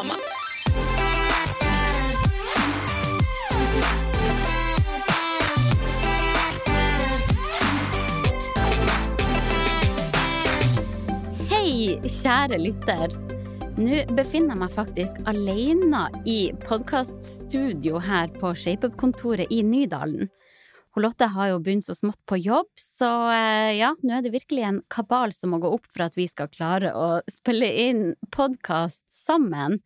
Sporty. 0.00 0.20
Hei, 11.50 11.98
kjære 12.06 12.58
lytter. 12.60 13.12
Nå 13.80 14.00
befinner 14.16 14.54
jeg 14.54 14.60
meg 14.62 14.72
faktisk 14.72 15.20
alene 15.28 16.06
i 16.28 16.38
podkaststudio 16.64 18.00
her 18.00 18.32
på 18.40 18.54
ShapeUp-kontoret 18.56 19.52
i 19.52 19.60
Nydalen. 19.64 20.30
Hun 21.00 21.06
Lotte 21.06 21.30
har 21.32 21.46
jo 21.48 21.60
begynt 21.64 21.86
så 21.86 21.94
smått 21.96 22.18
på 22.28 22.36
jobb, 22.36 22.68
så 22.76 23.08
eh, 23.32 23.70
ja, 23.78 23.94
nå 24.04 24.18
er 24.18 24.24
det 24.26 24.34
virkelig 24.34 24.66
en 24.68 24.80
kabal 24.92 25.32
som 25.32 25.54
må 25.54 25.58
gå 25.62 25.70
opp 25.72 25.86
for 25.88 26.04
at 26.04 26.18
vi 26.18 26.26
skal 26.28 26.50
klare 26.52 26.90
å 26.92 27.22
spille 27.24 27.70
inn 27.86 28.02
podkast 28.36 29.06
sammen. 29.08 29.78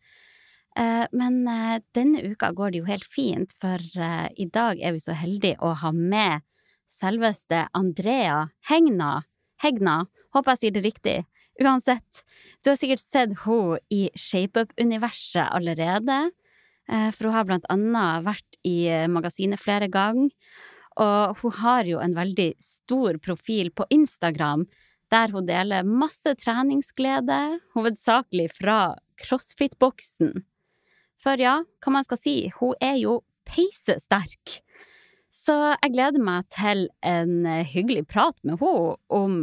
Eh, 0.75 1.05
Men 1.15 1.37
eh, 1.47 1.77
denne 1.95 2.19
uka 2.33 2.49
går 2.57 2.73
det 2.75 2.81
jo 2.81 2.89
helt 2.89 3.07
fint, 3.07 3.55
for 3.63 3.79
i 3.79 4.49
dag 4.59 4.83
er 4.83 4.97
vi 4.97 5.05
så 5.05 5.15
heldige 5.15 5.55
å 5.63 5.71
ha 5.85 5.93
med 5.95 6.43
selveste 6.91 7.63
Andrea 7.71 8.49
Hegna. 8.67 9.23
Hegna, 9.63 10.01
håper 10.35 10.57
jeg 10.57 10.65
sier 10.65 10.75
det 10.75 10.85
riktig. 10.89 11.17
Uansett, 11.63 12.27
du 12.59 12.73
har 12.73 12.79
sikkert 12.83 13.05
sett 13.07 13.39
henne 13.47 13.79
i 13.87 14.09
ShapeUp-universet 14.19 15.47
allerede, 15.47 16.25
for 16.91 17.31
hun 17.31 17.39
har 17.39 17.47
blant 17.47 17.71
annet 17.71 18.27
vært 18.27 18.63
i 18.67 18.77
magasinet 19.07 19.63
flere 19.63 19.87
ganger. 19.87 20.35
Og 21.01 21.39
hun 21.41 21.55
har 21.59 21.87
jo 21.89 21.99
en 21.99 22.15
veldig 22.15 22.53
stor 22.63 23.17
profil 23.23 23.71
på 23.75 23.87
Instagram, 23.91 24.65
der 25.11 25.31
hun 25.35 25.47
deler 25.47 25.87
masse 25.87 26.31
treningsglede, 26.39 27.59
hovedsakelig 27.75 28.49
fra 28.55 28.95
crossfit-boksen. 29.21 30.45
For 31.21 31.39
ja, 31.41 31.59
hva 31.83 31.95
man 31.95 32.05
skal 32.07 32.19
si, 32.19 32.35
hun 32.59 32.75
er 32.83 32.97
jo 33.01 33.19
peisesterk. 33.47 34.59
Så 35.29 35.55
jeg 35.75 35.93
gleder 35.93 36.23
meg 36.23 36.47
til 36.53 36.87
en 37.05 37.45
hyggelig 37.69 38.07
prat 38.09 38.37
med 38.43 38.57
henne 38.63 38.95
om 39.13 39.37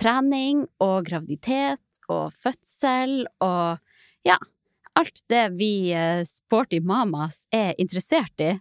trening 0.00 0.64
og 0.82 1.04
graviditet 1.06 1.82
og 2.10 2.32
fødsel 2.40 3.26
og 3.44 3.78
ja, 4.26 4.38
alt 4.98 5.22
det 5.30 5.44
vi 5.58 5.92
eh, 5.94 6.22
sporty 6.26 6.80
mamas 6.82 7.42
er 7.54 7.74
interessert 7.82 8.40
i. 8.40 8.54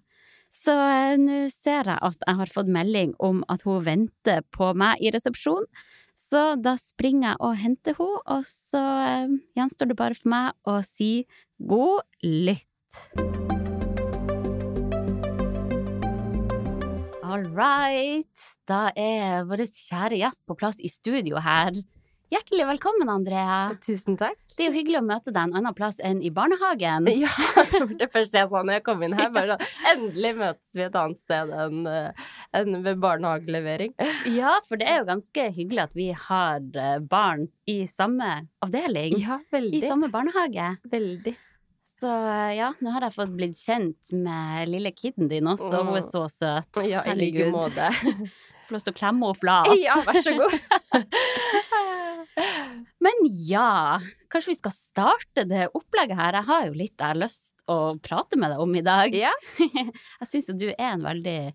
Så 0.54 0.74
eh, 0.78 1.16
nå 1.18 1.48
ser 1.50 1.90
jeg 1.90 1.98
at 1.98 2.26
jeg 2.28 2.38
har 2.40 2.52
fått 2.54 2.70
melding 2.72 3.16
om 3.24 3.42
at 3.52 3.66
hun 3.66 3.82
venter 3.88 4.44
på 4.54 4.70
meg 4.78 5.02
i 5.02 5.12
resepsjon. 5.14 5.66
Så 6.14 6.54
da 6.62 6.76
springer 6.78 7.32
jeg 7.32 7.42
og 7.42 7.58
henter 7.58 7.98
henne, 7.98 8.22
og 8.30 8.46
så 8.46 8.84
eh, 9.02 9.34
gjenstår 9.58 9.90
det 9.90 9.98
bare 9.98 10.18
for 10.18 10.30
meg 10.34 10.54
å 10.70 10.78
si 10.86 11.26
god 11.58 12.06
lytt. 12.22 12.70
All 17.26 17.48
right. 17.50 18.46
Da 18.70 18.92
er 18.94 19.48
vår 19.50 19.66
kjære 19.66 20.22
gjest 20.22 20.44
på 20.46 20.58
plass 20.60 20.78
i 20.78 20.92
studio 20.92 21.42
her. 21.42 21.74
Hjertelig 22.34 22.66
velkommen, 22.66 23.10
Andrea. 23.14 23.76
Tusen 23.86 24.16
takk. 24.18 24.40
Det 24.56 24.64
er 24.64 24.72
jo 24.72 24.74
hyggelig 24.74 24.98
å 25.04 25.06
møte 25.06 25.30
deg 25.30 25.52
en 25.52 25.58
annen 25.60 25.76
plass 25.78 26.00
enn 26.02 26.24
i 26.26 26.32
barnehagen. 26.34 27.06
Ja, 27.14 27.30
det 28.00 28.08
første 28.10 28.40
jeg 28.40 28.50
sa 28.50 28.64
når 28.66 28.80
jeg 28.80 28.84
kom 28.88 29.04
inn 29.06 29.14
her, 29.14 29.28
bare 29.36 29.58
sånn 29.60 29.92
Endelig 29.92 30.32
møtes 30.40 30.72
vi 30.74 30.82
et 30.88 30.98
annet 30.98 31.20
sted 31.22 31.52
enn 31.54 31.84
eh, 31.92 32.24
enn 32.58 32.80
ved 32.88 33.04
barnehagelevering. 33.04 33.94
Ja, 34.34 34.56
for 34.66 34.82
det 34.82 34.88
er 34.90 35.04
jo 35.04 35.10
ganske 35.12 35.46
hyggelig 35.60 35.84
at 35.84 35.94
vi 36.00 36.08
har 36.24 36.58
eh, 36.58 36.96
barn 37.12 37.46
i 37.70 37.84
samme 37.92 38.32
avdeling. 38.66 39.20
Ja, 39.22 39.38
veldig. 39.54 39.84
I 39.84 39.92
samme 39.92 40.10
barnehage. 40.14 40.72
Veldig. 40.90 41.36
Så 42.00 42.10
eh, 42.10 42.56
ja, 42.58 42.72
nå 42.82 42.96
har 42.96 43.06
jeg 43.06 43.18
fått 43.20 43.36
blitt 43.38 43.62
kjent 43.62 44.16
med 44.18 44.74
lille 44.74 44.96
kiden 44.98 45.30
din 45.30 45.54
også, 45.54 45.70
og 45.70 45.92
hun 45.92 46.02
er 46.02 46.10
så 46.10 46.26
søt. 46.34 46.82
Ja, 46.90 47.06
i 47.06 47.14
like 47.20 47.52
måte. 47.54 47.92
Får 48.74 48.80
lyst 48.80 48.88
til 48.90 48.96
å 48.96 48.98
klemme 48.98 49.28
opp 49.30 49.38
flat. 49.44 49.68
Ja, 49.84 49.94
vær 50.02 50.18
så 50.26 50.32
god. 50.34 50.54
Men 53.04 53.20
ja, 53.46 54.00
kanskje 54.32 54.54
vi 54.54 54.58
skal 54.58 54.74
starte 54.74 55.44
det 55.46 55.68
opplegget 55.78 56.18
her. 56.18 56.34
Jeg 56.40 56.48
har 56.48 56.64
jo 56.66 56.74
litt 56.80 56.96
jeg 56.98 57.06
har 57.12 57.20
lyst 57.20 57.52
å 57.70 57.76
prate 58.02 58.40
med 58.42 58.50
deg 58.54 58.64
om 58.64 58.74
i 58.76 58.82
dag. 58.86 59.14
Ja. 59.16 59.32
Jeg 59.62 60.30
syns 60.30 60.50
jo 60.50 60.56
du 60.58 60.66
er 60.72 60.90
en 60.96 61.06
veldig 61.06 61.54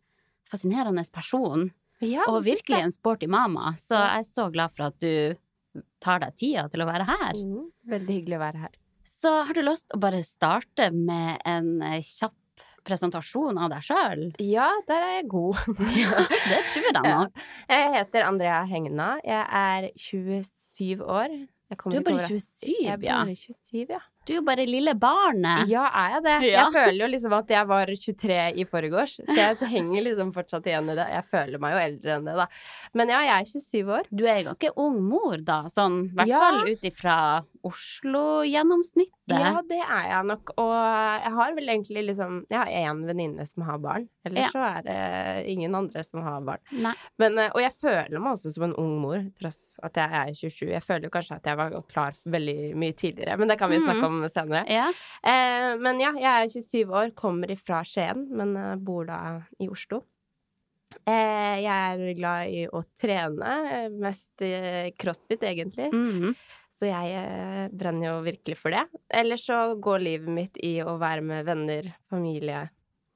fascinerende 0.49 1.03
person, 1.13 1.67
Ja, 2.01 2.23
og 2.31 2.45
virkelig 2.47 2.79
en 2.79 2.95
sporty 2.95 3.27
mama. 3.29 3.75
Så 3.83 3.99
jeg 3.99 4.23
er 4.23 4.29
så 4.29 4.47
glad 4.55 4.71
for 4.73 4.87
at 4.87 4.97
du 5.03 5.35
tar 6.01 6.23
deg 6.23 6.37
tida 6.41 6.69
til 6.73 6.85
å 6.85 6.87
være 6.89 7.05
her. 7.11 7.35
Mm, 7.37 7.67
Veldig 7.91 8.15
hyggelig 8.21 8.39
å 8.39 8.45
være 8.47 8.63
her. 8.63 8.79
Så 9.05 9.33
har 9.49 9.53
du 9.59 9.63
lyst 9.67 9.91
å 9.93 9.99
bare 10.01 10.23
starte 10.25 10.89
med 10.95 11.43
en 11.49 11.75
kjapp 12.07 12.37
presentasjon 12.89 13.61
av 13.61 13.71
deg 13.75 13.85
sjøl? 13.87 14.25
Ja, 14.43 14.71
der 14.89 15.05
er 15.11 15.15
jeg 15.21 15.29
god. 15.35 15.61
Det 16.49 16.65
tror 16.73 16.89
jeg 16.89 16.97
nok. 17.05 17.45
Jeg 17.69 17.93
heter 17.99 18.27
Andrea 18.31 18.65
Hegna. 18.69 19.13
Jeg 19.27 19.45
er 19.63 19.89
27 19.99 21.05
år. 21.05 21.39
Du 21.69 21.75
er 21.99 22.01
bare 22.01 22.15
over 22.15 22.15
det. 22.17 22.29
27, 22.41 22.69
Jeg 22.81 22.95
er 22.95 23.03
ja. 23.05 23.17
bare 23.21 23.35
27, 23.37 23.83
ja. 23.93 23.99
Du 24.25 24.33
er 24.33 24.39
jo 24.39 24.45
bare 24.45 24.65
lille 24.69 24.95
barnet. 24.97 25.67
Ja, 25.69 25.83
er 26.01 26.15
jeg 26.15 26.23
det? 26.25 26.37
Ja. 26.49 26.63
Jeg 26.63 26.73
føler 26.79 27.03
jo 27.03 27.09
liksom 27.13 27.35
at 27.37 27.53
jeg 27.53 27.69
var 27.69 27.93
23 27.93 28.39
i 28.57 28.65
forgårs, 28.69 29.15
så 29.29 29.37
jeg 29.37 29.59
henger 29.75 30.07
liksom 30.07 30.33
fortsatt 30.37 30.65
igjen 30.69 30.89
i 30.89 30.97
det. 30.97 31.05
Jeg 31.13 31.27
føler 31.29 31.61
meg 31.61 31.75
jo 31.77 31.83
eldre 31.83 32.15
enn 32.17 32.31
det, 32.31 32.37
da. 32.41 32.47
Men 32.97 33.13
ja, 33.13 33.21
jeg 33.29 33.37
er 33.45 33.51
27 33.53 33.93
år. 33.99 34.09
Du 34.09 34.25
er 34.25 34.41
ganske 34.49 34.73
ung 34.81 34.97
mor, 35.13 35.37
da, 35.45 35.61
sånn 35.73 36.01
i 36.09 36.15
hvert 36.17 36.33
Ja. 36.33 36.41
fall 36.47 36.73
ut 36.73 36.89
ifra 36.89 37.19
Oslo-gjennomsnittet. 37.69 39.13
Ja, 39.29 39.61
det 39.69 39.79
er 39.85 40.05
jeg 40.09 40.27
nok. 40.31 40.53
Og 40.61 40.73
jeg 40.73 41.33
har 41.37 41.55
vel 41.57 41.69
egentlig 41.75 42.05
liksom 42.09 42.39
Jeg 42.51 42.59
har 42.59 42.71
én 42.73 43.03
venninne 43.07 43.47
som 43.49 43.63
har 43.69 43.79
barn. 43.83 44.09
Ellers 44.27 44.49
Ja. 44.49 44.51
så 44.55 44.63
er 44.79 44.83
det 44.87 45.49
ingen 45.53 45.75
andre 45.75 46.03
som 46.05 46.23
har 46.23 46.41
barn. 46.41 46.59
Men, 47.19 47.39
eh, 47.39 47.51
og 47.55 47.61
jeg 47.61 47.73
føler 47.81 48.19
meg 48.19 48.33
også 48.33 48.53
som 48.55 48.65
en 48.65 48.75
ung 48.79 48.99
mor, 49.01 49.25
tross 49.41 49.77
at 49.83 49.95
jeg 49.95 50.11
er 50.11 50.33
27. 50.35 50.69
Jeg 50.73 50.83
føler 50.83 51.09
kanskje 51.11 51.37
at 51.37 51.45
jeg 51.45 51.57
var 51.57 51.71
klar 51.89 52.13
for 52.15 52.31
veldig 52.31 52.75
mye 52.77 52.93
tidligere, 52.95 53.39
men 53.39 53.49
det 53.49 53.59
kan 53.59 53.71
vi 53.71 53.77
jo 53.79 53.87
snakke 53.87 54.05
om 54.07 54.23
senere. 54.29 54.65
Ja. 54.69 54.89
Eh, 55.23 55.77
men 55.79 56.01
ja, 56.01 56.13
jeg 56.13 56.25
er 56.25 56.49
27 56.49 56.89
år, 56.93 57.15
kommer 57.15 57.49
ifra 57.51 57.83
Skien, 57.85 58.29
men 58.31 58.57
eh, 58.57 58.77
bor 58.77 59.05
da 59.05 59.43
i 59.61 59.69
Oslo. 59.69 60.03
Eh, 61.07 61.61
jeg 61.61 61.67
er 61.69 62.15
glad 62.17 62.49
i 62.49 62.63
å 62.73 62.81
trene, 63.01 63.51
eh, 63.85 63.89
mest 63.91 64.33
crossfit 64.99 65.41
egentlig. 65.45 65.91
Mhm. 65.93 66.35
Så 66.79 66.87
jeg 66.87 67.11
eh, 67.19 67.69
brenner 67.75 68.13
jo 68.13 68.23
virkelig 68.23 68.57
for 68.61 68.71
det. 68.71 68.85
Ellers 69.11 69.43
så 69.49 69.75
går 69.83 69.99
livet 70.05 70.29
mitt 70.31 70.59
i 70.63 70.77
å 70.85 70.95
være 71.01 71.25
med 71.27 71.45
venner, 71.49 71.89
familie, 72.11 72.69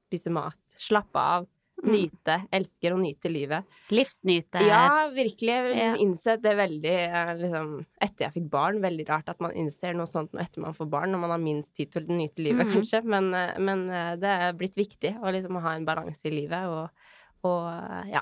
spise 0.05 0.29
mat, 0.33 0.57
slappe 0.77 1.15
av, 1.19 1.49
Mm. 1.83 1.89
nyte. 1.91 2.35
Elsker 2.53 2.93
å 2.93 2.97
nyte 3.01 3.27
livet. 3.33 3.65
Livsnyte. 3.91 4.61
Ja, 4.61 5.09
virkelig. 5.11 5.55
Liksom 5.73 5.95
innsett 5.99 6.41
det 6.45 6.53
veldig 6.55 6.93
eh, 7.09 7.31
liksom, 7.41 7.71
Etter 7.99 8.25
jeg 8.27 8.33
fikk 8.37 8.45
barn, 8.53 8.77
veldig 8.79 9.07
rart 9.09 9.27
at 9.33 9.41
man 9.43 9.51
innser 9.57 9.93
noe 9.97 10.05
sånt 10.07 10.31
etter 10.39 10.61
man 10.63 10.73
får 10.77 10.87
barn, 10.93 11.11
når 11.11 11.19
man 11.25 11.33
har 11.33 11.41
minst 11.43 11.73
tid 11.75 11.91
til 11.91 12.05
å 12.05 12.13
nyte 12.21 12.39
livet, 12.45 12.67
Mhm. 12.69 12.73
kanskje. 12.77 13.03
Men, 13.03 13.33
eh, 13.33 13.57
men 13.59 13.87
det 14.21 14.23
er 14.29 14.53
blitt 14.53 14.75
viktig 14.79 15.17
å 15.19 15.33
liksom 15.33 15.59
ha 15.61 15.73
en 15.75 15.83
balanse 15.85 16.23
i 16.29 16.31
livet, 16.31 16.63
og, 16.69 16.89
og 17.43 18.07
ja. 18.07 18.21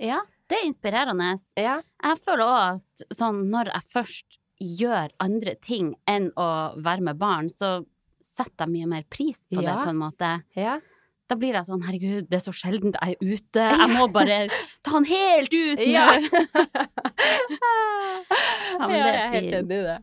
Ja, 0.00 0.20
det 0.48 0.62
er 0.62 0.66
inspirerende. 0.70 1.34
ja. 1.58 1.82
Jeg 2.02 2.16
føler 2.24 2.46
òg 2.46 2.74
at 2.78 3.04
sånn 3.18 3.50
når 3.50 3.72
jeg 3.74 3.82
først 3.92 4.38
gjør 4.62 5.12
andre 5.22 5.54
ting 5.62 5.94
enn 6.10 6.30
å 6.38 6.48
være 6.78 7.04
med 7.10 7.18
barn, 7.20 7.48
så 7.50 7.82
setter 8.24 8.64
jeg 8.64 8.72
mye 8.72 8.90
mer 8.90 9.06
pris 9.10 9.40
på 9.50 9.60
det, 9.60 9.74
på 9.84 9.90
en 9.92 10.00
måte. 10.00 10.30
Ja. 10.58 10.78
Da 11.28 11.36
blir 11.40 11.56
jeg 11.56 11.64
sånn 11.68 11.84
herregud, 11.86 12.26
det 12.28 12.36
er 12.38 12.44
så 12.44 12.52
sjelden 12.56 12.92
jeg 12.94 13.16
er 13.16 13.34
ute, 13.34 13.66
jeg 13.80 13.90
må 13.94 14.08
bare 14.12 14.42
ta 14.84 14.98
den 14.98 15.08
helt 15.12 15.54
ut! 15.54 15.84
Ja. 15.84 16.08
Ja, 18.74 18.88
men 18.88 18.96
Ja, 18.96 19.04
det 19.04 19.04
jeg 19.04 19.14
er 19.14 19.20
er 19.20 19.32
helt 19.34 19.54
enig 19.54 19.76
i 19.76 19.84
det. 19.86 19.98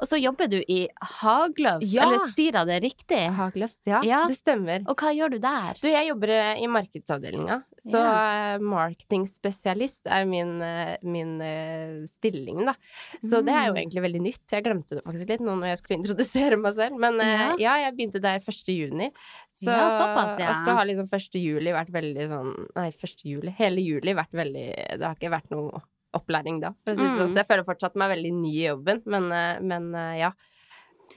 Og 0.00 0.08
så 0.08 0.16
jobber 0.20 0.48
du 0.48 0.58
i 0.66 0.88
Hagløvs, 1.20 1.84
Ja. 1.92 2.06
eller 2.08 2.30
sier 2.32 2.52
jeg 2.56 2.66
det 2.66 2.78
riktig? 2.82 3.20
Hagløvs, 3.36 3.78
ja, 3.86 4.00
Ja. 4.02 4.26
det 4.26 4.38
stemmer. 4.38 4.82
Og 4.88 4.96
hva 4.96 5.12
gjør 5.12 5.30
du 5.34 5.38
der? 5.38 5.76
Du, 5.82 5.88
jeg 5.88 6.08
jobber 6.08 6.28
eh, 6.30 6.62
i 6.62 6.66
markedsavdelinga, 6.66 7.62
så 7.84 8.00
ja. 8.00 8.58
marketingspesialist 8.58 10.06
er 10.10 10.24
min, 10.28 10.60
eh, 10.62 10.96
min 11.02 11.40
eh, 11.44 12.06
stilling, 12.08 12.64
da. 12.66 12.74
Så 13.22 13.42
det 13.44 13.52
er 13.52 13.66
jo 13.68 13.74
Mm. 13.74 13.80
egentlig 13.84 14.02
veldig 14.06 14.22
nytt. 14.22 14.46
Jeg 14.50 14.64
glemte 14.64 14.88
det 14.96 15.04
faktisk 15.04 15.28
litt 15.28 15.40
nå 15.40 15.54
når 15.58 15.68
jeg 15.74 15.78
skulle 15.78 15.98
introdusere 16.00 16.56
meg 16.58 16.74
selv. 16.74 16.98
Men 16.98 17.18
ja, 17.18 17.54
ja, 17.58 17.76
jeg 17.84 17.96
begynte 17.96 18.20
der 18.20 18.38
1. 18.40 18.72
juni. 18.72 19.10
Så, 19.52 19.66
Ja, 19.70 19.90
såpass, 19.90 20.38
ja. 20.40 20.48
Og 20.50 20.64
så 20.66 20.74
har 20.76 20.84
liksom 20.86 21.08
1. 21.08 21.38
juli 21.42 21.70
vært 21.72 21.90
veldig 21.92 22.28
sånn 22.28 22.68
Nei, 22.76 22.90
1. 22.90 23.24
juli. 23.24 23.50
Hele 23.58 23.80
juli 23.82 24.14
vært 24.14 24.32
veldig 24.32 24.98
Det 24.98 25.02
har 25.04 25.14
ikke 25.16 25.30
vært 25.30 25.50
noe 25.50 25.82
opplæring 26.14 26.60
da, 26.60 26.72
for 26.84 26.92
å 26.92 26.96
si 26.96 27.02
det 27.02 27.10
sånn. 27.10 27.26
Mm. 27.28 27.32
Så 27.34 27.36
jeg 27.42 27.46
føler 27.48 27.64
fortsatt 27.64 27.94
meg 27.96 28.10
veldig 28.16 28.32
ny 28.34 28.52
i 28.56 28.66
jobben, 28.68 29.02
men, 29.06 29.32
eh, 29.32 29.60
men 29.60 29.94
eh, 29.94 30.18
ja. 30.20 30.32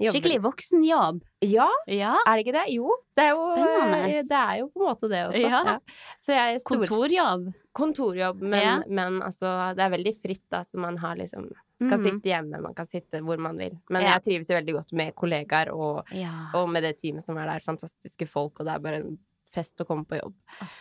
Jobber- 0.02 0.16
Skikkelig 0.16 0.40
voksenjobb. 0.42 1.20
Ja, 1.46 1.68
Ja. 1.86 2.16
er 2.26 2.38
det 2.38 2.46
ikke 2.48 2.54
det? 2.56 2.74
Jo. 2.74 2.90
Det 3.16 3.26
er 3.26 3.30
jo, 3.30 3.44
Spennende. 3.54 4.00
eh, 4.10 4.24
det 4.24 4.32
er 4.40 4.58
jo 4.58 4.70
på 4.74 4.82
en 4.82 4.88
måte 4.88 5.10
det 5.12 5.20
også. 5.28 5.42
Ja. 5.52 5.80
Er 6.34 6.58
stor 6.58 6.78
Kontorjobb. 6.88 7.54
kontorjobb, 7.76 8.42
men, 8.42 8.60
Ja. 8.64 8.82
men 8.88 9.22
altså, 9.22 9.76
det 9.76 9.84
er 9.86 9.92
veldig 9.92 10.14
fritt, 10.20 10.42
da, 10.50 10.62
så 10.64 10.78
man 10.82 10.98
har 10.98 11.16
liksom 11.16 11.52
kan 11.80 12.00
Mm. 12.00 12.04
sitte 12.06 12.24
hjemme, 12.24 12.62
man 12.62 12.74
kan 12.74 12.88
sitte 12.88 13.22
hvor 13.22 13.38
man 13.38 13.56
vil. 13.58 13.78
Men 13.90 14.02
Ja. 14.02 14.18
jeg 14.18 14.24
trives 14.24 14.48
jo 14.50 14.56
veldig 14.56 14.74
godt 14.74 14.94
med 14.94 15.14
kollegaer 15.16 15.70
og, 15.72 16.06
Ja. 16.12 16.50
og 16.56 16.70
med 16.70 16.82
det 16.82 16.98
teamet 16.98 17.22
som 17.22 17.38
er 17.38 17.46
der. 17.46 17.60
Fantastiske 17.60 18.28
folk, 18.28 18.60
og 18.62 18.66
det 18.66 18.74
er 18.76 18.80
bare 18.80 18.96
en 18.96 19.20
fest 19.52 19.78
å 19.78 19.86
komme 19.86 20.06
på 20.08 20.20
jobb. 20.20 20.34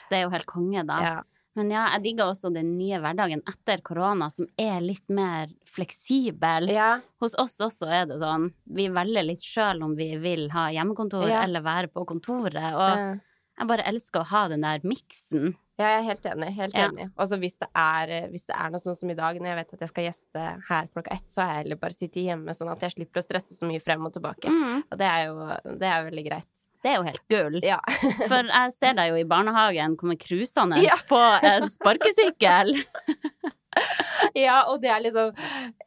Det 0.09 0.17
er 0.17 0.23
jo 0.23 0.31
helt 0.31 0.47
konge, 0.47 0.87
da. 0.87 1.23
Men 1.55 1.71
ja, 1.71 1.83
jeg 1.97 2.03
digger 2.07 2.31
også 2.33 2.49
den 2.55 2.79
nye 2.79 2.99
hverdagen 3.03 3.43
etter 3.47 3.83
korona, 3.85 4.31
som 4.33 4.47
er 4.57 4.81
litt 4.81 5.05
mer 5.13 5.51
fleksibel. 5.69 6.71
Ja. 6.73 7.01
Hos 7.21 7.35
oss 7.41 7.59
også 7.61 7.89
er 7.93 8.07
det 8.09 8.21
sånn, 8.23 8.51
vi 8.73 8.87
velger 8.93 9.27
litt 9.27 9.45
sjøl 9.45 9.83
om 9.85 9.97
vi 9.99 10.15
vil 10.23 10.49
ha 10.55 10.69
hjemmekontor 10.73 11.29
Ja. 11.29 11.43
eller 11.45 11.61
være 11.65 11.89
på 11.93 12.07
kontoret. 12.09 12.57
Og 12.57 13.21
jeg 13.59 13.69
bare 13.69 13.85
elsker 13.85 14.23
å 14.23 14.31
ha 14.33 14.49
den 14.49 14.63
der 14.65 14.81
miksen. 14.81 15.55
Ja, 15.79 15.89
jeg 15.97 15.99
er 16.01 16.09
helt 16.09 16.23
enig. 16.31 16.49
Helt 16.55 16.75
Ja. 16.75 16.89
enig. 16.89 17.11
Og 17.19 17.29
så 17.29 17.39
hvis, 17.41 17.59
det 17.59 17.69
er- 17.75 18.29
hvis 18.31 18.47
det 18.47 18.55
er 18.57 18.71
noe 18.71 18.79
sånn 18.81 18.97
som 18.97 19.11
i 19.11 19.15
dag, 19.15 19.37
når 19.37 19.47
jeg 19.47 19.57
vet 19.57 19.73
at 19.75 19.81
jeg 19.81 19.89
skal 19.89 20.05
gjeste 20.05 20.63
her 20.69 20.87
klokka 20.95 21.13
ett, 21.13 21.29
så 21.29 21.43
har 21.43 21.55
jeg 21.55 21.65
heller 21.65 21.77
bare 21.77 21.91
sittet 21.93 22.25
hjemme, 22.25 22.49
sånn 22.55 22.71
at 22.71 22.81
jeg 22.81 22.93
slipper 22.93 23.21
å 23.21 23.27
stresse 23.27 23.53
så 23.59 23.67
mye 23.67 23.83
frem 23.83 24.05
og 24.07 24.13
tilbake. 24.13 24.49
Mm. 24.49 24.85
Og 24.93 24.99
det 24.99 25.07
er 25.07 25.27
jo 25.27 25.79
det 25.79 25.83
er 25.83 26.11
veldig 26.11 26.27
greit. 26.29 26.47
Det 26.83 26.91
er 26.91 26.97
jo 26.99 27.05
helt 27.07 27.23
gull. 27.31 27.59
Ja. 27.63 27.79
For 28.31 28.49
jeg 28.51 28.73
ser 28.75 28.97
deg 28.99 29.13
jo 29.13 29.21
i 29.21 29.27
barnehagen 29.29 29.97
komme 30.01 30.17
cruisende 30.19 30.81
Ja. 30.83 30.97
på 31.09 31.21
en 31.47 31.69
sparkesykkel. 31.71 32.75
ja, 34.39 34.59
og 34.69 34.83
det 34.83 34.91
er 34.93 35.01
liksom 35.01 35.31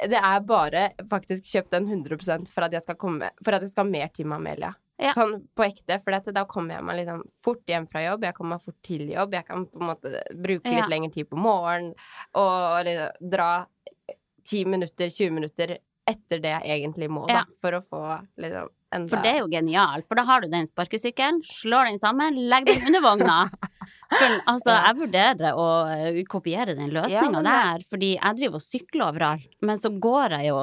Det 0.09 0.18
er 0.18 0.39
bare 0.47 0.88
faktisk 1.12 1.45
kjøpt 1.51 1.75
den 1.75 1.86
100 1.92 2.47
for 2.50 2.65
at 2.65 2.74
jeg 2.74 2.81
skal 2.81 2.97
komme 2.97 3.30
For 3.45 3.53
at 3.53 3.62
jeg 3.62 3.69
skal 3.74 3.86
ha 3.86 3.92
mer 3.92 4.09
tid 4.15 4.25
med 4.25 4.39
Amelia. 4.39 4.71
Ja. 5.01 5.12
Sånn 5.12 5.42
på 5.51 5.65
ekte, 5.68 5.97
for 6.00 6.15
dette, 6.15 6.31
da 6.31 6.45
kommer 6.47 6.77
jeg 6.77 6.86
meg 6.88 7.01
liksom 7.01 7.25
fort 7.44 7.68
hjem 7.68 7.83
fra 7.92 8.00
jobb. 8.06 8.24
Jeg 8.24 8.38
kommer 8.38 8.56
meg 8.56 8.63
fort 8.63 8.77
til 8.88 9.03
jobb. 9.12 9.33
Jeg 9.36 9.44
kan 9.50 9.65
på 9.68 9.81
en 9.81 9.89
måte 9.89 10.21
bruke 10.31 10.71
litt 10.71 10.88
lengre 10.92 11.12
tid 11.12 11.27
på 11.27 11.36
morgenen 11.36 11.92
og 12.39 12.86
liksom 12.88 13.27
dra 13.36 13.50
10 14.47 14.69
minutter, 14.71 15.12
20 15.12 15.36
minutter 15.36 15.75
etter 16.07 16.42
det 16.44 16.52
jeg 16.54 16.80
egentlig 16.80 17.10
må, 17.10 17.25
da, 17.28 17.42
Ja. 17.42 17.44
for 17.62 17.72
å 17.78 17.81
få 17.81 18.02
liksom 18.38 18.69
enda 18.96 19.10
For 19.10 19.24
det 19.25 19.31
er 19.34 19.40
jo 19.42 19.48
genialt. 19.52 20.06
For 20.07 20.16
da 20.16 20.24
har 20.24 20.42
du 20.42 20.48
den 20.48 20.68
sparkesykkelen, 20.69 21.42
slår 21.44 21.90
den 21.90 21.98
sammen, 22.00 22.38
legger 22.50 22.78
den 22.78 22.88
under 22.94 23.02
vogna. 23.02 23.38
For, 24.16 24.36
altså, 24.48 24.69
Ja. 24.69 24.84
jeg 24.92 25.00
vurderer 25.02 25.57
å 25.57 25.66
eh, 25.90 26.24
kopiere 26.30 26.75
den 26.78 26.92
løsninga 26.94 27.42
ja, 27.42 27.46
der, 27.50 27.86
fordi 27.90 28.12
jeg 28.19 28.38
driver 28.38 28.62
og 28.62 28.62
sykler 28.62 29.07
overalt. 29.10 29.50
Men 29.66 29.78
så 29.81 29.90
går 30.00 30.38
jeg 30.38 30.52
jo 30.54 30.60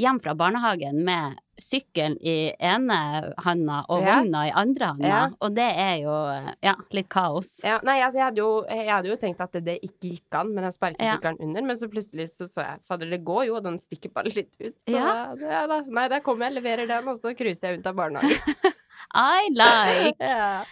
hjem 0.00 0.18
fra 0.22 0.34
barnehagen 0.34 0.98
med 1.06 1.38
sykkelen 1.62 2.16
i 2.20 2.52
ene 2.58 2.98
handa 3.44 3.82
og 3.88 4.02
Ja. 4.02 4.16
vogna 4.20 4.46
i 4.48 4.52
andre 4.56 4.90
handa, 4.92 5.06
Ja. 5.08 5.22
og 5.40 5.54
det 5.54 5.68
er 5.76 5.96
jo 6.02 6.16
ja, 6.62 6.74
litt 6.92 7.08
kaos. 7.12 7.60
Ja, 7.64 7.78
nei, 7.84 8.00
altså 8.00 8.18
jeg 8.18 8.24
hadde, 8.30 8.42
jo, 8.42 8.64
jeg 8.68 8.88
hadde 8.90 9.08
jo 9.12 9.16
tenkt 9.16 9.40
at 9.40 9.52
det, 9.52 9.64
det 9.64 9.78
ikke 9.86 10.10
gikk 10.14 10.34
an 10.40 10.54
men 10.54 10.64
jeg 10.64 10.72
den 10.72 10.78
sparkesykkelen 10.78 11.40
under, 11.40 11.62
men 11.62 11.76
så 11.76 11.88
plutselig 11.92 12.28
så 12.32 12.48
så 12.50 12.64
jeg 12.64 12.80
Fader, 12.88 13.10
det 13.10 13.22
går 13.24 13.46
jo, 13.46 13.56
og 13.60 13.64
den 13.64 13.78
stikker 13.78 14.12
bare 14.14 14.32
litt 14.34 14.52
ut. 14.60 14.74
Så 14.86 14.94
ja, 14.96 15.64
da. 15.66 15.80
Nei, 15.86 16.08
der 16.08 16.20
kommer 16.24 16.48
jeg, 16.48 16.58
leverer 16.60 16.86
den, 16.90 17.08
og 17.08 17.20
så 17.20 17.34
cruiser 17.36 17.70
jeg 17.70 17.80
ut 17.80 17.86
av 17.90 17.94
barnehagen. 17.98 18.30
I 19.10 19.48
like! 19.50 20.16
ja. 20.20 20.62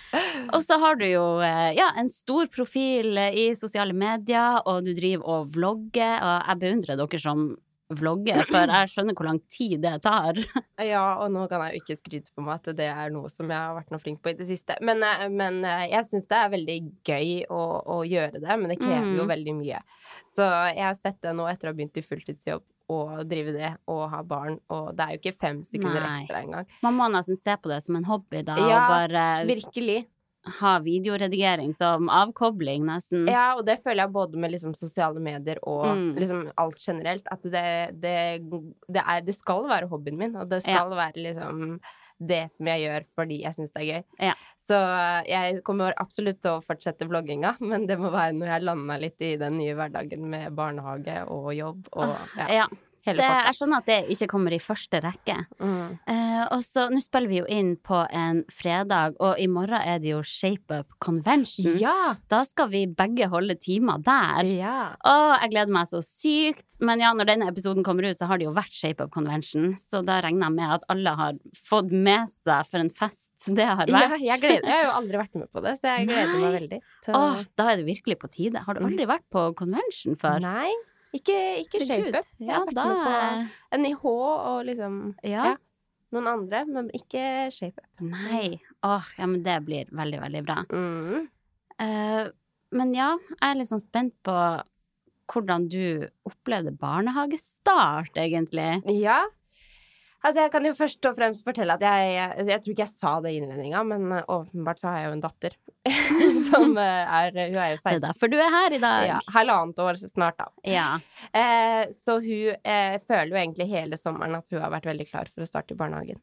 Og 0.54 0.62
så 0.62 0.78
har 0.78 0.98
du 1.00 1.06
jo 1.08 1.24
eh, 1.42 1.72
ja, 1.78 1.88
en 1.98 2.08
stor 2.12 2.46
profil 2.54 3.16
eh, 3.18 3.34
i 3.34 3.46
sosiale 3.58 3.92
medier, 3.96 4.60
og 4.68 4.84
du 4.86 4.92
driver 4.94 5.26
og 5.26 5.48
vlogger, 5.56 6.20
og 6.22 6.36
jeg 6.52 6.60
beundrer 6.62 7.00
dere 7.00 7.20
som 7.22 7.48
vlogger, 7.88 8.42
for 8.48 8.68
jeg 8.68 8.90
skjønner 8.92 9.16
hvor 9.16 9.26
lang 9.30 9.38
tid 9.48 9.80
det 9.80 9.94
tar. 10.04 10.36
ja, 10.92 11.04
og 11.22 11.30
nå 11.32 11.46
kan 11.48 11.62
jeg 11.66 11.78
jo 11.78 11.82
ikke 11.84 11.96
skryte 12.02 12.32
på 12.36 12.44
meg 12.44 12.58
at 12.60 12.76
det 12.76 12.88
er 12.92 13.10
noe 13.14 13.30
som 13.32 13.48
jeg 13.48 13.56
har 13.56 13.76
vært 13.78 13.90
noe 13.94 14.02
flink 14.02 14.20
på 14.22 14.32
i 14.32 14.36
det 14.38 14.46
siste. 14.50 14.76
Men, 14.84 15.00
eh, 15.02 15.26
men 15.32 15.62
eh, 15.64 15.86
jeg 15.94 16.04
syns 16.10 16.28
det 16.28 16.36
er 16.40 16.50
veldig 16.56 16.78
gøy 17.08 17.30
å, 17.48 17.62
å 17.96 18.00
gjøre 18.04 18.42
det, 18.44 18.58
men 18.60 18.68
det 18.74 18.78
krever 18.82 19.14
jo 19.16 19.24
Mm. 19.24 19.32
veldig 19.32 19.54
mye. 19.62 19.78
Så 20.36 20.44
jeg 20.74 20.84
har 20.84 20.94
sett 20.98 21.22
det 21.24 21.32
nå 21.36 21.46
etter 21.48 21.68
å 21.68 21.72
ha 21.72 21.78
begynt 21.78 21.96
i 21.96 22.04
fulltidsjobb. 22.04 22.66
Og 22.88 23.18
drive 23.28 23.52
det 23.52 23.70
og 23.92 24.06
ha 24.08 24.22
barn, 24.24 24.54
og 24.72 24.94
det 24.96 25.04
er 25.04 25.10
jo 25.12 25.18
ikke 25.20 25.34
fem 25.36 25.58
sekunder 25.66 26.00
Nei. 26.00 26.22
ekstra 26.22 26.38
engang. 26.40 26.64
Man 26.80 26.94
må 26.96 27.08
nesten 27.12 27.36
se 27.36 27.52
på 27.60 27.68
det 27.68 27.82
som 27.84 27.98
en 27.98 28.06
hobby, 28.08 28.40
da, 28.46 28.54
Ja, 28.56 28.78
og 28.78 28.88
bare 28.94 29.24
Virkelig. 29.50 30.06
Ha 30.60 30.78
videoredigering 30.84 31.74
som 31.76 32.08
avkobling, 32.12 32.84
nesten. 32.88 33.26
Ja, 33.30 33.54
og 33.58 33.64
det 33.68 33.78
føler 33.84 34.04
jeg 34.06 34.12
både 34.14 34.40
med 34.40 34.52
liksom 34.54 34.74
sosiale 34.78 35.20
medier 35.20 35.58
og 35.62 35.86
Mm. 35.88 36.10
liksom 36.18 36.42
alt 36.56 36.78
generelt. 36.82 37.26
At 37.30 37.42
det, 37.42 37.64
det, 38.00 38.16
det, 38.88 39.02
er, 39.04 39.20
det 39.24 39.34
skal 39.34 39.68
være 39.68 39.88
hobbyen 39.88 40.18
min, 40.18 40.36
og 40.36 40.48
det 40.50 40.62
skal 40.62 40.90
være 40.96 41.16
liksom 41.28 41.80
det 42.18 42.50
som 42.50 42.66
jeg 42.66 42.82
gjør 42.82 43.04
fordi 43.14 43.36
jeg 43.44 43.54
syns 43.54 43.70
det 43.76 43.82
er 43.84 43.90
gøy. 43.92 44.04
Ja. 44.26 44.32
Så 44.58 44.78
jeg 45.28 45.60
kommer 45.62 45.94
absolutt 46.02 46.40
til 46.42 46.56
å 46.56 46.64
fortsette 46.66 47.06
vlogginga, 47.06 47.54
men 47.70 47.86
det 47.86 47.98
må 48.00 48.10
være 48.10 48.34
når 48.34 48.50
jeg 48.56 48.66
lander 48.66 48.98
litt 49.04 49.22
i 49.22 49.36
den 49.38 49.58
nye 49.60 49.76
hverdagen 49.78 50.26
med 50.32 50.50
barnehage 50.58 51.20
og 51.30 51.52
jobb 51.54 51.86
og 51.92 52.16
ja, 52.36 52.48
Ja. 52.62 52.66
Jeg 53.16 53.54
skjønner 53.56 53.78
at 53.78 53.86
det 53.86 53.98
ikke 54.14 54.28
kommer 54.28 54.52
i 54.52 54.58
første 54.60 55.00
rekke. 55.02 55.36
Mm. 55.60 55.98
Eh, 56.06 56.42
og 56.54 56.62
så, 56.62 56.88
nå 56.92 57.00
spiller 57.02 57.28
vi 57.28 57.38
jo 57.40 57.46
inn 57.48 57.76
på 57.76 58.02
en 58.12 58.44
fredag, 58.52 59.16
og 59.20 59.38
i 59.40 59.46
morgen 59.48 59.80
er 59.80 59.98
det 59.98 60.10
jo 60.12 60.22
Shape 60.22 60.80
Up 60.82 60.92
Convention. 61.00 61.70
Ja! 61.80 62.16
Da 62.28 62.42
skal 62.44 62.68
vi 62.68 62.86
begge 62.86 63.28
holde 63.32 63.56
timer 63.56 63.98
der. 64.04 64.44
Ja. 64.44 64.76
Og 65.08 65.42
jeg 65.42 65.50
gleder 65.54 65.72
meg 65.72 65.88
så 65.88 66.02
sykt. 66.04 66.78
Men 66.80 67.00
ja, 67.00 67.12
når 67.16 67.30
denne 67.32 67.48
episoden 67.48 67.84
kommer 67.86 68.04
ut, 68.08 68.16
så 68.18 68.26
har 68.30 68.38
det 68.38 68.44
jo 68.48 68.52
vært 68.56 68.72
Shape 68.74 69.04
Up 69.04 69.10
Convention. 69.14 69.72
Så 69.80 70.04
da 70.06 70.20
regner 70.24 70.48
jeg 70.48 70.58
med 70.58 70.76
at 70.78 70.86
alle 70.92 71.16
har 71.18 71.40
fått 71.56 71.90
med 71.94 72.28
seg 72.30 72.66
for 72.68 72.78
en 72.84 72.90
fest 72.90 73.30
det 73.46 73.64
har 73.64 73.86
ja 73.86 73.94
vært. 74.08 74.20
jeg, 74.20 74.40
gleder, 74.42 74.64
jeg 74.66 74.74
har 74.74 74.86
jo 74.88 74.94
aldri 74.98 75.18
vært 75.20 75.36
med 75.38 75.48
på 75.54 75.62
det, 75.62 75.76
så 75.78 75.92
jeg 75.94 76.08
gleder 76.08 76.40
meg 76.42 76.54
veldig. 76.58 76.80
til- 77.06 77.14
Åh, 77.14 77.42
da 77.56 77.68
er 77.70 77.76
det 77.78 77.86
virkelig 77.86 78.18
på 78.18 78.30
tide. 78.34 78.58
Har 78.66 78.74
du 78.74 78.80
aldri 78.84 79.06
vært 79.06 79.24
på 79.30 79.44
convention 79.54 80.16
før? 80.18 80.40
Nei, 80.42 80.72
ikke, 81.16 81.38
ikke 81.64 81.80
shapeup. 81.86 82.12
shape 82.12 82.18
up. 82.18 82.26
Jeg 82.38 82.48
Ja, 82.48 82.58
har 82.58 82.66
vært 82.66 82.74
da 82.74 82.84
med 82.88 83.48
på 83.72 83.78
NIH 83.82 84.04
og 84.12 84.64
liksom 84.68 84.98
Ja. 85.24 85.44
Ja. 85.44 85.56
noen 86.12 86.26
andre, 86.26 86.64
men 86.66 86.90
ikke 86.96 87.52
shape 87.52 87.78
up. 87.82 88.00
Nei. 88.00 88.60
Åh, 88.84 89.04
ja, 89.18 89.26
men 89.26 89.42
det 89.42 89.64
blir 89.64 89.84
veldig, 89.92 90.20
veldig 90.20 90.44
bra. 90.46 90.58
Mm. 90.72 91.28
Uh, 91.80 92.30
men 92.72 92.94
ja, 92.94 93.16
jeg 93.30 93.50
er 93.50 93.54
litt 93.60 93.68
sånn 93.70 93.80
spent 93.84 94.14
på 94.26 94.34
hvordan 95.28 95.68
du 95.68 96.08
opplevde 96.24 96.72
barnehagestart, 96.80 98.14
egentlig. 98.16 98.82
Ja. 99.02 99.22
Altså, 100.24 100.40
jeg 100.42 100.50
kan 100.50 100.64
jo 100.64 100.72
først 100.74 101.04
og 101.06 101.14
fremst 101.14 101.44
fortelle 101.46 101.76
at 101.76 101.80
jeg 101.84 102.14
Jeg, 102.16 102.46
jeg 102.48 102.60
tror 102.62 102.72
ikke 102.72 102.86
jeg 102.86 102.96
sa 102.98 103.20
det 103.20 103.32
i 103.34 103.36
innledninga, 103.38 103.84
men 103.86 104.12
uh, 104.12 104.22
åpenbart 104.26 104.80
så 104.80 104.88
har 104.90 104.98
jeg 105.02 105.06
jo 105.10 105.12
en 105.18 105.20
datter 105.28 105.56
som 106.50 106.74
uh, 106.76 106.82
er 106.82 107.32
Hun 107.36 107.58
er 107.58 107.72
jo 107.72 107.78
Det 107.82 107.94
er 107.94 108.02
derfor 108.02 108.32
du 108.32 108.36
er 108.38 108.52
her 108.52 108.76
i 108.76 108.80
dag. 108.82 109.06
Ja, 109.08 109.18
halvannet 109.34 109.80
år 109.84 110.00
snart, 110.00 110.38
da. 110.40 110.48
Ja. 110.68 110.88
Eh, 111.32 111.88
så 111.94 112.18
hun 112.24 112.54
eh, 112.62 112.98
føler 113.04 113.32
jo 113.32 113.40
egentlig 113.40 113.68
hele 113.70 113.98
sommeren 114.00 114.38
at 114.38 114.50
hun 114.52 114.62
har 114.62 114.72
vært 114.74 114.88
veldig 114.90 115.08
klar 115.08 115.30
for 115.32 115.44
å 115.44 115.48
starte 115.48 115.76
i 115.76 115.80
barnehagen. 115.80 116.20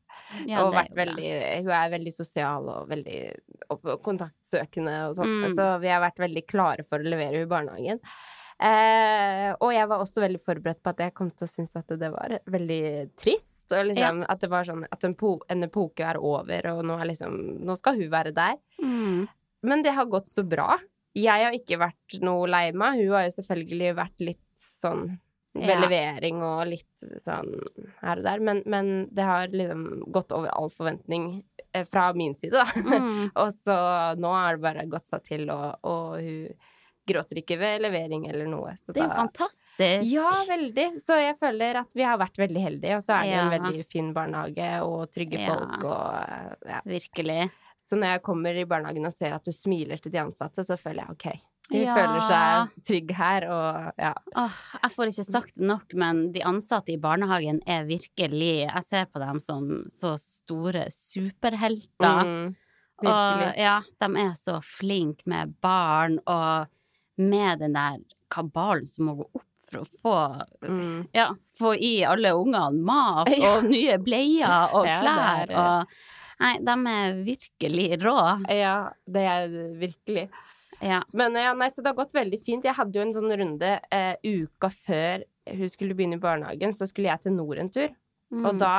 Ja, 0.50 0.64
og 0.66 0.76
vært 0.76 0.96
veldig, 0.98 1.34
hun 1.66 1.74
er 1.78 1.92
veldig 1.94 2.14
sosial 2.14 2.70
og 2.72 2.88
veldig 2.92 3.20
og 3.74 3.92
kontaktsøkende 4.06 4.96
og 5.10 5.20
sånn. 5.20 5.36
Mm. 5.46 5.52
Så 5.58 5.68
vi 5.84 5.92
har 5.94 6.04
vært 6.04 6.24
veldig 6.24 6.46
klare 6.50 6.88
for 6.88 7.02
å 7.02 7.14
levere 7.14 7.36
henne 7.36 7.48
i 7.48 7.52
barnehagen. 7.52 8.02
Eh, 8.56 9.50
og 9.60 9.72
jeg 9.76 9.88
var 9.92 10.00
også 10.00 10.22
veldig 10.24 10.40
forberedt 10.40 10.80
på 10.84 10.94
at 10.94 11.02
jeg 11.04 11.16
kom 11.18 11.32
til 11.36 11.48
å 11.48 11.52
synes 11.52 11.76
at 11.76 11.92
det 12.00 12.12
var 12.14 12.38
veldig 12.52 12.84
trist. 13.20 13.52
Og 13.74 13.90
liksom, 13.90 14.22
At 14.30 14.44
det 14.44 14.52
var 14.52 14.68
sånn 14.68 14.86
at 14.94 15.04
en, 15.08 15.16
po 15.18 15.40
en 15.50 15.66
epoke 15.66 16.06
er 16.06 16.20
over, 16.22 16.70
og 16.76 16.84
nå, 16.86 17.00
er 17.02 17.10
liksom, 17.10 17.34
nå 17.66 17.76
skal 17.80 17.98
hun 18.00 18.12
være 18.12 18.36
der. 18.36 18.60
Mm. 18.78 19.26
Men 19.66 19.84
det 19.86 19.94
har 19.98 20.06
gått 20.12 20.30
så 20.32 20.44
bra. 20.48 20.76
Jeg 21.16 21.46
har 21.48 21.56
ikke 21.56 21.80
vært 21.80 22.18
noe 22.26 22.48
lei 22.52 22.70
meg. 22.76 23.00
Hun 23.04 23.14
har 23.16 23.28
jo 23.30 23.36
selvfølgelig 23.38 23.94
vært 23.98 24.26
litt 24.32 24.42
sånn 24.82 25.06
ved 25.56 25.70
Ja. 25.72 25.78
levering 25.80 26.42
og 26.44 26.66
litt 26.68 27.06
sånn 27.24 27.54
her 28.02 28.20
og 28.20 28.24
der. 28.28 28.42
Men, 28.44 28.62
men 28.68 28.90
det 29.16 29.24
har 29.24 29.48
liksom 29.48 29.86
gått 30.12 30.34
over 30.36 30.52
all 30.52 30.68
forventning 30.70 31.30
eh, 31.72 31.86
fra 31.88 32.10
min 32.14 32.36
side, 32.36 32.52
da. 32.60 32.66
Mm. 32.76 33.30
og 33.42 33.54
så 33.56 33.78
nå 34.20 34.34
har 34.36 34.58
det 34.58 34.66
bare 34.68 34.86
gått 34.92 35.08
seg 35.08 35.24
til, 35.32 35.46
og, 35.54 35.78
og 35.88 36.18
hun 36.20 36.50
gråter 37.08 37.38
ikke 37.40 37.60
ved 37.62 37.84
levering 37.86 38.24
eller 38.28 38.48
noe. 38.50 38.72
Så 38.84 38.92
Det 38.92 39.04
er 39.04 39.12
jo 39.12 39.16
fantastisk. 39.22 40.08
Ja, 40.10 40.30
veldig. 40.50 40.88
Så 41.06 41.20
jeg 41.22 41.36
føler 41.40 41.78
at 41.86 41.92
vi 41.96 42.04
har 42.04 42.18
vært 42.20 42.40
veldig 42.42 42.64
heldige, 42.64 42.98
og 42.98 43.04
så 43.06 43.20
er 43.22 43.30
det 43.30 43.36
en 43.44 43.54
veldig 43.56 43.86
fin 43.88 44.08
barnehage 44.16 44.70
og 44.84 45.04
trygge 45.14 45.40
Ja. 45.40 45.54
folk 45.54 45.86
og 45.86 46.66
ja. 46.68 46.82
Virkelig. 46.90 47.44
Så 47.86 47.98
når 48.00 48.16
jeg 48.16 48.24
kommer 48.26 48.58
i 48.58 48.66
barnehagen 48.66 49.06
og 49.06 49.14
ser 49.14 49.36
at 49.38 49.46
du 49.46 49.52
smiler 49.54 50.00
til 50.02 50.12
de 50.12 50.18
ansatte, 50.24 50.64
så 50.66 50.78
føler 50.78 51.04
jeg 51.06 51.12
OK. 51.16 51.28
De 51.72 51.80
Ja. 51.82 51.96
føler 51.98 52.22
seg 52.30 52.84
trygge 52.86 53.16
her, 53.18 53.46
og 53.50 53.94
ja. 53.98 54.12
Åh, 54.38 54.58
jeg 54.84 54.92
får 54.94 55.10
ikke 55.12 55.26
sagt 55.26 55.54
det 55.58 55.66
nok, 55.66 55.94
men 55.98 56.20
de 56.34 56.44
ansatte 56.46 56.94
i 56.94 56.98
barnehagen 57.02 57.60
er 57.66 57.88
virkelig 57.90 58.52
Jeg 58.68 58.84
ser 58.86 59.06
på 59.10 59.20
dem 59.22 59.40
som 59.42 59.70
så 59.90 60.14
store 60.22 60.86
superhelter. 60.94 62.22
Mm, 62.26 62.56
og 63.06 63.58
ja, 63.60 63.80
de 64.02 64.10
er 64.22 64.34
så 64.40 64.60
flinke 64.64 65.26
med 65.30 65.56
barn, 65.62 66.20
og 66.30 66.68
med 67.18 67.60
den 67.60 67.74
der 67.76 67.98
kabalen 68.34 68.88
som 68.90 69.10
må 69.10 69.18
gå 69.22 69.28
opp 69.34 69.44
for 69.66 69.82
å 69.82 69.88
få 70.02 70.16
Mm. 70.70 71.08
ja, 71.14 71.32
få 71.60 71.74
i 71.78 72.04
alle 72.06 72.32
ungene 72.38 72.84
mat 72.86 73.28
og 73.50 73.64
nye 73.66 73.98
bleier 74.02 74.74
og 74.74 74.86
klær 74.86 75.52
og 75.52 75.88
Nei, 76.42 76.54
de 76.68 76.76
er 76.92 77.20
virkelig 77.26 77.88
rå. 78.04 78.18
Ja, 78.52 78.76
det 79.08 79.24
er 79.32 79.56
virkelig. 79.80 80.26
Ja. 80.84 81.02
Men 81.16 81.38
ja, 81.40 81.54
nei, 81.56 81.70
så 81.72 81.82
det 81.82 81.94
har 81.94 82.00
gått 82.02 82.16
veldig 82.18 82.42
fint. 82.46 82.66
Jeg 82.68 82.76
hadde 82.76 83.00
jo 83.00 83.06
en 83.06 83.14
sånn 83.16 83.32
runde 83.40 83.70
eh, 83.96 84.16
uka 84.26 84.70
før 84.74 85.24
hun 85.56 85.70
skulle 85.72 85.96
begynne 85.96 86.18
i 86.20 86.24
barnehagen, 86.24 86.74
så 86.76 86.88
skulle 86.90 87.12
jeg 87.14 87.24
til 87.24 87.36
nord 87.38 87.62
en 87.62 87.70
tur. 87.72 87.94
Mm. 88.34 88.46
Og 88.50 88.58
da 88.60 88.74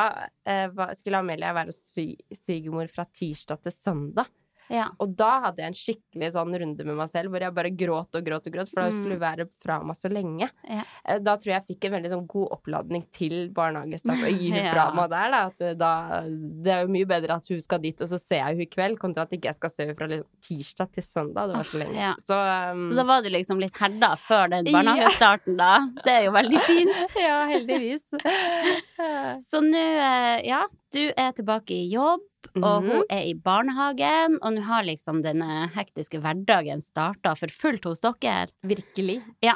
eh, 0.44 0.68
skulle 0.98 1.20
Amelia 1.22 1.54
være 1.56 1.70
hos 1.72 1.78
svi- 1.94 2.18
svigermor 2.34 2.90
fra 2.92 3.06
tirsdag 3.14 3.62
til 3.64 3.72
søndag. 3.72 4.28
Ja. 4.70 4.88
Og 5.00 5.14
da 5.16 5.40
hadde 5.46 5.62
jeg 5.62 5.66
en 5.72 5.78
skikkelig 5.78 6.32
sånn 6.34 6.54
runde 6.60 6.84
med 6.84 6.96
meg 6.96 7.08
selv 7.12 7.30
hvor 7.30 7.40
jeg 7.40 7.54
bare 7.54 7.70
gråt 7.70 8.14
og 8.18 8.24
gråt 8.26 8.46
og 8.46 8.52
gråt, 8.56 8.70
for 8.72 8.80
da 8.82 8.86
Mm. 8.90 8.96
skulle 8.96 9.16
hun 9.16 9.20
være 9.20 9.48
fra 9.62 9.82
meg 9.82 9.96
så 9.96 10.08
lenge. 10.12 10.50
Ja. 10.68 10.82
Eh, 11.04 11.18
Da 11.18 11.36
tror 11.36 11.52
jeg 11.52 11.62
jeg 11.64 11.76
fikk 11.76 11.84
en 11.86 11.92
veldig 12.02 12.10
sånn 12.12 12.26
god 12.26 12.48
oppladning 12.56 13.04
til 13.12 13.48
barnehagestart 13.50 14.22
og 14.26 14.38
gi 14.40 14.50
Ja. 14.56 14.72
fra 14.72 14.86
meg 14.94 15.10
der, 15.10 15.30
da. 15.30 15.42
Eh, 15.60 15.74
da. 15.74 15.92
Det 16.26 16.72
er 16.72 16.80
jo 16.86 16.92
mye 16.92 17.06
bedre 17.06 17.36
at 17.36 17.46
hun 17.48 17.60
skal 17.60 17.78
dit, 17.78 18.00
og 18.00 18.08
så 18.08 18.18
ser 18.18 18.36
jeg 18.42 18.46
henne 18.56 18.62
i 18.62 18.66
kveld, 18.66 18.98
kontra 18.98 19.22
at 19.22 19.30
ikke 19.32 19.50
jeg 19.52 19.54
skal 19.60 19.70
se 19.70 19.82
henne 19.86 19.96
fra 19.96 20.08
tirsdag 20.42 20.92
til 20.92 21.02
søndag. 21.02 21.48
Det 21.48 21.56
var 21.56 21.64
så 21.64 21.78
lenge. 21.82 21.94
Ja. 21.96 22.14
Så, 22.26 22.34
um, 22.72 22.84
Så 22.90 22.94
da 22.96 23.04
var 23.04 23.22
du 23.22 23.30
liksom 23.30 23.60
litt 23.60 23.76
herda 23.76 24.14
før 24.16 24.50
den 24.50 24.64
barnehagestarten, 24.72 25.56
da. 25.56 25.78
Det 26.04 26.12
er 26.12 26.24
jo 26.26 26.32
veldig 26.32 26.60
fint. 26.66 27.14
Ja, 27.26 27.46
heldigvis. 27.48 28.02
Så 29.50 29.60
nå, 29.62 29.76
eh, 29.76 30.46
ja, 30.48 30.62
du 30.92 31.12
er 31.16 31.32
tilbake 31.36 31.74
i 31.74 31.88
jobb, 31.92 32.20
og 32.54 32.82
Mhm. 32.82 32.90
hun 32.90 33.04
er 33.10 33.24
i 33.26 33.34
barnehagen, 33.34 34.38
og 34.42 34.52
nå 34.54 34.62
har 34.62 34.82
liksom 34.84 35.22
denne 35.22 35.68
hektiske 35.74 36.20
hverdagen 36.20 36.80
starta 36.82 37.36
for 37.36 37.48
fullt 37.48 37.84
hos 37.84 38.00
dere. 38.00 38.48
Virkelig. 38.64 39.22
Ja. 39.42 39.54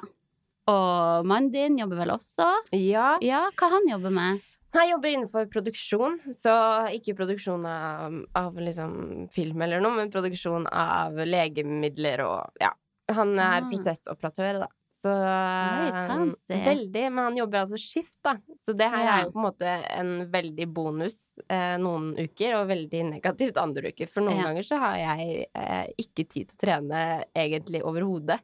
Og 0.68 1.24
mannen 1.26 1.50
din 1.52 1.78
jobber 1.78 1.96
vel 2.04 2.10
også? 2.14 2.46
Ja. 2.72 3.18
Ja, 3.20 3.48
hva 3.56 3.70
han 3.70 3.88
jobber 3.88 4.10
med? 4.12 4.40
Jeg 4.72 4.90
jobber 4.92 5.08
innenfor 5.10 5.48
produksjon, 5.50 6.20
så 6.32 6.52
ikke 6.94 7.16
produksjon 7.18 7.64
av, 7.66 8.24
av 8.36 8.54
liksom 8.54 9.28
film 9.32 9.60
eller 9.62 9.80
noe, 9.80 9.96
men 9.96 10.10
produksjon 10.12 10.68
av 10.70 11.12
legemidler 11.26 12.20
og 12.24 12.52
ja. 12.60 12.70
Han 13.10 13.36
er 13.40 13.62
Ah. 13.64 13.68
prosessoperatør, 13.68 14.60
da. 14.60 14.66
Så 15.00 15.12
fancy. 16.08 16.58
Veldig. 16.64 17.04
Men 17.12 17.24
han 17.24 17.36
jobber 17.38 17.62
altså 17.62 17.78
skift, 17.80 18.18
da. 18.26 18.34
Så 18.60 18.74
det 18.76 18.88
her 18.92 19.04
Ja. 19.04 19.16
er 19.20 19.24
jo 19.24 19.30
på 19.32 19.40
en 19.40 19.46
måte 19.46 19.70
en 19.96 20.12
veldig 20.30 20.66
bonus 20.74 21.16
eh, 21.48 21.76
noen 21.80 22.12
uker, 22.18 22.54
og 22.60 22.68
veldig 22.68 23.02
negativt 23.14 23.56
andre 23.56 23.92
uker. 23.92 24.06
For 24.08 24.20
noen 24.26 24.36
Ja. 24.38 24.44
ganger 24.50 24.62
så 24.66 24.78
har 24.78 24.96
jeg 24.96 25.46
eh, 25.54 25.86
ikke 25.98 26.28
tid 26.28 26.48
til 26.48 26.56
å 26.58 26.64
trene 26.66 27.24
egentlig 27.34 27.82
overhodet. 27.82 28.40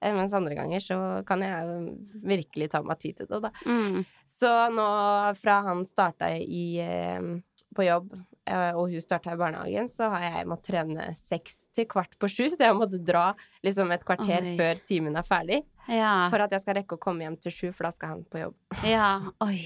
Eh, 0.00 0.12
mens 0.12 0.32
andre 0.36 0.54
ganger 0.54 0.78
så 0.84 1.24
kan 1.26 1.40
jeg 1.40 1.96
virkelig 2.22 2.70
ta 2.70 2.82
meg 2.82 2.98
tid 3.00 3.16
til 3.16 3.26
det, 3.26 3.42
da. 3.42 3.50
Mm. 3.66 4.04
Så 4.28 4.50
nå 4.70 4.88
fra 5.40 5.62
han 5.62 5.84
starta 5.84 6.30
i, 6.38 6.78
eh, 6.78 7.40
på 7.76 7.84
jobb, 7.86 8.14
eh, 8.48 8.72
og 8.72 8.88
hun 8.90 9.04
starta 9.04 9.34
i 9.36 9.40
barnehagen, 9.40 9.88
så 9.92 10.08
har 10.14 10.24
jeg 10.26 10.48
måttet 10.50 10.70
trene 10.72 11.10
seks 11.28 11.58
til 11.76 11.84
kvart 11.92 12.16
på 12.18 12.28
sju, 12.32 12.46
så 12.48 12.64
jeg 12.70 12.76
måtte 12.78 12.98
dra 13.04 13.28
liksom 13.66 13.92
et 13.92 14.04
kvarter 14.08 14.40
Oi. 14.52 14.56
før 14.56 14.80
timen 14.88 15.16
er 15.20 15.26
ferdig, 15.28 15.62
Ja. 15.92 16.28
for 16.32 16.40
at 16.42 16.50
jeg 16.56 16.64
skal 16.64 16.80
rekke 16.80 16.96
å 16.96 17.02
komme 17.02 17.26
hjem 17.26 17.36
til 17.40 17.52
sju, 17.52 17.68
for 17.76 17.84
da 17.90 17.92
skal 17.92 18.14
han 18.14 18.24
på 18.32 18.40
jobb. 18.46 18.56
ja. 18.96 19.10
Oi. 19.44 19.60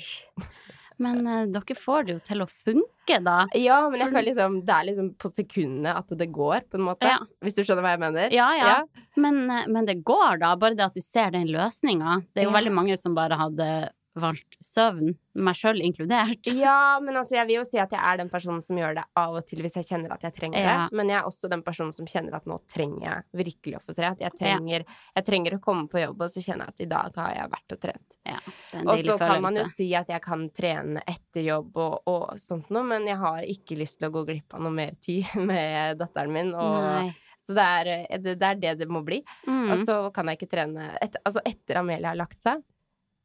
Men 1.00 1.22
uh, 1.24 1.46
dere 1.48 1.74
får 1.80 2.04
det 2.04 2.12
jo 2.12 2.20
til 2.26 2.42
å 2.44 2.46
funke, 2.50 3.16
da. 3.24 3.46
Ja, 3.56 3.78
men 3.88 4.02
jeg 4.02 4.10
føler 4.12 4.26
liksom 4.28 4.58
det 4.68 4.74
er 4.74 4.84
liksom 4.90 5.06
på 5.16 5.30
sekundene 5.32 5.94
at 5.96 6.10
det 6.20 6.26
går, 6.34 6.66
på 6.68 6.76
en 6.76 6.84
måte. 6.90 7.08
Ja. 7.08 7.22
Hvis 7.40 7.56
du 7.56 7.62
skjønner 7.64 7.86
hva 7.86 7.94
jeg 7.94 8.02
mener? 8.02 8.34
Ja, 8.36 8.50
ja. 8.58 8.74
Men, 9.16 9.38
eh, 9.48 9.64
men 9.72 9.88
det 9.88 10.02
går, 10.04 10.42
da. 10.42 10.50
Bare 10.60 10.76
det 10.76 10.84
at 10.90 10.98
du 10.98 11.00
ser 11.00 11.32
den 11.32 11.48
løsninga. 11.48 12.18
Det 12.34 12.42
er 12.42 12.50
jo 12.50 12.52
Ja. 12.52 12.58
veldig 12.58 12.74
mange 12.76 12.98
som 13.00 13.16
bare 13.16 13.38
hadde 13.40 13.70
valgt 14.18 14.56
søvn, 14.64 15.12
meg 15.38 15.54
sjøl 15.54 15.78
inkludert. 15.86 16.42
Ja, 16.60 16.98
men 17.00 17.14
altså, 17.16 17.36
jeg 17.38 17.46
vil 17.46 17.60
jo 17.60 17.64
si 17.68 17.78
at 17.78 17.92
jeg 17.94 18.00
er 18.02 18.18
den 18.18 18.30
personen 18.32 18.62
som 18.64 18.76
gjør 18.80 18.96
det 18.98 19.04
av 19.16 19.36
og 19.38 19.44
til 19.46 19.62
hvis 19.62 19.76
jeg 19.78 19.86
kjenner 19.86 20.12
at 20.16 20.24
jeg 20.26 20.34
trenger 20.34 20.58
Ja. 20.58 20.72
det. 20.88 20.96
Men 20.98 21.12
jeg 21.12 21.20
er 21.20 21.28
også 21.30 21.48
den 21.52 21.62
personen 21.62 21.92
som 21.94 22.08
kjenner 22.10 22.34
at 22.40 22.48
nå 22.50 22.58
trenger 22.70 23.04
jeg 23.06 23.44
virkelig 23.44 23.78
å 23.78 23.82
få 23.86 23.94
trent. 23.94 24.20
Jeg 24.24 24.34
trenger, 24.38 24.84
jeg 25.14 25.24
trenger 25.28 25.56
å 25.56 25.60
komme 25.62 25.86
på 25.92 26.02
jobb, 26.02 26.24
og 26.26 26.32
så 26.34 26.42
kjenner 26.42 26.66
jeg 26.66 26.74
at 26.74 26.82
i 26.86 26.88
dag 26.90 27.20
har 27.22 27.36
jeg 27.38 27.52
vært 27.54 27.76
og 27.76 27.82
trent. 27.86 28.06
Ja, 28.30 28.40
Og 28.84 28.98
så 29.06 29.16
kan 29.18 29.40
man 29.42 29.56
jo 29.56 29.62
si 29.70 29.86
at 29.96 30.10
jeg 30.12 30.20
kan 30.26 30.42
trene 30.54 31.00
etter 31.08 31.46
jobb 31.46 31.78
og, 31.80 32.02
og 32.10 32.34
sånt 32.42 32.68
noe, 32.74 32.82
men 32.84 33.06
jeg 33.08 33.16
har 33.22 33.46
ikke 33.48 33.78
lyst 33.80 34.00
til 34.02 34.10
å 34.10 34.14
gå 34.18 34.26
glipp 34.28 34.54
av 34.58 34.66
noe 34.66 34.74
mer 34.74 34.98
tid 35.00 35.24
med 35.50 35.96
datteren 36.02 36.34
min. 36.34 36.50
Og, 36.52 36.76
Nei. 36.84 37.14
så 37.46 37.56
det 37.56 37.64
er, 37.78 37.92
det, 38.20 38.34
det 38.42 38.50
er 38.50 38.60
det 38.66 38.74
det 38.82 38.90
må 38.92 39.00
bli. 39.06 39.22
Mm. 39.46 39.70
Og 39.72 39.86
så 39.86 39.96
kan 40.14 40.28
jeg 40.28 40.40
ikke 40.42 40.50
trene 40.52 40.90
et, 41.00 41.16
Altså 41.24 41.40
etter 41.48 41.80
Amelia 41.80 42.12
har 42.12 42.20
lagt 42.20 42.42
seg, 42.44 42.60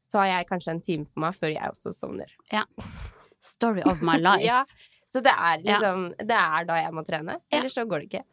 så 0.07 0.19
har 0.21 0.27
jeg 0.31 0.47
kanskje 0.49 0.71
en 0.75 0.81
time 0.85 1.05
på 1.05 1.19
meg 1.23 1.33
før 1.35 1.53
jeg 1.53 1.71
også 1.71 1.93
sovner. 1.95 2.31
Story 3.41 3.81
of 3.85 4.01
my 4.05 4.17
life. 4.27 4.43
Ja, 4.45 4.63
så 5.11 5.21
det 5.23 5.31
er 5.33 5.61
Ja. 5.63 5.79
liksom 5.79 6.09
Det 6.19 6.35
er 6.37 6.65
da 6.65 6.75
jeg 6.81 6.93
må 6.93 7.05
trene. 7.07 7.39
Ja. 7.53 7.61
Så 7.69 7.85
går 7.87 8.03
det 8.05 8.09
ikke. 8.11 8.23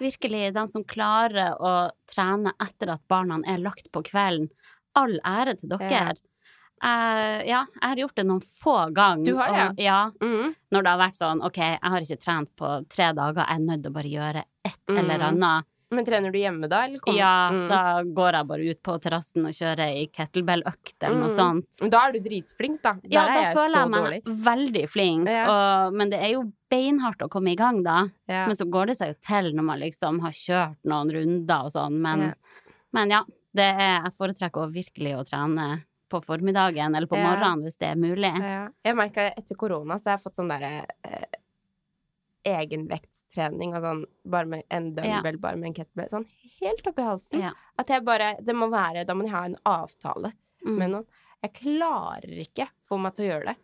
Virkelig, 0.00 0.52
de 0.54 0.66
som 0.68 0.84
klarer 0.84 1.54
å 1.62 1.90
trene 2.10 2.52
etter 2.60 2.90
at 2.96 3.02
barna 3.08 3.38
er 3.46 3.58
lagt 3.62 3.90
på 3.94 4.02
kvelden. 4.02 4.48
All 4.96 5.18
ære 5.24 5.56
til 5.60 5.68
dere. 5.70 5.90
Ja. 5.90 6.12
Eh, 6.84 7.44
ja, 7.48 7.60
jeg 7.80 7.88
har 7.88 7.96
gjort 8.02 8.16
det 8.18 8.24
noen 8.26 8.42
få 8.42 8.74
ganger. 8.92 9.24
Du 9.24 9.36
har 9.38 9.48
det, 9.54 9.68
og, 9.70 9.78
ja. 9.80 10.10
Mm. 10.20 10.54
Når 10.74 10.82
det 10.82 10.90
har 10.90 10.98
vært 11.00 11.16
sånn 11.20 11.40
OK, 11.46 11.56
jeg 11.62 11.78
har 11.94 12.00
ikke 12.04 12.20
trent 12.20 12.50
på 12.58 12.72
tre 12.92 13.12
dager, 13.16 13.46
jeg 13.46 13.54
er 13.56 13.62
nødt 13.64 13.82
til 13.86 13.90
å 13.92 13.94
bare 13.94 14.10
gjøre 14.12 14.42
et 14.66 14.80
Mm. 14.90 14.98
eller 14.98 15.24
annet. 15.30 15.64
Men 15.94 16.04
trener 16.06 16.32
du 16.32 16.38
hjemme 16.38 16.68
da, 16.68 16.84
eller 16.84 16.98
kommer- 16.98 17.18
Ja, 17.18 17.50
Mm. 17.50 17.68
da 17.68 18.02
går 18.02 18.32
jeg 18.32 18.46
bare 18.46 18.70
ut 18.70 18.82
på 18.82 19.00
terrassen 19.00 19.46
og 19.46 19.52
kjører 19.52 19.80
ei 19.86 20.06
kettlebell-økt 20.12 20.94
eller 21.02 21.18
noe 21.20 21.30
Mm. 21.30 21.36
sånt. 21.38 21.90
Da 21.90 22.08
er 22.08 22.12
du 22.12 22.20
dritflink, 22.20 22.82
da. 22.82 22.92
Der 22.94 23.08
Ja, 23.10 23.22
er 23.24 23.34
da 23.34 23.40
jeg 23.42 23.56
føler 23.56 23.80
jeg 23.80 23.90
meg 23.90 24.00
dårlig. 24.04 24.44
veldig 24.44 24.88
flink, 24.90 25.28
Ja. 25.28 25.44
og, 25.86 25.92
men 25.94 26.10
det 26.10 26.20
er 26.20 26.32
jo 26.32 26.52
beinhardt 26.70 27.18
å 27.22 27.28
komme 27.30 27.52
i 27.52 27.56
gang 27.56 27.82
da. 27.82 28.08
Ja. 28.28 28.46
Men 28.46 28.56
så 28.56 28.68
går 28.68 28.86
det 28.88 28.96
seg 28.98 29.08
jo 29.08 29.14
til 29.22 29.52
når 29.54 29.62
man 29.64 29.80
liksom 29.80 30.20
har 30.20 30.32
kjørt 30.32 30.76
noen 30.84 31.10
runder 31.12 31.64
og 31.64 31.70
sånn. 31.72 31.92
Men 32.00 32.20
Ja. 32.20 32.32
men 32.92 33.10
ja, 33.10 33.22
det 33.54 33.74
er, 33.78 34.02
jeg 34.02 34.12
foretrekker 34.12 34.72
virkelig 34.72 35.14
å 35.16 35.24
trene 35.28 35.84
på 36.10 36.22
formiddagen 36.22 36.94
eller 36.96 37.06
på 37.06 37.16
Ja. 37.16 37.34
morgenen 37.34 37.62
hvis 37.62 37.78
det 37.78 37.88
er 37.88 37.96
mulig. 37.96 38.38
Ja. 38.40 38.68
Jeg 38.84 38.94
merka 38.96 39.32
etter 39.36 39.54
korona 39.56 39.94
så 39.98 40.04
har 40.10 40.18
jeg 40.18 40.22
fått 40.24 40.36
sånn 40.36 40.48
derre 40.48 40.86
eh, 41.04 41.24
egenvektstrening 43.34 43.74
og 43.76 43.82
sånn 43.84 44.04
bare 44.30 44.46
med 44.46 44.62
en 44.70 44.94
dumbbell, 44.94 45.38
bare 45.42 45.56
med 45.56 45.68
en 45.70 45.74
kettlebell. 45.74 46.10
Sånn 46.10 46.26
helt 46.60 46.86
oppi 46.86 47.02
halsen. 47.02 47.40
Ja. 47.42 47.52
At 47.78 47.88
jeg 47.88 48.04
bare 48.04 48.36
Det 48.44 48.54
må 48.54 48.70
være 48.70 49.04
Da 49.06 49.14
må 49.14 49.24
jeg 49.24 49.32
ha 49.32 49.44
en 49.44 49.56
avtale 49.66 50.32
Mm. 50.64 50.78
med 50.78 50.90
noen. 50.90 51.04
Jeg 51.42 51.52
klarer 51.52 52.38
ikke 52.40 52.68
få 52.88 52.98
meg 52.98 53.14
til 53.14 53.26
å 53.26 53.28
gjøre 53.34 53.44
det. 53.50 53.56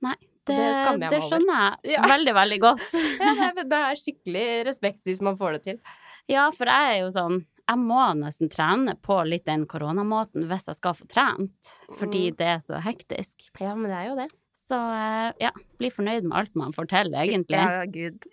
Nei, 0.00 0.14
det, 0.46 0.56
det 0.56 0.70
skammer 0.72 1.00
jeg 1.00 1.00
meg 1.00 1.12
over. 1.12 1.20
Det 1.20 1.22
skjønner 1.28 1.58
jeg 1.84 1.92
Ja. 1.92 2.02
veldig, 2.14 2.34
veldig 2.34 2.60
godt. 2.60 2.94
Ja, 3.20 3.50
det, 3.52 3.72
er, 3.72 3.94
skikkelig 4.00 4.46
respekt 4.66 5.02
hvis 5.04 5.20
man 5.20 5.36
får 5.36 5.52
det 5.58 5.62
til. 5.64 5.80
Ja, 6.28 6.50
for 6.50 6.64
jeg 6.64 6.94
er 6.94 7.00
jo 7.02 7.10
sånn 7.12 7.44
Jeg 7.68 7.78
må 7.80 8.00
nesten 8.16 8.48
trene 8.48 8.94
på 9.00 9.18
litt 9.28 9.44
den 9.44 9.66
koronamåten 9.66 10.46
hvis 10.48 10.66
jeg 10.68 10.76
skal 10.76 10.94
få 10.94 11.06
trent, 11.08 11.74
fordi 11.98 12.30
Mm. 12.30 12.36
det 12.36 12.46
er 12.46 12.58
så 12.60 12.80
hektisk. 12.80 13.50
Ja, 13.60 13.74
men 13.74 13.90
det 13.90 13.98
er 14.00 14.08
jo 14.08 14.16
det. 14.16 14.30
Så 14.54 14.76
eh, 14.76 15.32
ja, 15.40 15.50
bli 15.78 15.90
fornøyd 15.90 16.22
med 16.24 16.32
alt 16.38 16.54
man 16.56 16.72
får 16.72 16.88
til, 16.88 17.12
egentlig. 17.12 17.56
Ja, 17.60 17.84
gud. 17.84 18.24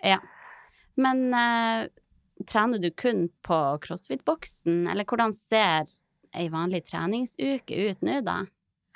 Men 0.95 1.33
eh, 1.33 1.87
trener 2.47 2.81
du 2.81 2.89
kun 2.91 3.27
på 3.45 3.59
crossfit-boksen, 3.85 4.87
eller 4.91 5.05
hvordan 5.05 5.33
ser 5.37 5.87
ei 6.35 6.47
vanlig 6.51 6.85
treningsuke 6.87 7.75
ut 7.89 8.01
nå, 8.07 8.21
da? 8.25 8.41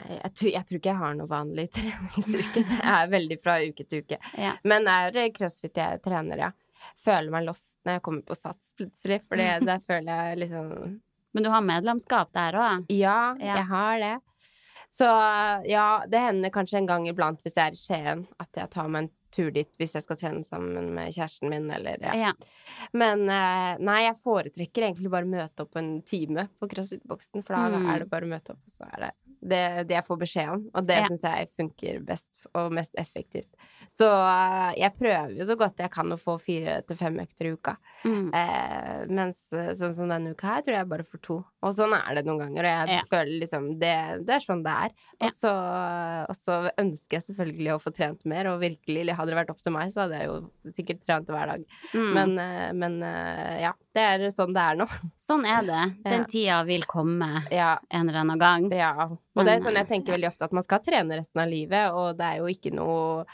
Jeg 0.10 0.32
tror, 0.36 0.50
jeg 0.52 0.66
tror 0.68 0.80
ikke 0.80 0.90
jeg 0.92 1.00
har 1.00 1.14
noe 1.16 1.30
vanlig 1.32 1.70
treningsuke. 1.76 2.64
Det 2.68 2.82
er 2.84 3.08
veldig 3.14 3.38
fra 3.40 3.58
uke 3.64 3.86
til 3.88 4.04
uke. 4.04 4.18
Ja. 4.40 4.56
Men 4.68 4.88
det 4.88 4.96
er 5.24 5.34
crossfit 5.36 5.78
jeg 5.80 6.02
trener, 6.04 6.42
ja. 6.50 6.52
Føler 7.02 7.32
meg 7.34 7.46
lost 7.48 7.78
når 7.88 7.98
jeg 7.98 8.04
kommer 8.06 8.26
på 8.28 8.36
sats 8.38 8.74
plutselig, 8.78 9.22
for 9.28 9.40
det, 9.40 9.50
der 9.70 9.80
føler 9.84 10.12
jeg 10.30 10.42
liksom 10.44 10.72
Men 11.36 11.44
du 11.44 11.50
har 11.52 11.64
medlemskap 11.66 12.32
der 12.36 12.56
òg? 12.60 12.86
Ja, 12.94 13.36
Ja. 13.40 13.56
jeg 13.62 13.68
har 13.72 14.00
det. 14.04 14.16
Så 14.96 15.08
ja, 15.68 15.88
det 16.08 16.20
hender 16.24 16.52
kanskje 16.56 16.78
en 16.80 16.86
gang 16.88 17.08
iblant 17.10 17.42
hvis 17.44 17.56
jeg 17.58 17.66
er 17.72 17.76
i 17.76 17.80
Skien, 17.80 18.22
at 18.40 18.48
jeg 18.56 18.70
tar 18.72 18.88
meg 18.88 19.04
en 19.06 19.10
tur 19.36 19.52
dit 19.56 19.78
hvis 19.82 19.94
jeg 19.98 20.06
skal 20.06 20.18
trene 20.22 20.44
sammen 20.48 20.94
med 20.96 21.12
kjæresten 21.16 21.52
min, 21.52 21.68
eller 21.76 22.00
ja. 22.02 22.16
Ja. 22.16 22.34
Men 22.96 23.28
eh, 23.30 23.76
nei, 23.84 24.00
jeg 24.08 24.18
foretrekker 24.24 24.88
egentlig 24.90 25.12
bare 25.14 25.28
å 25.28 25.34
møte 25.36 25.66
opp 25.68 25.76
en 25.82 25.98
time 26.08 26.48
på 26.60 26.70
CrossFit-boksen, 26.72 27.44
for 27.46 27.56
da 27.60 27.66
Mm. 27.76 27.90
er 27.94 28.00
det 28.06 28.10
bare 28.12 28.26
å 28.28 28.32
møte 28.32 28.56
opp, 28.56 28.64
og 28.66 28.72
så 28.80 28.88
er 28.94 29.08
det 29.08 29.12
det, 29.46 29.62
det 29.90 29.96
jeg 30.00 30.06
får 30.08 30.18
beskjed 30.24 30.50
om. 30.56 30.64
Og 30.74 30.88
det 30.90 30.96
Ja. 31.00 31.08
syns 31.10 31.24
jeg 31.28 31.50
funker 31.56 32.00
best 32.06 32.48
og 32.56 32.72
mest 32.74 32.94
effektivt. 32.98 33.50
Så 33.92 34.08
uh, 34.08 34.72
jeg 34.78 34.92
prøver 34.98 35.34
jo 35.38 35.46
så 35.48 35.56
godt 35.60 35.80
jeg 35.84 35.92
kan 35.94 36.12
å 36.14 36.18
få 36.20 36.38
fire 36.42 36.80
til 36.88 36.98
fem 37.00 37.18
økter 37.22 37.50
i 37.50 37.54
uka. 37.56 37.76
Mm. 38.06 38.28
Uh, 38.34 39.06
mens 39.10 39.38
eh, 39.54 39.72
sånn 39.78 39.94
som 39.98 40.10
denne 40.12 40.34
uka 40.36 40.48
her, 40.50 40.66
tror 40.66 40.78
jeg 40.78 40.90
bare 40.92 41.06
får 41.08 41.22
to. 41.26 41.38
Og 41.66 41.74
sånn 41.78 41.94
er 41.98 42.18
det 42.20 42.26
noen 42.28 42.42
ganger, 42.46 42.66
og 42.66 42.72
jeg 42.90 42.98
Ja. 42.98 43.06
føler 43.12 43.40
liksom 43.44 43.70
det, 43.82 43.94
det 44.26 44.36
er 44.38 44.44
sånn 44.46 44.64
det 44.66 44.76
er. 44.88 44.96
Og 45.26 45.32
så, 45.34 45.54
og 46.30 46.36
så 46.38 46.60
ønsker 46.82 47.18
jeg 47.20 47.28
selvfølgelig 47.30 47.74
å 47.76 47.82
få 47.82 47.94
trent 47.96 48.26
mer, 48.30 48.52
og 48.52 48.62
virkelig, 48.62 49.16
hadde 49.16 49.34
det 49.34 49.40
vært 49.42 49.54
opp 49.56 49.62
til 49.66 49.74
meg, 49.76 49.94
så 49.94 50.06
hadde 50.06 50.22
jeg 50.22 50.30
jo 50.32 50.74
sikkert 50.76 51.06
trent 51.06 51.32
hver 51.34 51.54
dag. 51.54 51.66
Mm. 51.94 52.12
Men, 52.16 52.36
men 52.82 53.00
ja, 53.62 53.74
det 53.96 54.04
er 54.04 54.26
sånn 54.34 54.54
det 54.56 54.62
er 54.62 54.76
nå. 54.82 54.86
sånn 55.18 55.46
er 55.48 55.64
det. 55.66 55.84
Den 56.06 56.22
Ja. 56.26 56.28
tida 56.36 56.60
vil 56.68 56.84
komme 56.90 57.30
Ja, 57.52 57.72
en 57.90 58.10
eller 58.10 58.20
annen 58.26 58.40
gang. 58.42 58.70
ja. 58.76 58.92
Og 59.08 59.18
Men, 59.36 59.46
det 59.48 59.54
er 59.56 59.64
sånn 59.66 59.80
jeg 59.80 59.88
eh, 59.88 59.92
tenker 59.94 60.14
veldig 60.18 60.28
ofte, 60.34 60.46
at 60.50 60.54
man 60.54 60.64
skal 60.68 60.80
trene 60.86 61.18
resten 61.20 61.42
av 61.42 61.50
livet, 61.50 61.92
og 61.96 62.18
det 62.20 62.26
er 62.34 62.38
jo 62.44 62.52
ikke 62.52 62.74
noe 62.76 63.26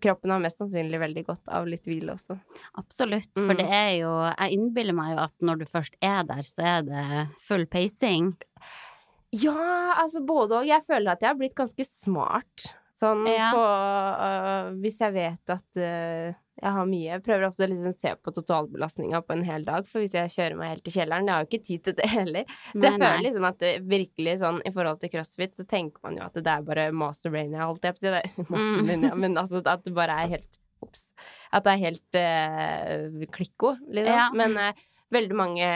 Kroppen 0.00 0.30
har 0.32 0.38
mest 0.40 0.56
sannsynlig 0.56 0.96
veldig 1.02 1.22
godt 1.26 1.50
av 1.52 1.66
litt 1.68 1.84
hvile 1.84 2.14
også. 2.14 2.38
Absolutt. 2.80 3.28
For 3.36 3.52
Mm. 3.52 3.58
det 3.58 3.66
er 3.68 3.90
jo 4.00 4.12
Jeg 4.38 4.52
innbiller 4.56 4.94
meg 4.96 5.10
jo 5.12 5.18
at 5.26 5.34
når 5.42 5.58
du 5.58 5.64
først 5.66 5.94
er 6.00 6.22
der, 6.24 6.40
så 6.48 6.62
er 6.64 6.82
det 6.86 7.28
full 7.44 7.66
pacing. 7.66 8.30
Ja, 9.32 9.94
altså 10.00 10.20
både 10.24 10.60
og. 10.62 10.66
Jeg 10.66 10.80
føler 10.86 11.12
at 11.12 11.20
jeg 11.20 11.28
har 11.28 11.36
blitt 11.36 11.54
ganske 11.54 11.84
smart. 11.88 12.72
Sånn 13.02 13.26
Ja. 13.26 13.50
på 13.50 13.62
uh, 13.66 14.70
Hvis 14.82 15.00
jeg 15.02 15.14
vet 15.16 15.52
at 15.52 15.80
uh, 15.80 16.30
jeg 16.62 16.74
har 16.76 16.86
mye 16.86 17.08
Jeg 17.08 17.24
prøver 17.24 17.48
ofte 17.48 17.66
å 17.66 17.70
liksom 17.70 17.94
se 17.96 18.12
på 18.22 18.34
totalbelastninga 18.36 19.22
på 19.26 19.34
en 19.34 19.44
hel 19.46 19.64
dag, 19.66 19.86
for 19.88 20.04
hvis 20.04 20.14
jeg 20.14 20.30
kjører 20.34 20.58
meg 20.60 20.74
helt 20.74 20.84
til 20.86 20.96
kjelleren 21.00 21.28
Jeg 21.28 21.34
har 21.34 21.44
jo 21.44 21.50
ikke 21.50 21.66
tid 21.68 21.84
til 21.88 21.96
det 21.98 22.08
heller. 22.12 22.56
Så 22.68 22.84
jeg 22.84 23.00
nei. 23.00 23.02
føler 23.02 23.24
liksom 23.26 23.48
at 23.48 23.60
det 23.62 23.72
virkelig 23.90 24.36
sånn 24.44 24.62
i 24.68 24.74
forhold 24.74 25.02
til 25.02 25.12
crossfit, 25.14 25.54
så 25.58 25.66
tenker 25.68 26.04
man 26.06 26.20
jo 26.20 26.26
at 26.28 26.38
det 26.38 26.54
er 26.54 26.66
bare 26.66 26.88
masterbrainia, 26.94 27.66
holdt 27.66 27.88
jeg 27.88 27.96
på 27.96 28.02
å 28.02 28.04
si. 28.04 28.12
Det. 28.14 29.00
mm. 29.08 29.08
men 29.24 29.40
altså 29.40 29.62
at 29.64 29.86
det 29.86 29.94
bare 29.96 30.18
er 30.24 30.36
helt 30.38 30.60
Ops. 30.82 31.12
At 31.54 31.62
det 31.62 31.76
er 31.76 31.78
helt 31.78 32.16
uh, 32.18 33.26
klikko, 33.30 33.76
liksom. 33.86 34.16
Ja. 34.18 34.24
Men 34.34 34.56
veldig 35.14 35.36
mange 35.38 35.68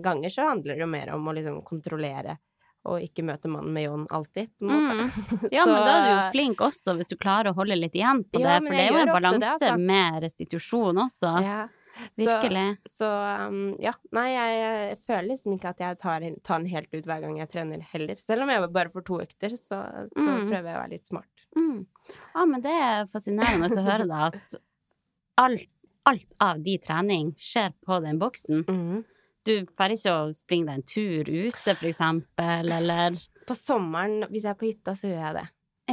ganger 0.00 0.32
så 0.32 0.46
handler 0.48 0.78
det 0.78 0.80
jo 0.80 0.88
mer 0.88 1.10
om 1.12 1.28
å 1.28 1.34
liksom 1.36 1.58
kontrollere 1.66 2.38
og 2.86 3.02
ikke 3.04 3.24
møte 3.26 3.50
mannen 3.50 3.74
med 3.74 3.86
John 3.88 4.04
alltid, 4.14 4.50
på 4.58 4.68
en 4.70 4.86
måte. 4.86 5.06
Mm. 5.06 5.48
Ja, 5.56 5.64
men 5.66 5.80
da 5.82 5.94
er 5.96 6.04
du 6.06 6.12
jo 6.12 6.20
flink 6.36 6.62
også, 6.64 6.94
hvis 6.98 7.10
du 7.10 7.16
klarer 7.20 7.50
å 7.50 7.56
holde 7.58 7.76
litt 7.78 7.96
igjen 7.98 8.22
på 8.26 8.38
det. 8.40 8.46
Ja, 8.46 8.60
for 8.62 8.72
det 8.78 8.84
er 8.86 8.92
jo 8.94 9.02
en 9.02 9.12
balanse 9.16 9.42
det, 9.42 9.50
altså. 9.56 9.74
med 9.90 10.22
restitusjon 10.26 11.02
også. 11.06 11.32
Ja. 11.44 11.58
Virkelig. 12.16 12.64
Så, 12.84 12.98
så 12.98 13.10
um, 13.48 13.60
ja. 13.80 13.92
Nei, 14.12 14.26
jeg, 14.34 14.98
føler 15.08 15.30
liksom 15.30 15.54
ikke 15.56 15.70
at 15.72 15.78
jeg 15.80 15.98
tar, 16.02 16.26
tar 16.44 16.60
den 16.60 16.68
helt 16.68 16.92
ut 16.92 17.08
hver 17.08 17.22
gang 17.24 17.38
jeg 17.40 17.48
trener 17.54 17.80
heller. 17.94 18.20
Selv 18.20 18.44
om 18.44 18.52
jeg 18.52 18.68
bare 18.74 18.92
får 18.92 19.06
to 19.08 19.20
økter, 19.24 19.56
så, 19.56 19.80
så 20.12 20.26
Mm. 20.26 20.50
prøver 20.50 20.68
jeg 20.68 20.76
å 20.76 20.82
være 20.82 20.92
litt 20.92 21.08
smart. 21.08 21.46
Mm. 21.56 21.78
Ja, 22.34 22.44
men 22.44 22.60
det 22.64 22.74
er 22.76 23.08
fascinerende 23.08 23.70
å 23.72 23.86
høre 23.88 24.06
da 24.10 24.26
at 24.28 24.58
alt, 25.40 25.68
alt 26.06 26.36
av 26.44 26.60
de 26.64 26.76
trening 26.84 27.32
skjer 27.40 27.72
på 27.86 28.00
den 28.04 28.20
boksen. 28.20 28.66
Du 29.46 29.52
får 29.78 29.94
ikke 29.94 30.12
å 30.12 30.22
springe 30.34 30.66
deg 30.66 30.80
en 30.80 30.86
tur 30.90 31.28
ute, 31.30 31.74
for 31.76 31.86
eksempel, 31.88 32.70
eller 32.80 33.18
På 33.46 33.54
sommeren, 33.54 34.24
hvis 34.32 34.42
jeg 34.42 34.52
er 34.56 34.58
på 34.58 34.66
hytta, 34.68 34.94
så 34.98 35.06
gjør 35.10 35.20
jeg 35.22 35.34
det. 35.38 35.44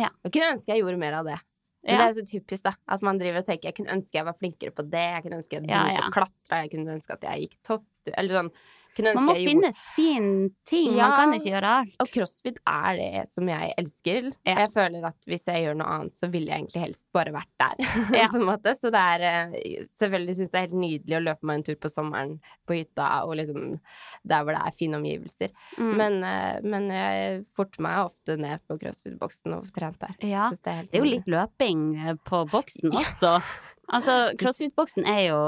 Ja. 0.02 0.10
Jeg 0.26 0.32
kunne 0.34 0.54
ønske 0.56 0.74
jeg 0.74 0.82
gjorde 0.82 1.02
mer 1.04 1.20
av 1.20 1.28
det. 1.30 1.40
Men 1.84 1.94
Ja. 1.94 1.98
det 2.00 2.04
er 2.06 2.14
jo 2.14 2.22
så 2.24 2.28
typisk, 2.32 2.64
da. 2.64 2.72
At 2.88 3.02
man 3.04 3.20
driver 3.20 3.40
og 3.44 3.46
tenker 3.46 3.70
jeg 3.70 3.76
kunne 3.76 3.92
ønske 3.94 4.16
jeg 4.16 4.26
var 4.26 4.38
flinkere 4.40 4.72
på 4.72 4.86
det, 4.90 5.04
jeg 5.14 5.24
kunne 5.26 5.38
ønske 5.42 5.58
jeg 5.60 5.68
Ja, 5.70 5.84
ja. 5.92 6.08
å 6.08 6.12
klatre, 6.16 6.62
jeg 6.64 6.72
kunne 6.72 6.96
ønske 6.96 7.14
at 7.14 7.22
jeg 7.28 7.42
gikk 7.44 7.58
topp, 7.64 7.86
eller 8.18 8.30
sånn. 8.40 8.52
Man 9.02 9.26
må 9.26 9.34
finne 9.40 9.72
sin 9.96 10.28
ting. 10.70 10.92
Ja. 10.94 11.08
Man 11.10 11.16
kan 11.18 11.34
ikke 11.38 11.50
gjøre 11.56 11.72
alt. 11.80 11.96
Og 12.04 12.12
crossfit 12.14 12.60
er 12.70 13.00
det 13.00 13.24
som 13.32 13.50
jeg 13.50 13.72
elsker. 13.82 14.30
Ja. 14.46 14.56
Jeg 14.64 14.72
føler 14.76 15.08
at 15.10 15.28
hvis 15.30 15.48
jeg 15.50 15.64
gjør 15.66 15.80
noe 15.80 15.88
annet, 15.96 16.18
så 16.20 16.30
ville 16.34 16.52
jeg 16.52 16.62
egentlig 16.62 16.84
helst 16.84 17.06
bare 17.16 17.34
vært 17.34 17.50
der, 17.64 17.82
Ja. 18.22 18.28
på 18.30 18.38
en 18.42 18.46
måte. 18.52 18.76
Så 18.78 18.92
det 18.94 19.02
er 19.16 19.26
eh, 19.30 19.84
Selvfølgelig 19.98 20.38
syns 20.38 20.54
jeg 20.54 20.54
det 20.54 20.62
er 20.62 20.68
helt 20.68 20.80
nydelig 20.84 21.18
å 21.18 21.24
løpe 21.26 21.50
meg 21.50 21.60
en 21.60 21.66
tur 21.72 21.80
på 21.82 21.90
sommeren 21.92 22.36
på 22.70 22.78
hytta, 22.78 23.10
og 23.26 23.36
liksom 23.40 23.80
der 24.30 24.46
hvor 24.46 24.56
det 24.56 24.62
er 24.64 24.78
fine 24.78 25.00
omgivelser. 25.02 25.52
Mm. 25.80 25.92
Men, 26.00 26.20
eh, 26.30 26.62
men 26.64 26.88
jeg 26.94 27.44
forter 27.58 27.84
meg 27.84 28.06
ofte 28.06 28.38
ned 28.40 28.62
på 28.70 28.78
crossfit-boksen 28.82 29.58
og 29.58 29.66
får 29.68 29.76
trent 29.80 30.00
der. 30.06 30.16
Ja, 30.30 30.48
det, 30.54 30.62
er 30.78 30.88
Det 30.92 31.00
er 31.00 31.04
jo 31.06 31.12
litt 31.16 31.30
løping 31.34 31.84
eh, 31.98 32.16
på 32.30 32.44
boksen 32.54 32.94
også. 33.02 33.38
Altså, 33.94 34.18
CrossFit-boksen 34.40 35.08
er 35.10 35.22
jo 35.28 35.40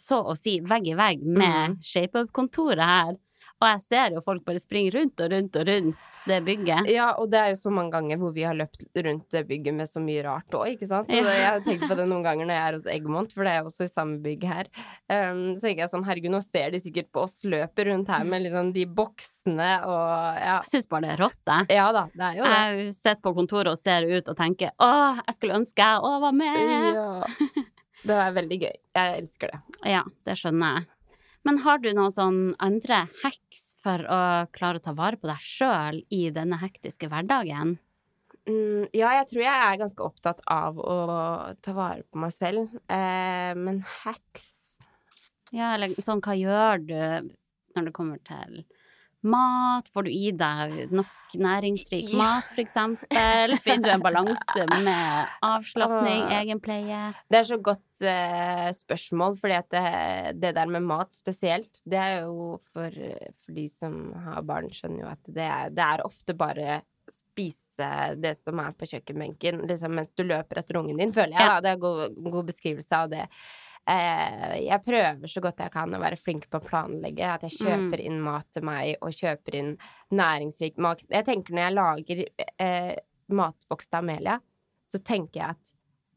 så 0.00 0.22
å 0.24 0.36
si 0.38 0.58
vegg 0.60 0.88
i 0.92 0.98
vegg 0.98 1.22
med 1.26 1.76
Mm. 1.76 1.78
ShapeUp-kontoret 1.82 2.84
her. 2.84 3.14
Og 3.56 3.64
jeg 3.70 3.80
ser 3.86 4.10
jo 4.12 4.20
folk 4.20 4.42
bare 4.44 4.60
springe 4.60 4.90
rundt 4.92 5.16
og 5.24 5.30
rundt 5.32 5.54
og 5.56 5.62
rundt 5.64 6.16
det 6.28 6.42
bygget. 6.44 6.90
Ja, 6.92 7.06
og 7.16 7.30
det 7.32 7.38
er 7.40 7.46
jo 7.54 7.56
så 7.56 7.70
mange 7.72 7.94
ganger 7.94 8.18
hvor 8.20 8.34
vi 8.36 8.42
har 8.44 8.52
løpt 8.52 8.82
rundt 9.00 9.30
det 9.32 9.40
bygget 9.48 9.72
med 9.72 9.88
så 9.88 10.02
mye 10.04 10.20
rart 10.26 10.52
òg, 10.52 10.74
ikke 10.74 10.84
sant. 10.90 11.08
Så 11.08 11.22
jeg 11.24 11.46
har 11.46 11.62
tenkt 11.64 11.86
på 11.88 11.96
det 11.96 12.04
noen 12.10 12.20
ganger 12.26 12.44
når 12.44 12.52
jeg 12.58 12.66
er 12.66 12.76
hos 12.76 12.90
Eggmont, 12.92 13.32
for 13.32 13.48
det 13.48 13.54
er 13.54 13.62
jo 13.62 13.70
også 13.70 13.86
i 13.86 13.92
samme 13.94 14.18
bygg 14.20 14.44
her. 14.44 14.68
Um, 15.08 15.40
så 15.56 15.64
tenker 15.70 15.86
jeg 15.86 15.92
sånn, 15.94 16.04
herregud, 16.04 16.34
nå 16.36 16.42
ser 16.44 16.74
de 16.76 16.82
sikkert 16.84 17.08
på 17.16 17.22
oss 17.24 17.38
løpe 17.48 17.86
rundt 17.88 18.12
her 18.12 18.28
med 18.28 18.44
liksom 18.44 18.74
de 18.76 18.84
boksene 18.98 19.70
og 19.88 20.04
ja. 20.42 20.58
Jeg 20.66 20.74
syns 20.74 20.90
bare 20.92 21.06
det 21.06 21.14
er 21.16 21.22
rått, 21.24 21.40
jeg. 21.48 21.70
Ja 21.78 21.86
da, 21.96 22.04
det 22.12 22.28
er 22.28 22.36
jo 22.42 22.44
det. 22.44 22.58
Jeg 22.60 22.92
sitter 22.98 23.22
på 23.24 23.34
kontoret 23.40 23.72
og 23.72 23.80
ser 23.80 24.04
ut 24.04 24.28
og 24.28 24.36
tenker 24.36 24.76
åh, 24.84 25.22
jeg 25.24 25.38
skulle 25.38 25.56
ønske 25.62 25.80
jeg 25.80 26.04
òg 26.04 26.20
var 26.28 26.36
med. 26.44 26.60
Ja. 26.92 27.64
Det 28.04 28.18
er 28.20 28.36
veldig 28.36 28.58
gøy. 28.60 28.76
Jeg 28.98 29.22
elsker 29.22 29.52
det. 29.52 29.60
Ja, 29.88 30.02
det 30.26 30.36
skjønner 30.40 30.76
jeg. 30.78 30.88
Men 31.46 31.60
har 31.62 31.78
du 31.78 31.88
noen 31.94 32.10
sånn 32.10 32.40
andre 32.62 33.04
hacks 33.22 33.76
for 33.82 34.02
å 34.10 34.20
klare 34.56 34.80
å 34.80 34.82
ta 34.82 34.94
vare 34.98 35.18
på 35.20 35.28
deg 35.30 35.42
sjøl 35.46 36.00
i 36.10 36.24
denne 36.34 36.58
hektiske 36.58 37.06
hverdagen? 37.12 37.76
Mm, 38.46 38.86
ja, 38.94 39.12
jeg 39.20 39.28
tror 39.30 39.42
jeg 39.42 39.62
er 39.68 39.78
ganske 39.80 40.06
opptatt 40.06 40.42
av 40.50 40.78
å 40.78 40.98
ta 41.62 41.74
vare 41.74 42.02
på 42.10 42.20
meg 42.22 42.34
selv. 42.34 42.74
Eh, 42.90 43.52
men 43.58 43.82
hacks 44.02 44.52
Ja, 45.54 45.76
eller 45.76 45.94
sånn, 46.02 46.22
hva 46.22 46.34
gjør 46.34 46.82
du 46.82 46.96
når 47.76 47.88
det 47.88 47.94
kommer 47.94 48.18
til 48.26 48.64
mat? 49.28 49.88
Får 49.92 50.06
du 50.06 50.10
i 50.12 50.30
deg 50.36 50.92
nok 50.94 51.36
næringsrik 51.36 52.08
Ja. 52.12 52.18
mat, 52.20 52.48
for 52.52 52.62
eksempel? 52.62 53.56
Finner 53.64 53.88
du 53.88 53.94
en 53.96 54.04
balanse 54.04 54.66
med 54.72 55.36
avslapning, 55.44 56.26
egenpleie? 56.38 57.02
Det 57.30 57.40
er 57.42 57.48
så 57.50 57.58
godt 57.58 58.06
uh, 58.06 58.68
spørsmål, 58.76 59.38
fordi 59.42 59.58
at 59.58 59.70
det, 59.74 59.86
det 60.42 60.54
der 60.58 60.72
med 60.72 60.86
mat 60.86 61.14
spesielt, 61.16 61.82
det 61.84 62.00
er 62.00 62.18
jo 62.26 62.58
for, 62.72 63.00
for 63.44 63.56
de 63.58 63.68
som 63.76 64.12
har 64.26 64.46
barn, 64.46 64.70
skjønner 64.72 65.04
jo 65.04 65.10
at 65.14 65.32
det 65.38 65.48
er, 65.48 65.72
det 65.74 65.88
er 65.90 66.06
ofte 66.06 66.36
bare 66.38 66.80
spise 67.12 67.90
det 68.16 68.34
som 68.40 68.58
er 68.62 68.72
på 68.78 68.88
kjøkkenbenken 68.88 69.66
liksom 69.68 69.94
mens 69.98 70.14
du 70.16 70.24
løper 70.26 70.62
etter 70.62 70.78
ungen 70.80 70.98
din, 71.00 71.12
føler 71.14 71.36
jeg. 71.36 71.46
Ja. 71.50 71.60
Det 71.60 71.70
er 71.70 71.78
en 71.78 71.84
god, 71.84 72.20
god 72.32 72.48
beskrivelse 72.50 72.96
av 72.96 73.10
det. 73.12 73.26
Eh, 73.86 74.56
jeg 74.64 74.82
prøver 74.82 75.30
så 75.30 75.40
godt 75.44 75.60
jeg 75.62 75.70
kan 75.74 75.94
å 75.94 76.00
være 76.02 76.18
flink 76.18 76.48
på 76.50 76.58
å 76.58 76.64
planlegge. 76.64 77.28
At 77.36 77.44
jeg 77.46 77.58
kjøper 77.60 78.02
inn 78.02 78.18
mat 78.24 78.48
til 78.54 78.66
meg, 78.66 78.96
og 79.00 79.14
kjøper 79.14 79.58
inn 79.60 79.76
næringsrik 80.14 80.80
mat. 80.82 81.04
Jeg 81.12 81.28
tenker 81.28 81.54
når 81.54 81.66
jeg 81.66 81.76
lager 81.76 82.24
eh, 82.66 82.96
matboks 83.30 83.90
til 83.90 84.00
Amelia, 84.00 84.40
så 84.86 85.02
tenker 85.02 85.40
jeg 85.40 85.54
at 85.56 85.72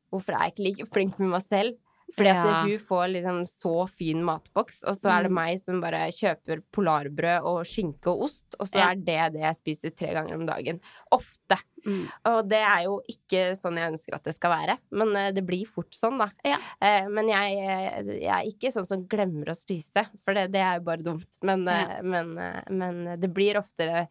hvorfor 0.10 0.34
er 0.34 0.48
jeg 0.48 0.56
ikke 0.56 0.68
like 0.68 0.90
flink 0.90 1.22
med 1.22 1.34
meg 1.36 1.46
selv? 1.46 1.78
Fordi 2.15 2.30
at 2.30 2.45
Ja. 2.45 2.62
hun 2.63 2.80
får 2.80 3.08
liksom 3.13 3.38
så 3.48 3.88
fin 3.89 4.24
matboks, 4.26 4.84
og 4.84 4.95
så 4.95 5.10
er 5.12 5.24
det 5.24 5.32
Mm. 5.32 5.36
meg 5.36 5.60
som 5.60 5.80
bare 5.82 6.08
kjøper 6.12 6.63
polarbrød 6.74 7.43
og 7.45 7.65
skinke 7.65 8.08
og 8.08 8.24
ost, 8.24 8.56
og 8.60 8.67
så 8.67 8.80
er 8.91 8.95
det 8.95 9.34
det 9.34 9.41
jeg 9.41 9.56
spiser 9.56 9.95
tre 9.95 10.13
ganger 10.13 10.34
om 10.36 10.45
dagen. 10.48 10.80
Ofte. 11.12 11.58
Mm. 11.86 12.08
Og 12.26 12.50
det 12.50 12.58
er 12.60 12.84
jo 12.84 13.02
ikke 13.08 13.56
sånn 13.56 13.78
jeg 13.78 13.93
ønsker 13.93 14.15
at 14.15 14.24
det 14.24 14.36
skal 14.36 14.52
være, 14.52 14.78
men 14.91 15.15
eh, 15.15 15.32
det 15.32 15.45
blir 15.45 15.65
fort 15.67 15.91
sånn, 15.91 16.17
da. 16.17 16.30
Ja. 16.43 16.58
Eh, 16.82 17.08
men 17.08 17.28
jeg, 17.28 17.58
eh, 17.58 18.19
jeg 18.19 18.28
er 18.28 18.52
ikke 18.52 18.72
sånn 18.74 18.86
som 18.88 19.06
glemmer 19.08 19.45
å 19.45 19.56
spise, 19.56 20.08
for 20.26 20.34
det, 20.34 20.52
det 20.52 20.62
er 20.62 20.80
jo 20.80 20.86
bare 20.86 21.04
dumt. 21.04 21.38
Men, 21.43 21.63
Ja. 21.65 22.02
men, 22.02 22.34
men 22.69 23.19
det 23.19 23.34
blir 23.34 23.56
oftere 23.56 24.08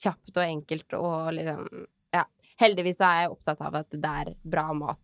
kjapt 0.00 0.36
og 0.36 0.44
enkelt 0.44 0.92
og 0.94 1.32
liksom 1.34 1.86
Ja. 2.14 2.24
Heldigvis 2.60 2.96
så 2.98 3.04
er 3.06 3.22
jeg 3.22 3.30
opptatt 3.36 3.60
av 3.60 3.74
at 3.74 3.90
det 3.90 4.04
er 4.04 4.34
bra 4.44 4.72
mat 4.72 4.98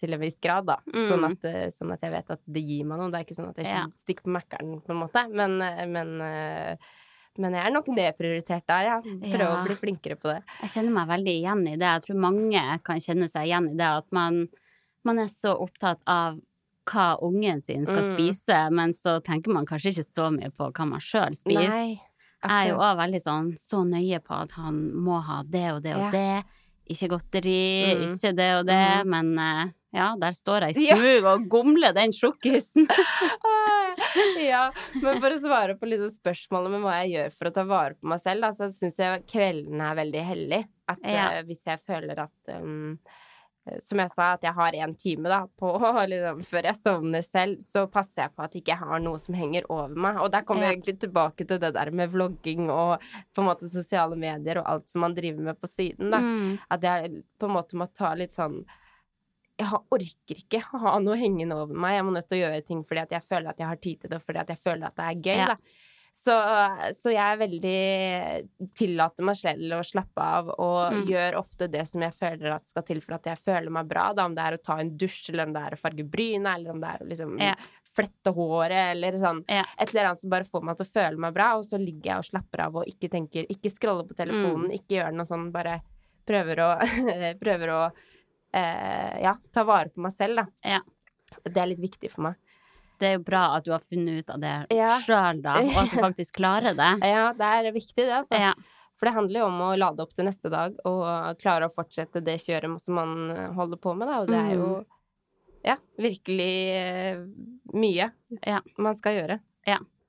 til 0.00 0.14
en 0.14 0.20
viss 0.20 0.38
grad, 0.40 0.66
da. 0.66 0.76
Sånn, 0.92 1.20
Mm. 1.20 1.30
at, 1.32 1.44
eh, 1.44 1.70
sånn 1.70 1.92
at 1.92 2.00
jeg 2.00 2.10
vet 2.12 2.30
at 2.30 2.40
det 2.46 2.62
gir 2.66 2.84
meg 2.84 2.98
noe. 2.98 3.10
Det 3.10 3.18
er 3.20 3.24
ikke 3.24 3.36
sånn 3.40 3.50
at 3.50 3.56
jeg 3.56 3.66
Ja. 3.66 3.86
stikker 3.96 4.22
på 4.24 4.32
Mækkern, 4.36 4.82
på 4.84 4.90
en 4.90 5.00
måte. 5.08 5.30
Men, 5.32 5.60
eh, 5.62 5.86
men, 5.86 6.20
eh, 6.20 6.76
men 7.38 7.52
jeg 7.52 7.66
er 7.66 7.70
nok 7.70 7.86
nedprioritert 7.86 8.66
der, 8.66 8.82
ja. 8.84 9.00
Prøver 9.00 9.38
Ja. 9.38 9.56
å 9.56 9.66
bli 9.66 9.74
flinkere 9.76 10.16
på 10.16 10.32
det. 10.34 10.42
Jeg 10.62 10.70
kjenner 10.70 10.92
meg 10.92 11.08
veldig 11.08 11.42
igjen 11.42 11.66
i 11.68 11.76
det. 11.76 11.80
Jeg 11.80 12.02
tror 12.02 12.16
mange 12.20 12.82
kan 12.84 12.96
kjenne 12.98 13.28
seg 13.30 13.46
igjen 13.48 13.70
i 13.70 13.76
det 13.76 13.86
at 13.86 14.06
man, 14.12 14.48
man 15.04 15.18
er 15.18 15.26
så 15.26 15.54
opptatt 15.58 15.98
av 16.06 16.40
hva 16.86 17.20
ungen 17.20 17.62
sin 17.62 17.84
skal 17.84 18.02
Mm. 18.02 18.16
spise, 18.16 18.70
men 18.72 18.92
så 18.92 19.22
tenker 19.22 19.52
man 19.52 19.66
kanskje 19.66 19.92
ikke 19.92 20.08
så 20.14 20.30
mye 20.32 20.50
på 20.50 20.72
hva 20.72 20.88
man 20.88 21.00
sjøl 21.00 21.34
spiser. 21.36 21.68
Nei. 21.68 22.00
Jeg 22.42 22.50
er 22.50 22.68
jo 22.70 22.78
òg 22.78 22.96
veldig 22.96 23.20
sånn 23.22 23.58
så 23.58 23.84
nøye 23.84 24.20
på 24.22 24.30
at 24.42 24.52
han 24.52 24.92
må 24.94 25.20
ha 25.22 25.42
det 25.42 25.72
og 25.72 25.82
det 25.82 25.94
og 25.96 26.00
Ja. 26.00 26.10
det. 26.12 26.44
Ikke 26.88 27.08
godteri, 27.10 27.94
Mm. 27.98 28.04
ikke 28.08 28.34
det 28.36 28.54
og 28.60 28.66
det, 28.66 29.04
mm. 29.04 29.06
men 29.06 29.38
Ja, 29.94 30.10
der 30.20 30.34
står 30.36 30.66
jeg 30.68 30.76
i 30.76 30.88
smug 30.92 31.24
og 31.30 31.46
gomler 31.48 31.94
den 31.96 32.12
sjokkisen. 32.12 32.84
ja, 34.48 34.66
men 35.00 35.20
for 35.22 35.32
å 35.32 35.38
svare 35.40 35.76
på 35.80 35.88
litt 35.88 36.02
av 36.04 36.10
spørsmålet 36.12 36.74
med 36.74 36.84
hva 36.84 36.98
jeg 37.02 37.14
gjør 37.14 37.32
for 37.38 37.48
å 37.50 37.54
ta 37.56 37.64
vare 37.68 37.96
på 37.96 38.10
meg 38.12 38.20
selv, 38.24 38.44
da, 38.44 38.50
så 38.56 38.68
syns 38.74 39.00
jeg 39.00 39.24
kvelden 39.30 39.80
er 39.84 39.96
veldig 39.98 40.26
hellig. 40.28 40.60
At 40.88 41.00
Ja. 41.08 41.30
uh, 41.38 41.40
hvis 41.48 41.64
jeg 41.66 41.80
føler 41.84 42.20
at 42.26 42.52
um, 42.60 42.98
Som 43.84 44.00
jeg 44.00 44.08
sa, 44.14 44.30
at 44.32 44.44
jeg 44.46 44.54
har 44.56 44.72
én 44.72 44.94
time 44.96 45.28
da, 45.28 45.42
på, 45.60 45.74
liksom, 46.08 46.38
før 46.48 46.64
jeg 46.70 46.76
sovner 46.78 47.24
selv, 47.26 47.58
så 47.60 47.82
passer 47.92 48.22
jeg 48.22 48.32
på 48.32 48.44
at 48.46 48.54
jeg 48.56 48.62
ikke 48.64 48.78
har 48.80 49.02
noe 49.04 49.18
som 49.20 49.36
henger 49.36 49.66
over 49.68 49.92
meg. 49.92 50.16
Og 50.24 50.30
der 50.32 50.44
kommer 50.48 50.64
Ja. 50.64 50.70
jeg 50.70 50.78
egentlig 50.78 51.00
tilbake 51.02 51.44
til 51.46 51.58
det 51.60 51.74
der 51.76 51.90
med 51.92 52.08
vlogging 52.14 52.70
og 52.72 53.02
på 53.36 53.42
en 53.42 53.48
måte 53.50 53.68
sosiale 53.68 54.16
medier 54.16 54.62
og 54.62 54.70
alt 54.72 54.88
som 54.88 55.02
man 55.04 55.12
driver 55.16 55.50
med 55.50 55.60
på 55.60 55.68
siden. 55.68 56.08
da. 56.10 56.18
Mm. 56.18 56.58
At 56.70 56.80
jeg 56.88 57.24
på 57.38 57.44
en 57.50 57.56
måte 57.58 57.76
må 57.76 57.88
ta 57.92 58.14
litt 58.16 58.32
sånn 58.32 58.62
Jeg 59.58 59.68
orker 59.90 60.36
ikke 60.38 60.62
å 60.74 60.78
ha 60.84 60.98
noe 61.02 61.16
hengende 61.18 61.56
over 61.56 61.74
meg. 61.74 61.96
Jeg 61.98 62.04
må 62.06 62.12
nødt 62.14 62.28
til 62.30 62.38
å 62.38 62.42
gjøre 62.46 62.64
ting 62.64 62.84
fordi 62.86 63.06
jeg 63.10 63.24
føler 63.28 63.50
at 63.50 63.58
jeg 63.58 63.66
har 63.66 63.76
tid 63.82 64.00
til 64.00 64.10
det, 64.10 64.16
og 64.20 64.22
fordi 64.28 64.44
jeg 64.54 64.58
føler 64.64 64.86
at 64.86 64.96
det 64.96 65.06
er 65.08 65.22
gøy. 65.26 65.38
Ja. 65.48 65.56
Så, 66.18 66.34
så 66.98 67.12
jeg 67.14 67.22
er 67.22 67.36
veldig 67.38 68.68
Tillater 68.78 69.26
meg 69.28 69.36
selv 69.38 69.76
å 69.76 69.84
slappe 69.86 70.18
av, 70.24 70.48
og 70.58 70.92
Mm. 70.92 71.02
gjør 71.10 71.36
ofte 71.38 71.68
det 71.70 71.84
som 71.86 72.02
jeg 72.02 72.14
føler 72.16 72.54
at 72.56 72.66
skal 72.70 72.82
til 72.82 73.00
for 73.00 73.14
at 73.18 73.24
jeg 73.30 73.38
føler 73.38 73.70
meg 73.70 73.86
bra. 73.90 74.12
Da. 74.14 74.24
Om 74.26 74.34
det 74.34 74.44
er 74.44 74.56
å 74.56 74.62
ta 74.62 74.78
en 74.82 74.90
dusj, 74.98 75.28
eller 75.30 75.46
om 75.46 75.52
det 75.52 75.62
er 75.62 75.76
å 75.76 75.78
farge 75.78 76.04
bryna, 76.10 76.54
eller 76.56 76.70
om 76.74 76.80
det 76.80 76.88
er 76.88 77.04
å 77.04 77.08
liksom 77.08 77.38
Ja. 77.40 77.54
flette 77.98 78.32
håret, 78.34 78.92
eller 78.96 79.12
sånn 79.18 79.44
Ja. 79.48 79.64
et 79.78 79.88
eller 79.94 80.06
annet 80.10 80.18
som 80.20 80.30
bare 80.30 80.44
får 80.44 80.62
meg 80.62 80.76
til 80.76 80.86
å 80.86 80.92
føle 80.92 81.18
meg 81.18 81.34
bra, 81.34 81.56
og 81.58 81.64
så 81.64 81.78
ligger 81.78 82.04
jeg 82.04 82.18
og 82.18 82.24
slapper 82.30 82.60
av 82.66 82.76
og 82.76 82.86
ikke 82.86 83.10
tenker 83.10 83.46
Ikke 83.50 83.70
scroller 83.70 84.06
på 84.06 84.14
telefonen, 84.16 84.70
Mm. 84.70 84.74
ikke 84.78 84.96
gjør 85.02 85.14
noe 85.14 85.26
sånn, 85.26 85.50
bare 85.52 85.80
prøver 86.26 86.56
å 86.58 86.78
Prøver 87.40 87.68
å 87.70 87.92
eh, 88.52 89.20
ja, 89.22 89.36
ta 89.52 89.64
vare 89.68 89.90
på 89.92 90.00
meg 90.04 90.12
selv, 90.16 90.42
da. 90.42 90.46
Ja. 90.76 90.80
Det 91.44 91.56
er 91.60 91.70
litt 91.72 91.82
viktig 91.82 92.10
for 92.14 92.28
meg. 92.28 92.34
Det 92.98 93.06
er 93.06 93.16
jo 93.18 93.22
bra 93.28 93.42
at 93.56 93.64
du 93.66 93.70
har 93.70 93.82
funnet 93.84 94.24
ut 94.24 94.30
av 94.34 94.40
det 94.42 94.54
Ja. 94.74 94.96
sjøl, 95.04 95.42
da, 95.44 95.58
og 95.62 95.76
at 95.84 95.92
du 95.92 95.98
faktisk 96.08 96.36
klarer 96.40 96.74
det. 96.78 96.90
Ja, 97.06 97.32
det 97.36 97.50
er 97.68 97.72
viktig, 97.72 98.02
det, 98.04 98.10
altså. 98.22 98.34
Ja. 98.40 98.54
For 98.98 99.06
det 99.06 99.14
handler 99.14 99.40
jo 99.44 99.46
om 99.46 99.60
å 99.62 99.76
lade 99.78 100.02
opp 100.02 100.14
til 100.16 100.26
neste 100.26 100.50
dag 100.50 100.74
og 100.88 101.36
klare 101.38 101.68
å 101.68 101.74
fortsette 101.74 102.18
det 102.26 102.40
kjøret 102.42 102.80
som 102.82 102.96
man 102.98 103.12
holder 103.54 103.78
på 103.78 103.92
med, 103.94 104.08
da. 104.10 104.16
Og 104.24 104.32
det 104.32 104.40
er 104.40 104.56
jo 104.58 104.70
ja, 105.66 105.76
virkelig 105.98 106.54
eh, 106.74 107.20
mye 107.78 108.10
Ja. 108.46 108.58
man 108.78 108.98
skal 108.98 109.20
gjøre. 109.20 109.38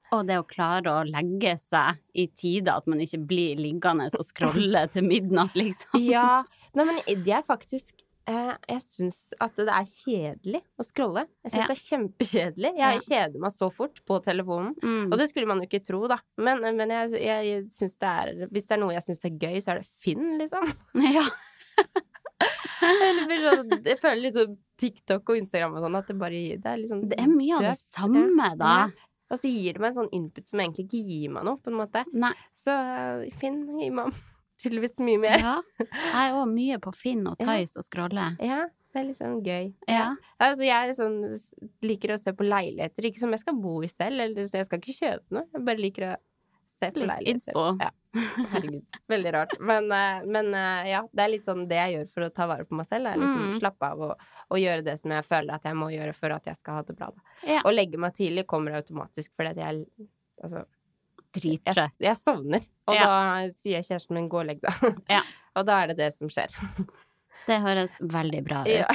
Og 0.10 0.24
det 0.26 0.40
å 0.42 0.46
klare 0.50 0.90
å 0.90 1.04
legge 1.06 1.52
seg 1.62 2.00
i 2.18 2.24
tide, 2.34 2.74
at 2.74 2.88
man 2.90 2.98
ikke 3.04 3.20
blir 3.30 3.60
liggende 3.62 4.08
og 4.18 4.24
scrolle 4.26 4.88
til 4.90 5.06
midnatt, 5.06 5.54
liksom. 5.54 6.00
Ja. 6.02 6.40
Nei, 6.74 6.86
men 6.88 6.98
det 7.28 7.36
er 7.38 7.46
faktisk 7.46 7.94
Jeg 8.30 8.84
syns 8.86 9.20
at 9.42 9.56
det 9.58 9.72
er 9.74 9.88
kjedelig 9.90 10.62
å 10.78 10.86
scrolle. 10.86 11.24
Jeg 11.46 11.54
syns 11.54 11.62
Ja. 11.64 11.68
det 11.70 11.76
er 11.76 11.84
kjempekjedelig. 11.86 12.72
Jeg 12.78 13.02
kjeder 13.08 13.40
meg 13.42 13.56
så 13.56 13.70
fort 13.74 14.02
på 14.06 14.20
telefonen. 14.26 14.76
Mm. 14.84 15.08
Og 15.12 15.18
det 15.18 15.30
skulle 15.32 15.50
man 15.50 15.64
jo 15.64 15.70
ikke 15.70 15.82
tro, 15.86 16.04
da. 16.12 16.20
Men, 16.38 16.62
men 16.78 16.94
jeg, 16.94 17.12
jeg 17.24 17.64
syns 17.74 17.98
det 17.98 18.12
er 18.12 18.48
Hvis 18.52 18.70
det 18.70 18.78
er 18.78 18.82
noe 18.84 18.94
jeg 18.94 19.06
syns 19.08 19.26
er 19.26 19.36
gøy, 19.42 19.58
så 19.64 19.74
er 19.74 19.82
det 19.82 19.90
Finn, 20.04 20.38
liksom. 20.42 20.70
Ja. 21.18 21.26
Sånn, 22.80 23.74
jeg 23.84 24.00
føler 24.00 24.22
liksom 24.24 24.54
TikTok 24.80 25.28
og 25.34 25.40
Instagram 25.42 25.74
og 25.76 25.84
sånn 25.84 25.98
at 26.00 26.08
det 26.08 26.16
bare 26.20 26.40
Det 26.56 26.70
er 26.72 26.78
liksom 26.80 27.02
Det 27.12 27.18
er 27.20 27.28
mye 27.28 27.58
av 27.58 27.66
det 27.68 27.76
samme, 27.82 28.24
da. 28.60 28.74
Ja. 28.86 29.08
Og 29.30 29.38
så 29.38 29.52
gir 29.52 29.76
det 29.76 29.84
meg 29.84 29.92
en 29.92 29.98
sånn 30.00 30.14
input 30.16 30.48
som 30.50 30.62
egentlig 30.64 30.88
ikke 30.88 31.02
gir 31.06 31.34
meg 31.36 31.46
noe, 31.46 31.60
på 31.62 31.70
en 31.70 31.78
måte. 31.78 32.02
Nei. 32.18 32.32
Så 32.56 32.74
eh, 32.74 33.28
Finn 33.42 33.62
meg 33.94 34.16
tydeligvis 34.62 35.00
mye 35.04 35.20
mer. 35.24 35.40
Ja. 35.40 35.56
Jeg 35.80 36.26
er 36.30 36.36
òg 36.40 36.50
mye 36.54 36.80
på 36.84 36.94
Finn 36.96 37.26
og 37.32 37.38
Tice 37.40 37.80
og 37.80 37.86
scroller. 37.88 38.36
Ja, 38.44 38.66
det 38.94 39.02
er 39.02 39.06
litt 39.10 39.20
sånn 39.22 39.42
gøy. 39.46 39.74
Ja. 39.88 40.16
Altså, 40.42 40.66
jeg 40.68 40.96
sånn, 40.98 41.20
liker 41.86 42.16
å 42.16 42.20
se 42.22 42.34
på 42.34 42.48
leiligheter, 42.48 43.06
ikke 43.10 43.22
som 43.22 43.32
jeg 43.36 43.44
skal 43.44 43.56
bo 43.62 43.80
i 43.86 43.92
selv, 43.92 44.20
eller 44.26 44.48
jeg 44.50 44.66
skal 44.68 44.82
ikke 44.82 44.98
kjøpe 44.98 45.38
noe. 45.38 45.46
Jeg 45.54 45.66
bare 45.68 45.84
liker 45.84 46.08
å 46.10 46.16
se 46.80 46.90
på 46.96 47.02
Litt 47.04 47.10
leiligheter. 47.12 47.34
innspo. 47.36 47.64
Ja. 47.84 47.90
Herregud. 48.50 48.86
Veldig 49.12 49.32
rart. 49.36 49.52
Men, 49.62 49.92
eh, 49.92 50.24
men 50.26 50.48
eh, 50.58 50.88
ja, 50.94 51.02
det 51.14 51.24
er 51.26 51.32
litt 51.36 51.46
sånn 51.46 51.66
det 51.70 51.78
jeg 51.78 51.94
gjør 51.98 52.08
for 52.14 52.26
å 52.26 52.30
ta 52.34 52.48
vare 52.50 52.66
på 52.66 52.78
meg 52.80 52.88
selv. 52.90 53.06
Er 53.12 53.20
liksom 53.20 53.50
Mm. 53.50 53.60
slappe 53.60 53.90
av 53.92 54.02
og, 54.08 54.24
og 54.50 54.58
gjøre 54.58 54.84
det 54.88 54.96
som 55.02 55.12
jeg 55.12 55.28
føler 55.28 55.54
at 55.60 55.68
jeg 55.70 55.76
må 55.78 55.90
gjøre 55.94 56.16
for 56.16 56.32
at 56.34 56.46
jeg 56.50 56.56
skal 56.58 56.80
ha 56.80 56.82
det 56.88 56.96
bra. 56.98 57.12
Ja. 57.46 57.62
Å 57.68 57.74
legge 57.76 58.00
meg 58.02 58.16
tidlig 58.18 58.48
kommer 58.50 58.80
automatisk 58.80 59.36
fordi 59.38 59.52
at 59.54 59.58
jeg 59.58 59.86
altså, 60.42 60.64
jeg, 60.64 60.79
Drittrøtt. 61.36 61.98
jeg 62.02 62.18
sovner. 62.18 62.64
Og 62.90 62.96
Ja. 62.96 63.06
da 63.06 63.50
sier 63.54 63.82
kjæresten 63.86 64.14
min 64.18 64.30
'gå 64.30 64.40
og 64.42 64.46
legg 64.48 64.62
deg'. 64.62 65.02
Ja. 65.10 65.22
og 65.56 65.66
da 65.66 65.84
er 65.84 65.88
det 65.94 65.98
det 65.98 66.14
som 66.14 66.28
skjer. 66.30 66.50
Det 67.48 67.62
høres 67.64 67.92
veldig 68.02 68.44
bra 68.46 68.62
ut. 68.62 68.68
Ja. 68.68 68.88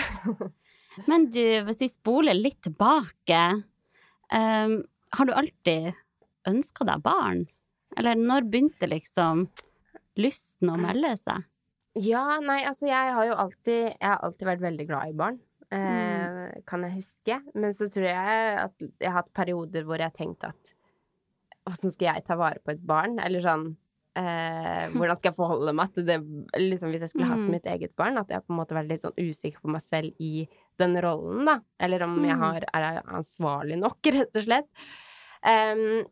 Men 1.09 1.29
du, 1.31 1.41
hvis 1.67 1.81
vi 1.81 1.89
spoler 1.89 2.35
litt 2.35 2.61
tilbake, 2.63 3.65
um, 4.31 4.85
har 5.13 5.27
du 5.27 5.33
alltid 5.33 5.95
ønska 6.47 6.85
deg 6.87 7.03
barn? 7.03 7.47
Eller 7.97 8.15
når 8.15 8.47
begynte 8.51 8.87
liksom 8.87 9.49
lysten 10.21 10.71
å 10.71 10.77
melde 10.79 11.17
seg? 11.19 11.43
Ja, 11.97 12.39
nei, 12.43 12.61
altså 12.67 12.87
jeg 12.91 13.13
har 13.15 13.25
jo 13.27 13.35
alltid 13.35 13.83
Jeg 14.01 14.07
har 14.09 14.19
alltid 14.23 14.47
vært 14.49 14.61
veldig 14.61 14.87
glad 14.89 15.09
i 15.09 15.13
barn. 15.19 15.41
Eh, 15.71 15.79
Mm. 16.25 16.63
Kan 16.67 16.83
jeg 16.83 16.93
huske. 17.01 17.41
Men 17.55 17.73
så 17.73 17.89
tror 17.91 18.05
jeg 18.07 18.59
at 18.59 18.79
jeg 19.01 19.09
har 19.11 19.23
hatt 19.23 19.33
perioder 19.35 19.83
hvor 19.85 19.99
jeg 19.99 20.11
har 20.11 20.17
tenkt 20.17 20.45
at 20.45 20.55
Åssen 21.71 21.91
skal 21.95 22.11
jeg 22.15 22.25
ta 22.27 22.37
vare 22.37 22.61
på 22.65 22.73
et 22.75 22.83
barn? 22.85 23.19
Eller 23.25 23.41
sånn 23.41 23.71
eh, 24.17 24.89
Hvordan 24.97 25.17
skal 25.19 25.31
jeg 25.31 25.37
forholde 25.39 25.73
meg 25.75 25.95
til 25.95 26.05
det 26.09 26.19
liksom 26.61 26.91
Hvis 26.93 27.07
jeg 27.07 27.13
skulle 27.15 27.31
hatt 27.31 27.41
Mm. 27.45 27.51
mitt 27.57 27.65
eget 27.67 27.95
barn? 27.97 28.19
At 28.21 28.29
jeg 28.29 28.45
på 28.45 28.53
en 28.53 28.61
måte 28.61 28.77
vært 28.77 28.89
litt 28.93 29.01
sånn 29.03 29.17
usikker 29.19 29.61
på 29.65 29.73
meg 29.73 29.83
selv 29.83 30.13
i 30.21 30.47
den 30.79 30.97
rollen, 31.03 31.45
da. 31.47 31.61
Eller 31.81 32.03
om 32.05 32.17
jeg 32.25 32.35
Mm. 32.37 32.41
har, 32.43 32.65
er 32.75 33.03
ansvarlig 33.07 33.79
nok, 33.79 33.99
rett 34.17 34.37
og 34.37 34.43
slett. 34.43 34.69
Um, 35.45 36.05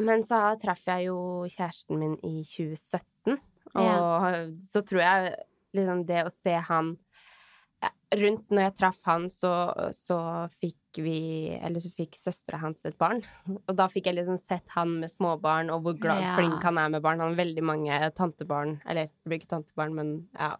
men 0.00 0.22
så 0.24 0.38
traff 0.62 0.80
jeg 0.86 1.06
jo 1.10 1.44
kjæresten 1.52 1.98
min 1.98 2.14
i 2.24 2.42
2017, 2.44 3.38
og 3.74 4.56
så 4.60 4.80
tror 4.88 5.00
jeg 5.02 5.34
liksom 5.76 6.06
det 6.06 6.22
å 6.24 6.30
se 6.32 6.54
han 6.68 6.94
ja, 6.96 7.11
Rundt 8.12 8.50
når 8.52 8.62
jeg 8.66 8.74
traff 8.76 8.98
han, 9.08 9.28
så, 9.32 9.50
så 9.96 10.16
fikk 10.60 10.98
vi 11.00 11.14
Eller 11.56 11.80
så 11.80 11.88
fikk 11.96 12.18
søstera 12.20 12.58
hans 12.60 12.82
et 12.84 12.98
barn. 13.00 13.22
Og 13.68 13.74
da 13.78 13.86
fikk 13.88 14.10
jeg 14.10 14.18
liksom 14.18 14.36
sett 14.42 14.68
han 14.76 14.98
med 15.00 15.10
småbarn, 15.10 15.70
og 15.72 15.82
hvor 15.86 15.96
glad, 15.98 16.20
Ja. 16.20 16.34
flink 16.36 16.62
han 16.62 16.78
er 16.78 16.88
med 16.92 17.00
barn. 17.02 17.20
Han 17.24 17.32
har 17.32 17.40
veldig 17.44 17.64
mange 17.64 18.00
tantebarn. 18.18 18.80
Eller 18.86 19.08
det 19.08 19.28
blir 19.30 19.40
ikke 19.40 19.54
tantebarn, 19.56 19.94
men 19.96 20.12
ja. 20.38 20.54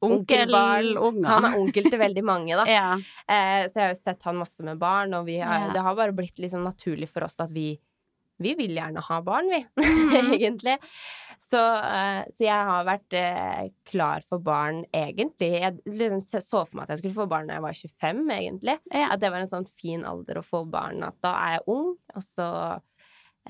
Onkelbarn. 0.00 0.96
Han 1.28 1.44
er 1.44 1.58
onkel 1.60 1.90
til 1.92 2.00
veldig 2.00 2.22
mange, 2.24 2.56
da. 2.56 2.64
Ja. 2.72 2.94
Eh, 3.28 3.66
så 3.68 3.76
jeg 3.76 3.84
har 3.84 3.92
jo 3.94 3.98
sett 4.00 4.22
han 4.24 4.38
masse 4.40 4.64
med 4.64 4.78
barn, 4.80 5.12
og 5.18 5.26
vi 5.28 5.36
har, 5.42 5.66
Ja. 5.68 5.72
det 5.74 5.82
har 5.84 5.94
bare 5.98 6.14
blitt 6.16 6.38
liksom 6.40 6.64
naturlig 6.64 7.08
for 7.12 7.24
oss 7.28 7.38
at 7.40 7.52
vi 7.52 7.74
vi 8.40 8.54
vil 8.56 8.70
gjerne 8.72 9.02
ha 9.04 9.18
barn, 9.20 9.50
vi, 9.52 9.58
Mhm. 9.76 10.30
egentlig. 10.40 10.78
Så, 11.50 11.58
eh, 11.58 12.20
så 12.36 12.44
jeg 12.46 12.66
har 12.68 12.84
vært 12.86 13.14
eh, 13.18 13.70
klar 13.90 14.22
for 14.22 14.38
barn, 14.38 14.84
egentlig. 14.94 15.48
Jeg 15.60 15.80
liksom 15.86 16.20
så 16.46 16.60
for 16.66 16.76
meg 16.78 16.84
at 16.84 16.92
jeg 16.94 17.00
skulle 17.02 17.18
få 17.18 17.28
barn 17.32 17.48
når 17.50 17.56
jeg 17.58 17.64
var 17.66 17.78
25, 17.80 18.20
egentlig. 18.36 18.76
At 19.10 19.20
det 19.24 19.30
var 19.34 19.42
en 19.42 19.50
sånn 19.50 19.66
fin 19.80 20.04
alder 20.06 20.38
å 20.38 20.44
få 20.46 20.60
barn. 20.70 21.02
At 21.02 21.18
da 21.26 21.32
er 21.48 21.56
jeg 21.58 21.66
ung, 21.74 21.96
og 22.14 22.22
så 22.22 22.46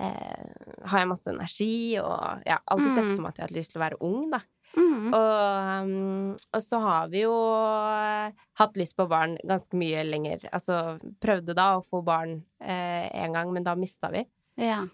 eh, 0.01 0.87
har 0.87 1.03
jeg 1.03 1.11
masse 1.11 1.29
energi, 1.33 1.99
og 2.01 2.45
jeg 2.47 2.55
har 2.57 2.63
alltid 2.73 2.95
sett 2.95 3.05
Mhm. 3.05 3.17
for 3.17 3.23
meg 3.23 3.29
at 3.29 3.37
jeg 3.37 3.43
har 3.45 3.49
hatt 3.51 3.59
lyst 3.59 3.73
til 3.75 3.81
å 3.81 3.85
være 3.85 4.01
ung, 4.01 4.31
da. 4.31 4.41
Mm. 4.79 5.07
Og, 5.19 5.83
um, 5.83 6.37
og 6.55 6.61
så 6.63 6.79
har 6.81 7.09
vi 7.11 7.25
jo 7.25 7.33
eh, 7.35 8.31
hatt 8.61 8.77
lyst 8.79 8.95
på 8.97 9.09
barn 9.11 9.37
ganske 9.45 9.75
mye 9.75 10.05
lenger. 10.07 10.45
Altså 10.55 10.97
prøvde 11.21 11.57
da 11.59 11.73
å 11.77 11.83
få 11.85 12.05
barn 12.07 12.37
eh, 12.63 13.11
en 13.25 13.33
gang, 13.35 13.53
men 13.53 13.65
da 13.67 13.75
mista 13.75 14.09
vi. 14.15 14.25
ja. 14.57 14.87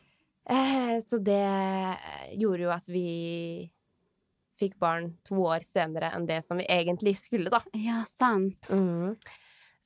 Eh, 0.48 0.98
så 1.02 1.18
det 1.22 1.42
gjorde 2.38 2.62
jo 2.62 2.70
at 2.70 2.86
vi 2.88 3.70
fikk 4.56 4.78
barn 4.80 5.10
to 5.26 5.36
år 5.44 5.64
senere 5.66 6.12
enn 6.16 6.26
det 6.28 6.38
som 6.46 6.56
vi 6.60 6.64
egentlig 6.70 7.16
skulle, 7.18 7.50
da. 7.52 7.60
Ja, 7.76 8.02
sant. 8.08 8.70
Mm. 8.70 9.16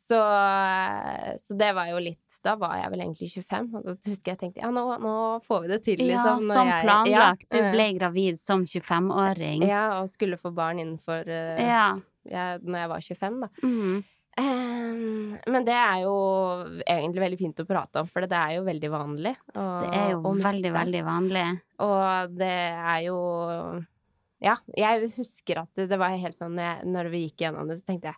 Så, 0.00 0.16
eh, 0.16 1.32
så 1.42 1.56
det 1.60 1.72
var 1.76 1.90
jo 1.90 1.98
litt 2.00 2.20
Da 2.40 2.54
var 2.56 2.78
jeg 2.80 2.88
vel 2.94 3.00
egentlig 3.04 3.26
25, 3.34 3.66
og 3.76 3.82
da 3.84 3.92
husker 4.00 4.30
jeg 4.32 4.38
tenkte 4.40 4.62
ja, 4.62 4.70
nå, 4.72 4.84
nå 5.04 5.10
får 5.44 5.58
vi 5.60 5.68
det 5.68 5.78
til, 5.84 5.98
liksom. 6.00 6.46
Ja, 6.48 6.54
som 6.56 6.70
jeg- 6.70 6.84
planlagt. 6.86 7.44
Ja, 7.52 7.58
Du 7.58 7.74
ble 7.74 7.86
gravid 7.98 8.38
som 8.40 8.62
25-åring. 8.64 9.66
Ja, 9.68 9.82
og 10.00 10.08
skulle 10.08 10.38
få 10.40 10.48
barn 10.56 10.78
innenfor 10.80 11.28
uh, 11.28 11.60
Ja. 11.60 11.98
jeg, 12.24 12.62
når 12.64 12.78
jeg 12.80 12.88
var 12.88 13.00
25, 13.00 13.40
da. 13.42 13.48
Mm. 13.62 14.04
Ehm, 14.38 15.38
men 15.50 15.64
det 15.66 15.74
er 15.74 16.02
jo 16.04 16.14
egentlig 16.86 17.22
veldig 17.24 17.38
fint 17.40 17.60
å 17.62 17.66
prate 17.68 18.00
om, 18.02 18.06
for 18.10 18.26
det 18.30 18.36
er 18.38 18.56
jo 18.58 18.64
veldig 18.66 18.90
vanlig. 18.92 19.34
Og, 19.54 19.86
Det 19.86 19.94
er 19.98 20.10
jo 20.12 20.20
veldig, 20.22 20.72
veldig 20.76 21.02
vanlig. 21.06 21.46
Og 21.86 22.36
det 22.38 22.50
er 22.50 23.00
jo 23.08 23.18
Ja, 24.40 24.54
jeg 24.76 25.10
husker 25.18 25.58
at 25.66 25.74
det, 25.76 25.98
var 26.00 26.14
helt 26.16 26.34
sånn 26.38 26.56
jeg, 26.56 26.86
når 26.88 27.10
vi 27.12 27.26
gikk 27.28 27.42
gjennom 27.44 27.68
det, 27.68 27.76
så 27.82 27.84
tenkte 27.90 28.08
jeg 28.14 28.16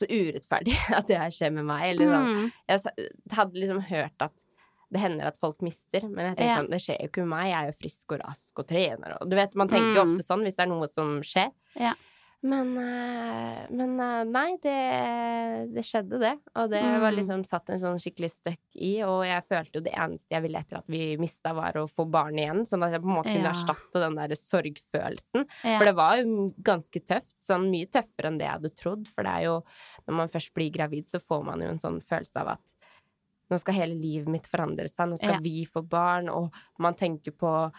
så 0.00 0.06
urettferdig 0.10 0.74
at 0.98 1.06
det 1.06 1.18
her 1.20 1.30
skjer 1.30 1.52
med 1.54 1.66
meg. 1.68 1.84
Eller 1.92 2.10
sånn. 2.10 2.52
Jeg 2.66 3.10
hadde 3.36 3.60
liksom 3.60 3.80
hørt 3.90 4.24
at 4.26 4.34
det 4.90 4.98
hender 5.04 5.28
at 5.30 5.38
folk 5.38 5.60
mister, 5.62 6.02
men 6.08 6.32
jeg 6.32 6.36
tenkte 6.40 6.48
Ja. 6.50 6.56
sånn, 6.58 6.70
det 6.72 6.80
skjer 6.82 6.98
jo 6.98 7.06
ikke 7.12 7.22
med 7.22 7.30
meg. 7.30 7.46
Jeg 7.52 7.58
er 7.60 7.66
jo 7.70 7.76
frisk 7.78 8.12
og 8.16 8.20
rask 8.24 8.58
og 8.58 8.66
trener 8.66 9.16
og 9.20 9.28
Du 9.30 9.36
vet, 9.38 9.54
man 9.54 9.68
tenker 9.70 9.94
jo 9.94 10.02
Mm. 10.02 10.14
ofte 10.16 10.26
sånn 10.26 10.42
hvis 10.42 10.56
det 10.58 10.64
er 10.66 10.72
noe 10.72 10.88
som 10.90 11.20
skjer. 11.22 11.52
Ja. 11.78 11.94
Men, 12.42 12.70
eh, 12.80 13.66
men 13.68 13.90
eh, 14.00 14.22
nei, 14.24 14.56
det, 14.64 14.76
det 15.74 15.82
skjedde, 15.84 16.16
det. 16.22 16.30
Og 16.56 16.70
det 16.72 16.80
var 16.80 17.10
Mm. 17.12 17.16
liksom 17.18 17.42
satt 17.44 17.68
en 17.68 17.80
sånn 17.82 17.98
skikkelig 18.00 18.30
støkk 18.32 18.78
i. 18.80 19.02
Og 19.04 19.26
jeg 19.28 19.44
følte 19.44 19.76
jo 19.76 19.82
det 19.84 19.92
eneste 19.92 20.32
jeg 20.32 20.42
ville 20.46 20.58
etter 20.62 20.78
at 20.78 20.86
vi 20.88 21.16
mista, 21.20 21.52
var 21.52 21.72
å 21.76 21.84
få 21.90 22.06
barn 22.10 22.38
igjen. 22.40 22.62
Sånn 22.64 22.82
at 22.86 22.92
jeg 22.96 23.02
på 23.02 23.10
en 23.12 23.18
måte 23.18 23.28
kunne 23.34 23.44
Ja. 23.44 23.52
erstatte 23.52 24.00
den 24.00 24.14
der 24.16 24.28
sorgfølelsen. 24.40 25.44
Ja. 25.64 25.76
For 25.78 25.84
det 25.84 25.94
var 25.96 26.16
jo 26.16 26.54
ganske 26.62 27.00
tøft. 27.04 27.36
Sånn 27.44 27.68
mye 27.70 27.86
tøffere 27.92 28.26
enn 28.32 28.38
det 28.38 28.46
jeg 28.48 28.56
hadde 28.56 28.74
trodd. 28.74 29.06
For 29.08 29.22
det 29.22 29.32
er 29.32 29.42
jo 29.44 29.62
Når 30.08 30.14
man 30.16 30.28
først 30.28 30.54
blir 30.54 30.72
gravid, 30.72 31.04
så 31.06 31.20
får 31.20 31.44
man 31.44 31.60
jo 31.60 31.68
en 31.68 31.78
sånn 31.78 32.00
følelse 32.02 32.36
av 32.40 32.48
at 32.48 32.72
nå 33.50 33.58
skal 33.60 33.74
hele 33.74 33.94
livet 34.00 34.28
mitt 34.28 34.46
forandre 34.48 34.88
seg, 34.88 35.08
nå 35.10 35.18
skal 35.18 35.34
Ja. 35.34 35.38
vi 35.40 35.64
få 35.66 35.82
barn, 35.86 36.28
og 36.28 36.52
man 36.78 36.94
tenker 36.94 37.32
på 37.32 37.72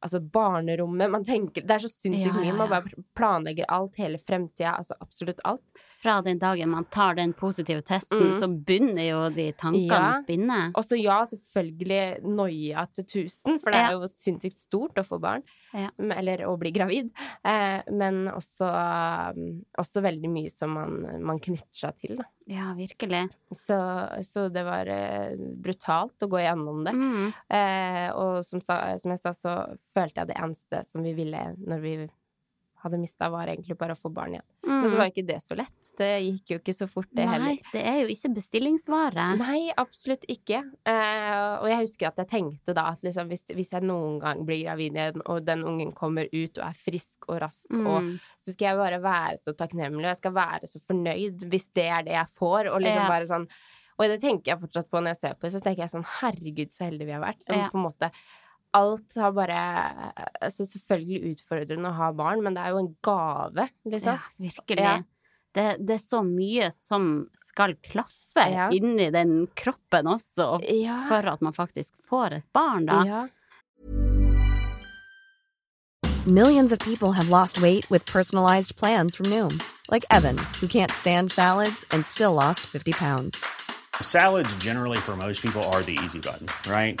Altså 0.00 0.20
barnerommet 0.32 1.10
man 1.12 1.24
tenker, 1.28 1.64
Det 1.66 1.74
er 1.74 1.82
så 1.84 1.90
sinnssykt 1.92 2.38
mye. 2.38 2.54
Man 2.56 2.70
bare 2.72 3.02
planlegger 3.18 3.68
alt, 3.68 3.98
hele 4.00 4.18
fremtida, 4.18 4.78
altså 4.78 4.96
absolutt 5.00 5.42
alt. 5.44 5.64
Fra 6.00 6.20
den 6.24 6.38
dagen 6.40 6.70
man 6.72 6.84
tar 6.88 7.14
den 7.18 7.32
positive 7.36 7.82
testen, 7.82 8.30
Mm. 8.30 8.32
så 8.40 8.46
begynner 8.48 9.04
jo 9.10 9.28
de 9.34 9.52
tankene 9.52 9.86
Ja. 9.90 10.12
å 10.12 10.22
spinne. 10.24 10.72
Og 10.74 10.82
så 10.84 10.96
ja, 11.00 11.18
selvfølgelig 11.28 12.22
noia 12.24 12.86
til 12.94 13.04
tusen, 13.04 13.60
for 13.60 13.70
det 13.70 13.80
Ja. 13.80 13.88
er 13.88 13.92
jo 13.98 14.06
sinnssykt 14.08 14.56
stort 14.56 14.94
å 14.96 15.04
få 15.04 15.20
barn. 15.20 15.42
Ja. 15.74 15.90
Eller 15.98 16.38
å 16.48 16.56
bli 16.58 16.72
gravid. 16.72 17.10
Eh, 17.44 17.82
men 17.92 18.26
også, 18.28 18.66
um, 19.36 19.64
også 19.78 20.02
veldig 20.02 20.28
mye 20.30 20.50
som 20.50 20.70
man, 20.74 21.22
man 21.22 21.38
knytter 21.38 21.78
seg 21.78 21.96
til, 21.96 22.16
da. 22.16 22.24
Ja, 22.46 22.72
virkelig. 22.74 23.28
Så, 23.52 23.76
så 24.24 24.48
det 24.50 24.64
var 24.64 24.88
eh, 24.88 25.36
brutalt 25.36 26.18
å 26.24 26.28
gå 26.28 26.40
gjennom 26.42 26.82
det. 26.84 26.94
Mm. 26.94 27.34
Eh, 27.50 28.10
og 28.16 28.44
som, 28.44 28.60
sa, 28.60 28.96
som 28.98 29.12
jeg 29.12 29.20
sa, 29.20 29.30
så 29.36 29.76
følte 29.94 30.24
jeg 30.24 30.26
det 30.32 30.36
eneste 30.40 30.86
som 30.90 31.02
vi 31.04 31.12
ville 31.14 31.54
når 31.60 31.80
vi 31.84 31.94
hadde 32.82 32.98
mista, 33.00 33.28
var 33.30 33.46
egentlig 33.46 33.76
bare 33.78 33.94
å 33.94 33.98
få 34.00 34.12
barn 34.12 34.34
igjen. 34.36 34.46
Men 34.66 34.88
så 34.88 34.94
Mm. 34.94 34.98
var 34.98 35.10
ikke 35.10 35.26
det 35.26 35.40
så 35.42 35.56
lett. 35.56 35.72
Det 35.98 36.22
gikk 36.22 36.46
jo 36.54 36.58
ikke 36.58 36.72
så 36.74 36.86
fort, 36.88 37.08
det 37.12 37.26
heller. 37.28 37.44
Nei, 37.52 37.58
det 37.72 37.82
er 37.84 37.98
jo 38.02 38.08
ikke 38.08 38.34
bestillingsvare. 38.34 39.36
Nei, 39.38 39.72
absolutt 39.76 40.24
ikke. 40.28 40.62
Eh, 40.86 41.58
og 41.60 41.66
jeg 41.68 41.80
husker 41.84 42.06
at 42.08 42.16
jeg 42.16 42.28
tenkte 42.28 42.74
da 42.74 42.86
at 42.92 43.02
liksom, 43.02 43.28
hvis, 43.28 43.44
hvis 43.52 43.70
jeg 43.70 43.82
noen 43.82 44.18
gang 44.20 44.44
blir 44.46 44.64
gravid 44.64 44.94
igjen, 44.96 45.20
og 45.26 45.44
den 45.44 45.62
ungen 45.64 45.92
kommer 45.94 46.24
ut 46.32 46.58
og 46.58 46.64
er 46.64 46.72
frisk 46.78 47.28
og 47.28 47.40
rask, 47.42 47.70
og 47.74 48.02
Mm. 48.02 48.20
så 48.40 48.52
skal 48.54 48.66
jeg 48.68 48.76
bare 48.78 49.00
være 49.02 49.36
så 49.38 49.52
takknemlig, 49.54 50.04
og 50.06 50.14
jeg 50.14 50.16
skal 50.16 50.32
være 50.32 50.64
så 50.66 50.80
fornøyd 50.80 51.44
hvis 51.50 51.68
det 51.74 51.88
er 51.90 52.02
det 52.02 52.12
jeg 52.12 52.26
får, 52.38 52.72
og 52.72 52.80
liksom 52.80 53.04
Ja. 53.04 53.08
bare 53.08 53.26
sånn 53.26 53.48
Og 54.00 54.06
det 54.08 54.22
tenker 54.22 54.44
jeg 54.46 54.60
fortsatt 54.62 54.88
på 54.88 54.96
når 54.96 55.08
jeg 55.08 55.16
ser 55.18 55.34
på 55.34 55.40
det, 55.42 55.52
så 55.52 55.60
tenker 55.60 55.82
jeg 55.84 55.90
sånn 55.90 56.04
herregud, 56.06 56.70
så 56.72 56.88
heldige 56.88 57.04
vi 57.04 57.12
har 57.12 57.20
vært. 57.20 57.42
Som 57.42 57.56
Ja. 57.56 57.68
på 57.68 57.76
en 57.76 57.84
måte 57.92 58.10
Alt 58.72 59.16
har 59.18 59.32
bare 59.34 59.60
altså 60.40 60.62
Selvfølgelig 60.68 61.32
utfordrende 61.32 61.90
å 61.90 61.96
ha 61.96 62.12
barn, 62.14 62.42
men 62.44 62.54
det 62.54 62.62
er 62.62 62.70
jo 62.76 62.78
en 62.84 62.92
gave, 63.02 63.68
liksom. 63.84 64.14
Ja, 64.14 64.18
virkelig. 64.38 64.84
Ja. 64.84 64.98
Det, 65.52 65.64
det 65.82 65.96
er 65.96 66.02
så 66.04 66.20
mye 66.22 66.68
som 66.70 67.26
skal 67.34 67.74
klaffe 67.82 68.44
Ja. 68.52 68.68
inni 68.70 69.08
den 69.10 69.48
kroppen 69.58 70.06
også, 70.06 70.60
Ja. 70.70 71.00
for 71.08 71.26
at 71.32 71.42
man 71.42 71.52
faktisk 71.52 71.94
får 72.06 72.32
et 72.38 72.46
barn, 72.54 72.86
da. 72.86 73.02
Ja. 73.04 73.26
Millions 76.26 76.70
of 76.70 76.78
people 76.78 77.12
have 77.12 77.28
lost 77.30 77.60
weight 77.60 77.90
with 77.90 78.04
personalized 78.06 78.76
plans 78.76 79.16
from 79.16 79.26
Noom, 79.26 79.58
like 79.90 80.04
Evan, 80.10 80.38
who 80.60 80.68
can't 80.68 80.90
stand 80.92 81.32
salads 81.32 81.84
and 81.90 82.04
still 82.06 82.34
lost 82.34 82.60
50 82.60 82.92
pounds. 82.92 83.44
Salads, 84.02 84.54
generally, 84.56 84.98
for 84.98 85.16
most 85.16 85.42
people, 85.42 85.62
are 85.72 85.82
the 85.82 85.98
easy 86.04 86.20
button, 86.20 86.46
right? 86.70 87.00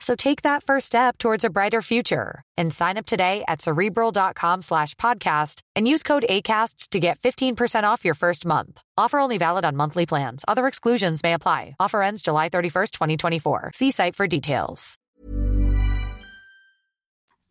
So 0.00 0.14
take 0.14 0.42
that 0.42 0.62
first 0.62 0.86
step 0.86 1.18
towards 1.18 1.44
a 1.44 1.50
brighter 1.50 1.80
future 1.80 2.42
and 2.58 2.72
sign 2.72 2.98
up 2.98 3.06
today 3.06 3.44
at 3.48 3.62
cerebral.com 3.62 4.62
slash 4.62 4.94
podcast 4.96 5.60
and 5.76 5.88
use 5.88 6.02
code 6.02 6.26
ACAST 6.28 6.88
to 6.90 7.00
get 7.00 7.18
15% 7.20 7.84
off 7.84 8.04
your 8.04 8.14
first 8.14 8.44
month. 8.44 8.82
Offer 8.98 9.18
only 9.18 9.38
valid 9.38 9.64
on 9.64 9.76
monthly 9.76 10.06
plans. 10.06 10.44
Other 10.46 10.66
exclusions 10.66 11.22
may 11.22 11.32
apply. 11.32 11.76
Offer 11.80 12.02
ends 12.02 12.22
July 12.22 12.48
31st, 12.48 12.90
2024. 12.90 13.70
See 13.74 13.90
site 13.90 14.16
for 14.16 14.26
details. 14.26 14.98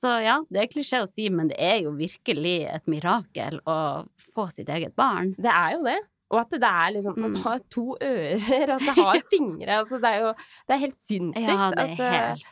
Så 0.04 0.10
ja, 0.20 0.42
det 0.52 0.60
er 0.60 0.68
klisjé 0.68 1.00
å 1.00 1.08
si, 1.08 1.30
men 1.32 1.48
det 1.48 1.56
er 1.64 1.78
jo 1.86 1.94
virkelig 1.96 2.58
et 2.68 2.90
mirakel 2.92 3.62
å 3.64 4.04
få 4.36 4.50
sitt 4.52 4.68
eget 4.68 4.98
barn. 5.00 5.30
Det 5.40 5.48
er 5.48 5.78
jo 5.78 5.86
det. 5.86 6.02
Og 6.32 6.40
at 6.40 6.50
det 6.50 6.64
er 6.64 6.92
liksom 6.96 7.18
Man 7.20 7.32
Mm. 7.34 7.42
har 7.44 7.60
to 7.70 7.98
ører, 8.02 8.70
at 8.74 8.80
det 8.80 8.96
har 8.98 9.20
fingre. 9.30 9.68
Altså, 9.84 10.00
det 10.02 10.10
er 10.10 10.20
jo 10.22 10.34
Det 10.68 10.74
er 10.74 10.80
helt 10.80 11.00
sinnssykt. 11.00 11.48
Ja, 11.50 11.70
det 11.70 11.78
er 11.80 11.88
altså, 11.88 12.10
helt, 12.10 12.46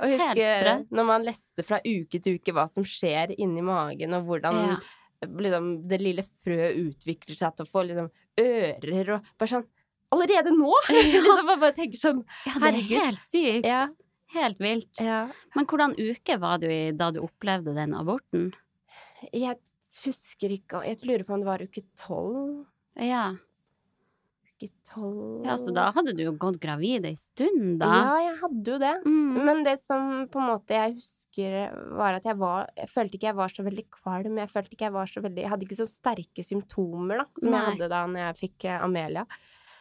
og 0.00 0.08
helt 0.08 0.22
huske 0.22 0.96
når 0.96 1.06
man 1.06 1.24
leste 1.28 1.62
fra 1.64 1.78
uke 1.84 2.20
til 2.22 2.34
uke 2.38 2.52
hva 2.56 2.68
som 2.68 2.84
skjer 2.84 3.34
inni 3.38 3.62
magen, 3.62 4.14
og 4.14 4.24
hvordan 4.26 4.54
Ja. 4.68 4.76
liksom, 5.22 5.88
det 5.88 6.00
lille 6.00 6.22
frøet 6.44 6.76
utvikler 6.78 7.36
seg 7.36 7.56
til 7.56 7.66
å 7.66 7.70
få 7.70 7.86
liksom, 7.86 8.10
ører 8.38 9.14
og 9.16 9.22
Bare 9.38 9.48
sånn 9.48 9.66
Allerede 10.10 10.50
nå! 10.56 10.72
liksom, 10.88 11.44
man 11.46 11.60
bare 11.60 11.72
tenker 11.76 11.98
sånn 12.00 12.24
Ja, 12.46 12.52
det 12.54 12.62
er 12.62 12.70
Herregud. 12.72 13.04
helt 13.04 13.18
sykt. 13.28 13.66
Ja. 13.66 13.88
Helt 14.34 14.58
vilt. 14.58 15.00
ja. 15.00 15.28
Men 15.54 15.64
hvordan 15.66 15.94
uke 15.96 16.38
var 16.40 16.58
du 16.58 16.66
i 16.68 16.90
da 16.92 17.10
du 17.10 17.20
opplevde 17.20 17.74
den 17.76 17.94
aborten? 17.94 18.52
Jeg 19.32 19.56
husker 20.04 20.50
ikke 20.54 20.82
Jeg 20.86 20.98
lurer 21.06 21.24
på 21.24 21.34
om 21.34 21.40
det 21.40 21.46
var 21.48 21.58
uke 21.64 21.82
tolv. 21.96 22.66
Ja. 22.98 23.36
Ja, 25.44 25.54
så 25.60 25.70
da 25.74 25.90
hadde 25.94 26.14
du 26.16 26.22
jo 26.24 26.32
gått 26.40 26.56
gravid 26.62 27.04
ei 27.06 27.14
stund, 27.18 27.76
da. 27.82 27.88
Ja, 27.92 28.14
jeg 28.24 28.36
hadde 28.40 28.72
jo 28.72 28.78
det. 28.82 28.94
Mm. 29.04 29.36
Men 29.46 29.60
det 29.66 29.76
som 29.82 30.24
på 30.32 30.40
en 30.40 30.48
måte 30.48 30.74
jeg 30.74 30.96
husker, 30.96 31.76
var 31.98 32.16
at 32.18 32.26
jeg 32.26 32.38
var 32.40 32.70
Jeg 32.74 32.90
følte 32.90 33.18
ikke 33.18 33.28
jeg 33.28 33.38
var 33.38 33.52
så 33.52 33.66
veldig 33.66 33.84
kvalm. 34.00 34.40
Jeg 34.42 34.50
følte 34.50 34.74
ikke 34.74 34.88
jeg 34.88 34.96
var 34.96 35.12
så 35.12 35.22
veldig 35.22 35.44
Jeg 35.44 35.52
hadde 35.52 35.68
ikke 35.68 35.78
så 35.78 35.88
sterke 35.90 36.46
symptomer 36.46 37.22
da 37.22 37.28
som 37.38 37.52
Nei. 37.52 37.60
jeg 37.60 37.68
hadde 37.68 37.90
da 37.92 38.02
når 38.08 38.24
jeg 38.24 38.40
fikk 38.40 38.66
eh, 38.66 38.82
Amelia. 38.88 39.26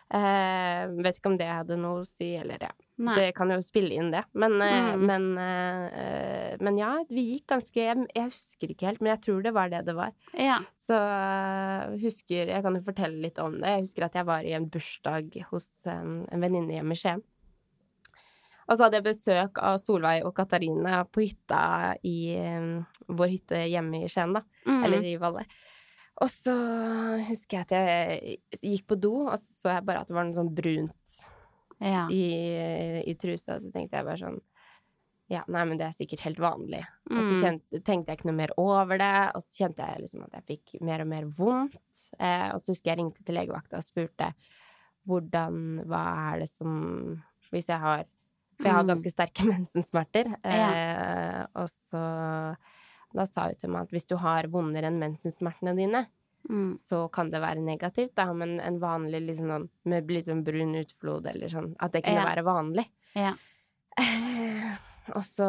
Eh, 0.08 0.88
vet 1.04 1.17
ikke 1.20 1.32
om 1.34 1.38
det 1.39 1.48
hadde 1.52 1.76
noe 1.76 2.00
å 2.00 2.08
si, 2.08 2.30
eller 2.39 2.62
ja. 2.63 2.70
Nei. 2.98 3.13
Det 3.20 3.26
kan 3.36 3.52
jo 3.52 3.58
spille 3.62 3.91
inn, 3.93 4.08
det. 4.13 4.24
Men, 4.34 4.56
eh, 4.62 4.96
Mm. 4.96 5.06
men, 5.06 5.26
eh, 5.38 6.00
eh, 6.02 6.58
men 6.62 6.78
ja, 6.80 7.04
vi 7.10 7.26
gikk 7.34 7.48
ganske 7.52 7.76
jeg, 7.76 8.08
husker 8.15 8.72
ikke 8.72 8.88
helt, 8.88 9.02
men 9.02 9.12
jeg 9.17 9.22
tror 9.28 9.43
det 9.43 9.54
var 9.54 9.70
det 9.70 9.84
det 9.86 9.96
var. 9.96 10.13
Ja. 10.34 10.60
Så 10.88 10.98
husker 12.02 12.48
Jeg 12.48 12.63
kan 12.63 12.74
jo 12.76 12.82
fortelle 12.82 13.22
litt 13.22 13.38
om 13.39 13.60
det. 13.60 13.67
Jeg 13.67 13.82
husker 13.86 14.06
at 14.06 14.13
jeg 14.13 14.26
var 14.26 14.41
i 14.48 14.54
en 14.56 14.70
bursdag 14.70 15.43
hos 15.52 15.67
en 15.86 16.26
venninne 16.32 16.72
hjemme 16.80 16.96
i 16.96 17.02
Skien. 17.02 17.22
Og 18.70 18.76
så 18.76 18.84
hadde 18.84 18.98
jeg 19.00 19.08
besøk 19.08 19.60
av 19.63 19.78
Solveig 19.80 20.26
og 20.28 20.34
Katarina 20.36 21.06
på 21.08 21.24
hytta 21.24 21.96
i 22.04 22.36
um, 22.36 22.86
vår 23.08 23.30
hytte 23.38 23.62
hjemme 23.72 24.02
i 24.04 24.10
Skien, 24.12 24.34
da. 24.36 24.41
Mm. 24.67 24.82
Eller 24.84 25.06
i 25.08 25.15
Valle. 25.22 25.46
Og 26.22 26.30
så 26.34 26.54
husker 27.28 27.60
jeg 27.60 27.66
at 27.68 27.74
jeg 27.78 28.38
gikk 28.64 28.88
på 28.90 28.96
do, 29.00 29.12
og 29.28 29.36
så 29.38 29.52
så 29.62 29.74
jeg 29.76 29.86
bare 29.86 30.02
at 30.02 30.10
det 30.10 30.16
var 30.18 30.26
noe 30.26 30.38
sånn 30.38 30.54
brunt 30.58 31.18
ja. 31.84 32.08
i, 32.10 32.24
i 33.06 33.14
trusa. 33.22 33.60
Så 33.62 33.70
tenkte 33.74 34.00
jeg 34.00 34.08
bare 34.08 34.22
sånn 34.24 34.40
Ja, 35.30 35.42
nei, 35.52 35.66
men 35.68 35.76
det 35.78 35.90
er 35.90 35.96
sikkert 35.98 36.22
helt 36.24 36.38
vanlig. 36.40 36.80
Og 37.12 37.18
så 37.20 37.34
Mm. 37.36 37.42
kjente, 37.44 37.82
tenkte 37.84 38.14
jeg 38.14 38.18
ikke 38.22 38.30
noe 38.30 38.38
mer 38.40 38.54
over 38.58 38.98
det, 38.98 39.10
og 39.36 39.42
så 39.44 39.58
kjente 39.66 39.84
jeg 39.84 40.00
liksom 40.06 40.22
at 40.24 40.38
jeg 40.38 40.46
fikk 40.54 40.78
mer 40.88 41.02
og 41.04 41.08
mer 41.12 41.26
vondt. 41.36 42.04
Eh, 42.18 42.48
og 42.54 42.62
så 42.64 42.72
husker 42.72 42.94
jeg 42.94 43.00
ringte 43.02 43.26
til 43.28 43.36
legevakta 43.36 43.82
og 43.82 43.84
spurte 43.84 44.30
hvordan 45.08 45.84
Hva 45.88 46.04
er 46.34 46.40
det 46.46 46.50
som 46.56 47.22
Hvis 47.52 47.68
jeg 47.68 47.80
har 47.80 48.06
For 48.58 48.70
jeg 48.72 48.74
har 48.74 48.84
Mm. 48.88 48.90
ganske 48.96 49.12
sterke 49.14 49.46
mensensmerter. 49.54 50.32
Eh, 50.44 51.46
og 51.54 51.68
så 51.92 52.02
Da 53.15 53.26
sa 53.26 53.48
hun 53.48 53.56
til 53.56 53.70
meg 53.70 53.82
at 53.88 53.89
hvis 53.96 54.08
du 54.08 54.15
har 54.17 54.43
vondere 54.52 54.89
enn 54.91 55.00
mensensmertene 55.00 55.76
dine, 55.78 56.08
Mm. 56.48 56.78
så 56.80 57.12
kan 57.12 57.30
det 57.30 57.41
være 57.41 57.60
negativt, 57.60 58.13
da. 58.15 58.32
Men 58.32 58.60
en 58.62 58.80
vanlig 58.80 59.20
liksom 59.26 59.48
sånn 59.52 59.70
med 59.86 60.08
litt 60.10 60.26
sånn 60.30 60.43
brun 60.46 60.76
utflod 60.80 61.26
eller 61.28 61.48
sånn, 61.52 61.76
at 61.80 61.91
det 61.91 62.04
kunne 62.06 62.22
Ja. 62.24 62.26
være 62.36 62.43
vanlig. 62.46 62.86
Ja. 63.15 63.34
Og 65.15 65.24
så 65.24 65.48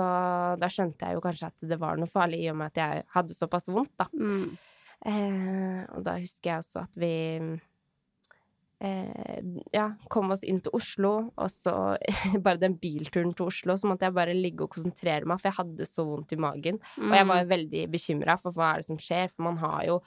da 0.58 0.66
skjønte 0.70 1.06
jeg 1.06 1.14
jo 1.14 1.20
kanskje 1.20 1.46
at 1.46 1.54
det 1.60 1.78
var 1.78 1.96
noe 1.96 2.06
farlig, 2.10 2.40
i 2.44 2.50
og 2.50 2.56
med 2.56 2.66
at 2.72 2.80
jeg 2.82 3.04
hadde 3.14 3.34
såpass 3.36 3.68
vondt, 3.68 3.92
da. 3.98 4.06
Mm. 4.14 4.56
Eh, 5.06 5.84
og 5.94 6.02
da 6.02 6.16
husker 6.18 6.50
jeg 6.50 6.58
også 6.64 6.82
at 6.82 6.94
vi 6.98 7.10
eh, 8.80 9.40
ja, 9.74 9.88
kom 10.08 10.30
oss 10.30 10.44
inn 10.46 10.60
til 10.62 10.72
Oslo, 10.78 11.32
og 11.36 11.50
så 11.50 11.96
bare 12.44 12.60
den 12.62 12.76
bilturen 12.78 13.34
til 13.34 13.46
Oslo, 13.50 13.76
så 13.80 13.90
måtte 13.90 14.06
jeg 14.08 14.14
bare 14.14 14.34
ligge 14.36 14.62
og 14.68 14.70
konsentrere 14.76 15.26
meg, 15.26 15.40
for 15.40 15.50
jeg 15.50 15.58
hadde 15.58 15.88
så 15.90 16.06
vondt 16.06 16.32
i 16.32 16.40
magen. 16.40 16.78
Og 16.98 17.12
jeg 17.16 17.26
Mm. 17.26 17.34
var 17.34 17.44
veldig 17.56 17.84
bekymra 17.90 18.38
for 18.40 18.52
hva 18.52 18.74
er 18.74 18.82
det 18.82 18.86
som 18.92 18.96
skjer, 18.98 19.28
for 19.34 19.42
man 19.50 19.56
har 19.58 19.84
jo 19.86 20.00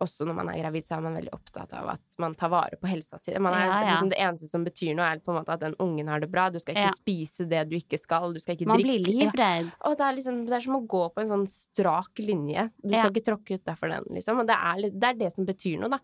også 0.00 0.22
når 0.28 0.34
man 0.38 0.48
er 0.52 0.60
gravid, 0.62 0.84
så 0.86 0.94
er 0.94 1.00
man 1.02 1.16
veldig 1.18 1.32
opptatt 1.34 1.72
av 1.74 1.88
at 1.90 2.14
man 2.22 2.36
tar 2.38 2.52
vare 2.52 2.76
på 2.78 2.86
helsa 2.86 3.18
si. 3.18 3.32
Man 3.42 3.52
er, 3.52 3.64
Ja, 3.66 3.80
ja. 3.82 3.88
Liksom, 3.90 4.10
det 4.12 4.18
eneste 4.22 4.46
som 4.46 4.62
betyr 4.62 4.92
noe, 4.94 5.08
er 5.10 5.18
på 5.18 5.32
en 5.32 5.40
måte 5.40 5.50
at 5.56 5.58
den 5.64 5.74
ungen 5.82 6.06
har 6.06 6.20
det 6.22 6.28
bra. 6.30 6.44
Du 6.54 6.60
skal 6.62 6.76
ikke 6.76 6.84
Ja. 6.86 6.94
spise 6.94 7.48
det 7.50 7.64
du 7.68 7.74
ikke 7.80 7.98
skal, 7.98 8.32
du 8.32 8.38
skal 8.38 8.54
ikke 8.54 8.68
Man 8.70 8.78
drikke 8.78 8.94
blir 9.02 9.26
livredd. 9.26 9.72
og 9.84 9.96
det 9.98 10.06
er 10.06 10.14
liksom, 10.20 10.44
det 10.46 10.54
er 10.54 10.60
som 10.68 10.76
å 10.78 10.86
gå 10.86 11.02
på 11.16 11.20
en 11.24 11.32
sånn 11.34 11.48
strak 11.50 12.14
linje. 12.22 12.70
Du 12.80 12.94
skal 12.94 13.10
ikke 13.10 13.26
tråkke 13.26 13.58
utafor 13.58 13.90
den, 13.90 14.04
liksom. 14.14 14.38
Og 14.38 14.46
det 14.46 14.54
er, 14.54 14.82
det 14.94 15.02
er 15.10 15.14
det 15.24 15.32
som 15.34 15.44
betyr 15.44 15.80
noe, 15.82 15.90
da. 15.90 15.98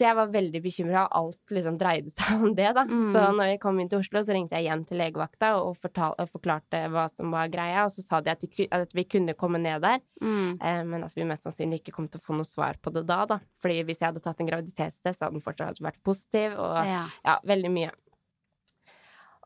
Så 0.00 0.06
jeg 0.06 0.16
var 0.16 0.30
veldig 0.32 0.62
bekymra, 0.64 1.02
og 1.12 1.16
alt 1.36 1.52
liksom 1.52 1.74
dreide 1.76 2.08
seg 2.14 2.40
om 2.40 2.54
det, 2.56 2.70
da. 2.78 2.86
Mm. 2.88 3.10
Så 3.12 3.24
når 3.36 3.50
jeg 3.50 3.58
kom 3.60 3.80
inn 3.82 3.90
til 3.92 4.00
Oslo, 4.00 4.22
så 4.24 4.32
ringte 4.32 4.56
jeg 4.56 4.64
igjen 4.64 4.86
til 4.88 4.96
legevakta 4.96 5.50
og, 5.60 5.74
fortal, 5.76 6.14
og 6.16 6.30
forklarte 6.32 6.80
hva 6.88 7.02
som 7.12 7.28
var 7.36 7.50
greia, 7.52 7.82
og 7.84 7.92
så 7.92 8.00
sa 8.06 8.22
de 8.24 8.32
at, 8.32 8.40
de, 8.48 8.68
at 8.72 8.96
vi 8.96 9.04
kunne 9.04 9.36
komme 9.36 9.60
ned 9.60 9.84
der, 9.84 10.00
Mm. 10.24 10.56
eh, 10.60 10.82
men 10.84 11.04
at 11.04 11.12
vi 11.16 11.24
mest 11.28 11.44
sannsynlig 11.44 11.82
ikke 11.82 11.92
kom 11.98 12.08
til 12.08 12.20
å 12.20 12.24
få 12.24 12.34
noe 12.36 12.48
svar 12.48 12.80
på 12.80 12.92
det 12.96 13.04
da, 13.08 13.26
da. 13.28 13.38
Fordi 13.60 13.82
hvis 13.84 14.00
jeg 14.00 14.08
hadde 14.10 14.20
tatt 14.24 14.40
en 14.40 14.48
graviditetstest, 14.48 15.18
så 15.20 15.26
hadde 15.28 15.36
den 15.38 15.44
fortsatt 15.44 15.80
vært 15.84 16.00
positiv, 16.04 16.56
og 16.56 16.80
Ja. 16.88 17.04
ja, 17.24 17.38
veldig 17.44 17.70
mye. 17.76 17.90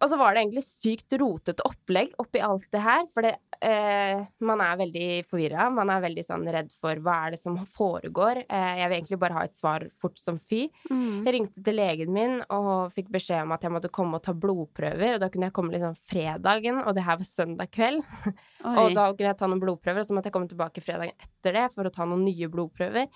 Og 0.02 0.11
så 0.11 0.18
var 0.18 0.35
det 0.35 0.42
egentlig 0.42 0.64
sykt 0.66 1.14
rotete 1.20 1.64
opplegg 1.68 2.14
oppi 2.22 2.40
alt 2.42 2.66
det 2.74 2.80
her, 2.83 3.04
for 3.14 3.26
det, 3.26 3.37
eh, 3.62 4.24
man 4.42 4.62
er 4.64 4.80
veldig 4.80 5.09
forvirra. 5.28 5.68
Man 5.72 5.92
er 5.92 6.02
veldig 6.02 6.24
sånn 6.26 6.46
redd 6.50 6.72
for 6.74 6.98
hva 7.04 7.14
er 7.26 7.35
det 7.35 7.40
som 7.40 7.57
foregår. 7.78 8.42
Eh, 8.48 8.72
jeg 8.80 8.88
vil 8.90 8.96
egentlig 8.98 9.20
bare 9.22 9.38
ha 9.38 9.44
et 9.46 9.57
svar 9.57 9.87
fort 10.02 10.18
som 10.18 10.40
fy. 10.42 10.64
Mm. 10.90 11.22
Jeg 11.22 11.37
ringte 11.37 11.64
til 11.64 11.78
legen 11.78 12.12
min 12.14 12.40
og 12.48 12.90
fikk 12.96 13.12
beskjed 13.14 13.46
om 13.46 13.54
at 13.54 13.62
jeg 13.62 13.74
måtte 13.76 13.92
komme 13.94 14.18
og 14.18 14.26
ta 14.26 14.35
blodprøver. 14.35 15.14
Og 15.14 15.22
da 15.22 15.30
kunne 15.30 15.48
jeg 15.48 15.57
komme 15.61 15.76
liksom 15.76 15.94
fredagen, 16.11 16.83
og 16.83 16.98
det 16.98 17.07
her 17.07 17.20
var 17.22 17.30
søndag 17.30 17.70
kveld. 17.74 18.02
Og 18.64 18.94
da 18.96 19.11
kunne 19.12 19.28
jeg 19.28 19.37
ta 19.37 19.44
noen 19.44 19.61
blodprøver, 19.61 20.00
og 20.00 20.09
så 20.09 20.14
måtte 20.16 20.30
jeg 20.30 20.35
komme 20.38 20.48
tilbake 20.48 20.80
fredagen 20.80 21.12
etter 21.20 21.52
det 21.52 21.64
for 21.74 21.85
å 21.85 21.90
ta 21.92 22.07
noen 22.09 22.22
nye 22.24 22.48
blodprøver. 22.48 23.11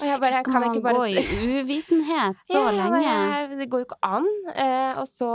Og 0.00 0.06
jeg 0.08 0.20
bare, 0.20 0.38
Skal 0.42 0.60
man 0.64 0.82
bare 0.82 0.94
gå 0.94 1.04
i 1.14 1.60
uvitenhet 1.62 2.40
så 2.42 2.60
ja, 2.64 2.70
lenge? 2.74 3.00
bare, 3.04 3.58
det 3.60 3.68
går 3.70 3.82
jo 3.84 3.86
ikke 3.88 3.98
an. 4.02 4.26
Eh, 4.54 4.98
og 5.00 5.06
så 5.10 5.28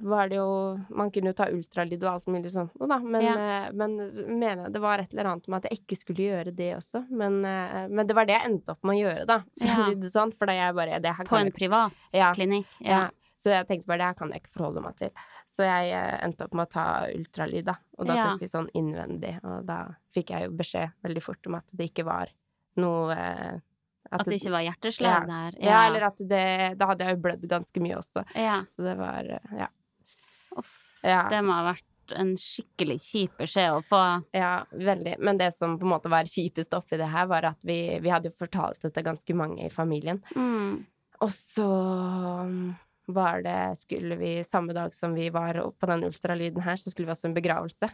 var 0.00 0.28
det 0.28 0.36
jo 0.40 0.48
Man 0.94 1.10
kunne 1.14 1.32
jo 1.32 1.36
ta 1.38 1.48
ultralyd 1.52 2.02
og 2.04 2.10
alt 2.14 2.26
mulig 2.32 2.52
sånt 2.54 2.74
noe, 2.80 2.88
da. 2.90 2.98
Men, 2.98 3.22
Ja. 3.24 3.34
eh, 3.36 3.70
men 3.72 3.96
jeg 4.42 4.72
det 4.72 4.80
var 4.82 4.98
et 5.02 5.12
eller 5.14 5.30
annet 5.32 5.48
med 5.48 5.64
at 5.64 5.70
jeg 5.70 5.80
ikke 5.82 5.98
skulle 6.00 6.26
gjøre 6.30 6.54
det 6.56 6.70
også. 6.76 7.04
Men, 7.10 7.44
eh, 7.44 7.86
men 7.88 8.06
det 8.06 8.14
var 8.16 8.26
det 8.26 8.36
jeg 8.38 8.50
endte 8.50 8.74
opp 8.74 8.82
med 8.84 8.96
å 8.96 9.00
gjøre, 9.04 9.26
da. 9.26 9.38
For, 9.58 9.66
Ja. 9.66 10.10
sånn, 10.10 10.34
for 10.36 10.46
da 10.46 10.52
jeg 10.52 10.74
bare 10.74 11.00
det 11.00 11.14
her 11.16 11.24
På 11.24 11.36
en 11.40 11.52
privat 11.52 11.92
Ja. 12.12 12.32
klinikk? 12.34 12.66
ja. 12.80 13.08
Så 13.40 13.48
jeg 13.48 13.66
tenkte 13.68 13.86
bare 13.86 13.98
det 13.98 14.04
her 14.04 14.14
kan 14.14 14.28
jeg 14.32 14.42
ikke 14.42 14.52
forholde 14.52 14.82
meg 14.84 14.96
til. 14.96 15.10
Så 15.48 15.64
jeg 15.64 15.92
eh, 15.96 16.18
endte 16.26 16.44
opp 16.44 16.52
med 16.52 16.66
å 16.68 16.70
ta 16.70 17.06
ultralyd, 17.08 17.64
da. 17.64 17.74
Og 17.98 18.06
da 18.06 18.14
tok 18.32 18.40
vi 18.40 18.46
sånn 18.46 18.68
innvendig, 18.74 19.42
og 19.42 19.64
da 19.64 19.94
fikk 20.14 20.28
jeg 20.34 20.44
jo 20.44 20.50
beskjed 20.50 20.92
veldig 21.02 21.22
fort 21.22 21.46
om 21.46 21.54
at 21.54 21.64
det 21.72 21.88
ikke 21.90 22.04
var 22.04 22.28
noe 22.76 23.16
eh, 23.16 23.58
At 24.10 24.26
det 24.26 24.40
ikke 24.40 24.54
var 24.54 24.64
hjerteslag 24.66 25.12
ja. 25.12 25.26
der? 25.26 25.58
Ja, 25.62 25.86
eller 25.88 26.08
at 26.08 26.18
det 26.18 26.78
Da 26.78 26.86
hadde 26.90 27.04
jeg 27.06 27.16
jo 27.16 27.22
blødd 27.26 27.46
ganske 27.50 27.82
mye 27.82 27.98
også. 27.98 28.24
ja. 28.34 28.62
Så 28.70 28.86
det 28.86 28.96
var 29.00 29.26
eh, 29.26 29.56
Ja. 29.64 29.68
Uff, 30.56 30.76
Ja, 31.02 31.28
Det 31.30 31.40
må 31.46 31.54
ha 31.56 31.72
vært 31.72 31.86
en 32.18 32.32
skikkelig 32.36 32.98
kjip 33.00 33.36
beskjed 33.38 33.70
å 33.70 33.82
få. 33.86 34.02
ja, 34.34 34.64
veldig. 34.72 35.14
Men 35.22 35.38
det 35.38 35.52
som 35.54 35.78
på 35.78 35.86
en 35.86 35.92
måte 35.92 36.10
var 36.10 36.24
kjipest 36.26 36.74
oppi 36.74 36.98
det 36.98 37.06
her, 37.06 37.26
var 37.30 37.46
at 37.52 37.58
vi, 37.62 37.98
vi 38.02 38.10
hadde 38.10 38.32
jo 38.32 38.38
fortalt 38.38 38.82
det 38.82 38.90
til 38.96 39.06
ganske 39.06 39.36
mange 39.38 39.66
i 39.66 39.70
familien. 39.70 40.18
Mm. 40.34 40.84
Og 41.22 41.30
så 41.30 41.68
um, 42.42 42.74
var 43.06 43.42
det 43.44 43.76
Skulle 43.78 44.16
vi 44.16 44.32
Samme 44.44 44.72
dag 44.72 44.94
som 44.94 45.14
vi 45.14 45.28
var 45.30 45.60
på 45.78 45.86
den 45.86 46.04
ultralyden 46.08 46.62
her, 46.64 46.76
så 46.76 46.90
skulle 46.90 47.06
vi 47.06 47.14
også 47.14 47.28
en 47.30 47.36
begravelse. 47.38 47.90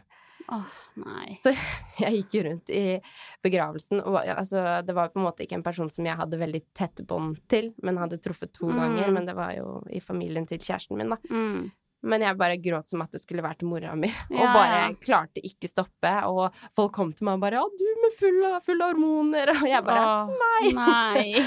Nei. 1.02 1.36
Så 1.42 1.52
jeg 2.02 2.20
gikk 2.20 2.34
jo 2.38 2.42
rundt 2.48 2.70
i 2.70 2.84
begravelsen, 3.44 4.00
og 4.06 4.18
altså, 4.22 4.82
det 4.86 4.94
var 4.96 5.10
på 5.12 5.20
en 5.20 5.26
måte 5.28 5.44
ikke 5.46 5.58
en 5.58 5.66
person 5.66 5.90
som 5.92 6.06
jeg 6.06 6.16
hadde 6.18 6.38
veldig 6.40 6.62
tett 6.76 7.02
bånd 7.08 7.40
til, 7.50 7.72
men 7.82 7.98
hadde 8.02 8.20
truffet 8.22 8.52
to 8.56 8.66
Mm. 8.70 8.76
ganger. 8.80 9.10
Men 9.12 9.26
det 9.26 9.34
var 9.36 9.52
jo 9.56 9.82
i 9.90 10.00
familien 10.00 10.46
til 10.46 10.58
kjæresten 10.58 10.96
min, 10.96 11.10
da. 11.10 11.18
Mm. 11.30 11.70
Men 12.06 12.22
jeg 12.22 12.36
bare 12.38 12.56
gråt 12.62 12.86
som 12.86 13.00
at 13.02 13.10
det 13.10 13.18
skulle 13.22 13.42
vært 13.42 13.62
mora 13.66 13.94
mi, 13.98 14.06
og 14.30 14.44
bare 14.54 14.76
ja. 14.84 14.90
klarte 15.00 15.40
ikke 15.42 15.66
stoppe. 15.70 16.12
Og 16.28 16.54
folk 16.76 16.92
kom 16.94 17.12
til 17.16 17.24
meg 17.26 17.34
og 17.34 17.40
bare 17.40 17.58
'Ja, 17.58 17.64
du 17.66 17.86
med 18.02 18.12
full 18.18 18.44
av, 18.44 18.60
full 18.62 18.82
av 18.84 18.92
hormoner', 18.92 19.50
og 19.62 19.66
jeg 19.66 19.82
bare 19.84 20.04
Åh, 20.06 20.72
nei. 20.76 21.42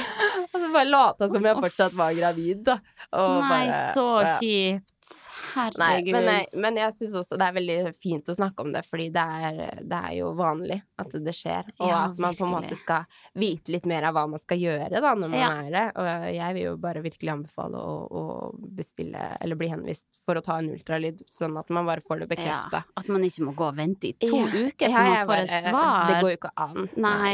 Og 0.51 0.57
så 0.59 0.71
bare 0.73 0.89
lata 0.89 1.29
som 1.29 1.45
jeg 1.45 1.55
fortsatt 1.55 1.93
var 1.95 2.13
gravid, 2.17 2.63
da. 2.65 2.79
Og 3.13 3.41
Nei, 3.45 3.67
bare, 3.69 3.93
så 3.95 4.07
ja. 4.25 4.37
kjipt. 4.41 4.95
Nei, 5.79 6.03
men, 6.11 6.27
jeg, 6.29 6.45
men 6.61 6.77
jeg 6.79 6.93
syns 6.95 7.15
også 7.21 7.37
det 7.39 7.47
er 7.47 7.55
veldig 7.57 7.77
fint 7.97 8.29
å 8.31 8.35
snakke 8.37 8.63
om 8.65 8.71
det, 8.75 8.83
fordi 8.87 9.07
det 9.15 9.23
er, 9.23 9.59
det 9.81 9.99
er 10.09 10.13
jo 10.19 10.31
vanlig 10.37 10.79
at 11.01 11.15
det 11.25 11.33
skjer. 11.35 11.69
Og 11.79 11.87
Ja, 11.89 11.99
at 12.09 12.19
man 12.21 12.35
på 12.37 12.45
en 12.47 12.53
måte 12.53 12.77
skal 12.79 13.05
vite 13.39 13.73
litt 13.73 13.85
mer 13.89 14.07
av 14.09 14.15
hva 14.17 14.25
man 14.29 14.39
skal 14.41 14.61
gjøre 14.61 15.01
da, 15.01 15.13
når 15.15 15.33
man 15.33 15.39
Ja. 15.39 15.49
er 15.63 15.69
det. 15.75 15.85
Og 15.99 16.09
jeg 16.35 16.57
vil 16.57 16.63
jo 16.69 16.73
bare 16.77 17.03
virkelig 17.05 17.33
anbefale 17.33 17.77
å, 17.81 17.93
å 18.09 18.23
bestille, 18.79 19.23
eller 19.41 19.59
bli 19.59 19.69
henvist 19.71 20.07
for 20.25 20.35
å 20.39 20.43
ta 20.45 20.57
en 20.61 20.69
ultralyd, 20.73 21.23
sånn 21.29 21.57
at 21.59 21.69
man 21.73 21.85
bare 21.89 22.01
får 22.05 22.19
det 22.25 22.29
bekrefta. 22.35 22.83
Ja, 22.85 22.97
at 23.03 23.07
man 23.09 23.23
ikke 23.25 23.47
må 23.47 23.55
gå 23.57 23.69
og 23.71 23.79
vente 23.79 24.11
i 24.11 24.13
to 24.19 24.43
uker 24.45 24.89
før 24.89 25.09
man 25.13 25.25
får 25.31 25.45
et 25.45 25.55
svar. 25.69 26.07
Det 26.09 26.19
går 26.21 26.29
jo 26.35 26.37
ikke 26.41 26.53
an. 26.67 26.89
Nei. 26.97 27.33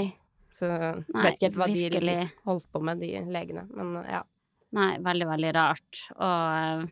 Så 0.56 0.70
Nei, 0.72 1.24
vet 1.26 1.36
ikke 1.36 1.50
helt 1.50 1.58
hva 1.60 1.68
de 1.68 2.30
holdt 2.46 2.68
på 2.72 2.80
med, 2.88 3.02
de 3.04 3.10
legene. 3.28 3.66
Men 3.76 3.98
ja. 4.08 4.22
Nei, 4.76 4.98
veldig, 5.04 5.28
veldig 5.28 5.52
rart. 5.56 6.00
Og, 6.16 6.86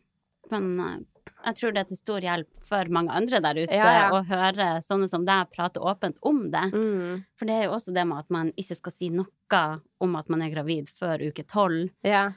men 0.51 1.05
jeg 1.45 1.55
tror 1.59 1.73
det 1.73 1.81
er 1.83 1.87
til 1.91 1.97
stor 1.99 2.21
hjelp 2.25 2.47
for 2.67 2.89
mange 2.93 3.11
andre 3.11 3.39
der 3.43 3.59
ute 3.63 3.75
Ja, 3.75 3.91
ja. 3.97 4.09
å 4.15 4.21
høre 4.27 4.67
sånne 4.85 5.09
som 5.11 5.25
deg 5.27 5.49
prate 5.51 5.79
åpent 5.83 6.17
om 6.21 6.49
det. 6.51 6.65
Mm. 6.73 7.23
For 7.35 7.45
det 7.49 7.53
er 7.57 7.63
jo 7.67 7.73
også 7.77 7.93
det 7.93 8.05
med 8.07 8.17
at 8.23 8.29
man 8.33 8.51
ikke 8.55 8.77
skal 8.79 8.91
si 8.95 9.09
noe 9.09 9.63
om 10.01 10.15
at 10.15 10.29
man 10.33 10.41
er 10.41 10.49
gravid 10.49 10.87
før 10.89 11.21
uke 11.29 11.43
tolv. 11.45 11.91
Ja. 12.03 12.31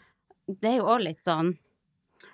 Det 0.46 0.74
er 0.74 0.76
jo 0.82 0.88
òg 0.92 1.00
litt 1.06 1.22
sånn 1.24 1.54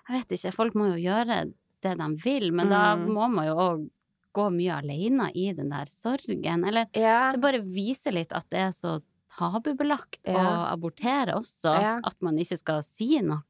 Jeg 0.08 0.14
vet 0.20 0.32
ikke, 0.38 0.52
folk 0.54 0.74
må 0.78 0.88
jo 0.92 1.00
gjøre 1.10 1.52
det 1.82 1.92
de 1.98 2.08
vil, 2.22 2.52
men 2.54 2.68
da 2.70 2.94
Mm. 2.96 3.08
må 3.14 3.28
man 3.30 3.46
jo 3.46 3.54
òg 3.58 3.90
gå 4.34 4.44
mye 4.54 4.76
alene 4.80 5.30
i 5.34 5.52
den 5.52 5.68
der 5.70 5.86
sorgen. 5.90 6.64
Eller 6.66 6.86
det 7.32 7.40
bare 7.42 7.60
viser 7.60 8.12
litt 8.12 8.32
at 8.32 8.46
det 8.50 8.58
er 8.60 8.70
så 8.72 9.00
tabubelagt 9.38 10.20
å 10.28 10.42
abortere 10.72 11.34
også. 11.38 11.72
Ja. 11.80 11.92
At 12.04 12.16
man 12.24 12.38
ikke 12.40 12.58
skal 12.60 12.82
si 12.86 13.18
noe. 13.24 13.42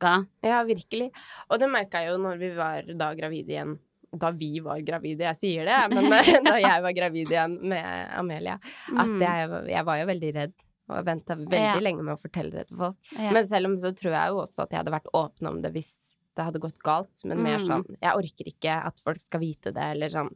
Ja, 0.45 0.63
virkelig. 0.69 1.11
Og 1.51 1.59
det 1.63 1.69
merka 1.73 2.03
jeg 2.03 2.13
jo 2.13 2.19
når 2.23 2.39
vi 2.43 2.51
var 2.57 2.83
da 2.99 3.13
gravide 3.19 3.55
igjen. 3.57 3.79
Da 4.13 4.29
vi 4.37 4.59
var 4.61 4.83
gravide, 4.85 5.25
jeg 5.31 5.39
sier 5.41 5.65
det, 5.65 5.79
men 5.95 6.11
da 6.45 6.59
jeg 6.61 6.83
var 6.85 6.93
gravid 6.93 7.31
igjen 7.33 7.55
med 7.73 8.11
Amelia. 8.21 8.59
At 8.93 9.09
Mm. 9.09 9.21
jeg, 9.25 9.49
jeg 9.73 9.85
var 9.89 9.97
jo 10.03 10.07
veldig 10.11 10.33
redd 10.37 10.53
og 10.93 11.05
venta 11.07 11.37
veldig 11.39 11.57
Ja. 11.63 11.75
lenge 11.81 12.03
med 12.05 12.15
å 12.19 12.21
fortelle 12.21 12.51
det 12.53 12.67
til 12.69 12.77
folk. 12.77 12.97
Ja. 13.17 13.31
Men 13.33 13.47
selv 13.49 13.71
om 13.71 13.79
så 13.81 13.95
tror 13.97 14.13
jeg 14.13 14.29
jo 14.35 14.43
også 14.43 14.63
at 14.67 14.71
jeg 14.75 14.83
hadde 14.83 14.93
vært 14.93 15.09
åpen 15.17 15.49
om 15.49 15.63
det 15.63 15.73
hvis 15.73 15.95
det 16.37 16.45
hadde 16.45 16.61
gått 16.61 16.79
galt. 16.85 17.25
Men 17.25 17.43
mer 17.43 17.59
Mm. 17.59 17.67
sånn 17.69 17.97
Jeg 18.03 18.17
orker 18.17 18.45
ikke 18.53 18.77
at 18.87 19.01
folk 19.01 19.21
skal 19.21 19.41
vite 19.41 19.73
det, 19.73 19.83
eller 19.97 20.09
sånn. 20.13 20.31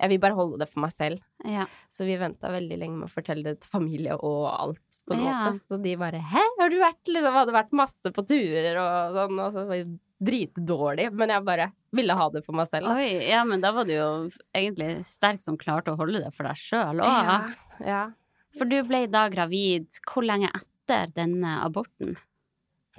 Jeg 0.00 0.10
vil 0.10 0.18
bare 0.20 0.34
holde 0.34 0.58
det 0.58 0.68
for 0.68 0.80
meg 0.84 0.92
selv. 0.92 1.20
ja. 1.44 1.66
Så 1.94 2.04
vi 2.04 2.16
venta 2.18 2.50
veldig 2.50 2.78
lenge 2.80 2.98
med 2.98 3.08
å 3.08 3.12
fortelle 3.14 3.44
det 3.44 3.60
til 3.62 3.70
familie 3.70 4.16
og 4.18 4.48
alt, 4.50 4.80
på 5.06 5.14
en 5.14 5.20
Ja. 5.24 5.50
måte. 5.52 5.60
Så 5.68 5.80
de 5.82 5.94
bare 5.96 6.18
'hæ, 6.20 6.42
har 6.58 6.68
du 6.70 6.76
vært 6.80 7.04
liksom 7.06 7.32
Hadde 7.34 7.52
vært 7.52 7.72
masse 7.72 8.10
på 8.12 8.26
turer 8.26 8.76
og 8.80 9.14
sånn, 9.14 9.38
og 9.40 9.52
så 9.52 9.66
var 9.68 9.76
det 9.76 9.98
dritdårlig. 10.24 11.12
Men 11.12 11.28
jeg 11.28 11.44
bare 11.44 11.72
ville 11.92 12.14
ha 12.16 12.28
det 12.30 12.44
for 12.44 12.52
meg 12.54 12.66
selv. 12.68 12.88
Oi, 12.88 13.28
ja, 13.28 13.44
men 13.44 13.60
da 13.60 13.72
var 13.72 13.84
du 13.84 13.92
jo 13.92 14.30
egentlig 14.54 15.04
sterk 15.04 15.40
som 15.40 15.56
klarte 15.56 15.92
å 15.92 15.96
holde 15.98 16.22
det 16.24 16.32
for 16.34 16.44
deg 16.44 16.56
sjøl 16.56 17.00
òg. 17.00 17.06
Ja, 17.06 17.54
ja. 17.86 18.10
For 18.58 18.64
du 18.64 18.82
ble 18.86 19.06
da 19.10 19.28
gravid 19.28 19.88
hvor 20.06 20.24
lenge 20.24 20.50
etter 20.54 21.12
denne 21.14 21.60
aborten? 21.64 22.16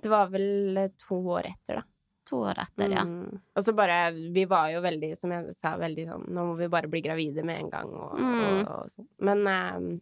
Det 0.02 0.10
var 0.12 0.28
vel 0.30 0.90
to 1.08 1.16
år 1.16 1.46
etter, 1.48 1.76
da. 1.82 1.84
To 2.26 2.40
år 2.50 2.58
etter, 2.64 2.90
ja. 2.90 3.04
Mm. 3.06 3.40
Og 3.56 3.64
så 3.64 3.74
bare 3.78 4.12
Vi 4.34 4.46
var 4.50 4.72
jo 4.74 4.80
veldig, 4.82 5.12
som 5.20 5.30
jeg 5.32 5.54
sa, 5.60 5.76
veldig 5.78 6.06
sånn 6.10 6.24
Nå 6.34 6.46
må 6.48 6.56
vi 6.58 6.68
bare 6.74 6.90
bli 6.90 7.02
gravide 7.06 7.44
med 7.46 7.60
en 7.60 7.70
gang, 7.70 7.92
og, 7.94 8.16
Mm. 8.18 8.40
og, 8.66 8.72
og 8.80 8.90
sånn. 8.90 9.08
Men 9.20 9.46
um, 9.48 10.02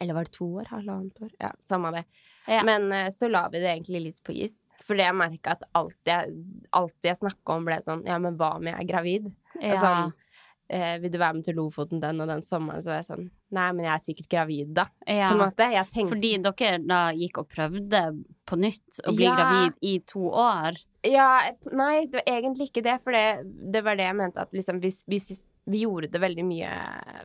Eller 0.00 0.14
var 0.14 0.24
det 0.28 0.32
to 0.36 0.46
år? 0.60 0.68
Halvannet 0.70 1.18
år? 1.24 1.30
Ja, 1.40 1.50
samme 1.66 1.90
det. 1.96 2.04
Ja. 2.46 2.62
Men 2.62 2.92
uh, 2.92 3.08
så 3.10 3.28
la 3.30 3.48
vi 3.48 3.58
det 3.58 3.72
egentlig 3.72 4.02
litt 4.04 4.22
på 4.22 4.36
is. 4.36 4.54
Fordi 4.86 5.02
jeg 5.02 5.16
merka 5.18 5.56
at 5.56 5.64
alt 5.74 5.96
jeg, 6.06 6.30
alt 6.72 6.94
jeg 7.02 7.16
snakka 7.18 7.56
om, 7.58 7.64
ble 7.66 7.80
sånn 7.84 8.06
Ja, 8.06 8.18
men 8.22 8.36
hva 8.38 8.54
om 8.56 8.64
jeg 8.70 8.76
er 8.78 8.86
gravid? 8.88 9.26
Ja. 9.60 9.80
Sånn, 9.82 10.12
eh, 10.70 10.98
'Vil 11.00 11.10
du 11.10 11.18
være 11.18 11.34
med 11.34 11.44
til 11.44 11.56
Lofoten 11.56 12.00
den 12.00 12.20
og 12.20 12.28
den 12.28 12.40
sommeren?' 12.42 12.80
Så 12.84 12.92
var 12.92 13.02
jeg 13.02 13.08
sånn 13.10 13.30
Nei, 13.50 13.72
men 13.72 13.84
jeg 13.84 13.94
er 13.94 14.04
sikkert 14.06 14.28
gravid, 14.28 14.74
da. 14.74 14.84
Ja. 15.06 15.28
På 15.28 15.34
en 15.34 15.44
måte. 15.48 15.66
Tenkte 15.92 16.14
Fordi 16.14 16.32
dere 16.42 16.78
da 16.86 17.00
gikk 17.12 17.38
og 17.38 17.48
prøvde 17.48 18.24
på 18.46 18.56
nytt 18.60 19.00
å 19.08 19.16
bli 19.16 19.24
Ja. 19.24 19.36
gravid 19.36 19.74
i 19.82 19.98
to 20.06 20.20
år. 20.30 20.76
Ja, 21.06 21.52
nei, 21.70 22.06
det 22.10 22.18
var 22.18 22.26
egentlig 22.26 22.70
ikke 22.70 22.82
det. 22.82 22.96
For 23.04 23.12
det, 23.14 23.44
det 23.72 23.84
var 23.86 23.96
det 23.96 24.08
jeg 24.08 24.16
mente 24.18 24.40
at 24.42 24.50
liksom, 24.52 24.80
vi, 24.82 24.90
vi, 25.06 25.18
vi 25.70 25.82
gjorde 25.84 26.08
det 26.10 26.20
veldig 26.20 26.44
mye 26.48 26.72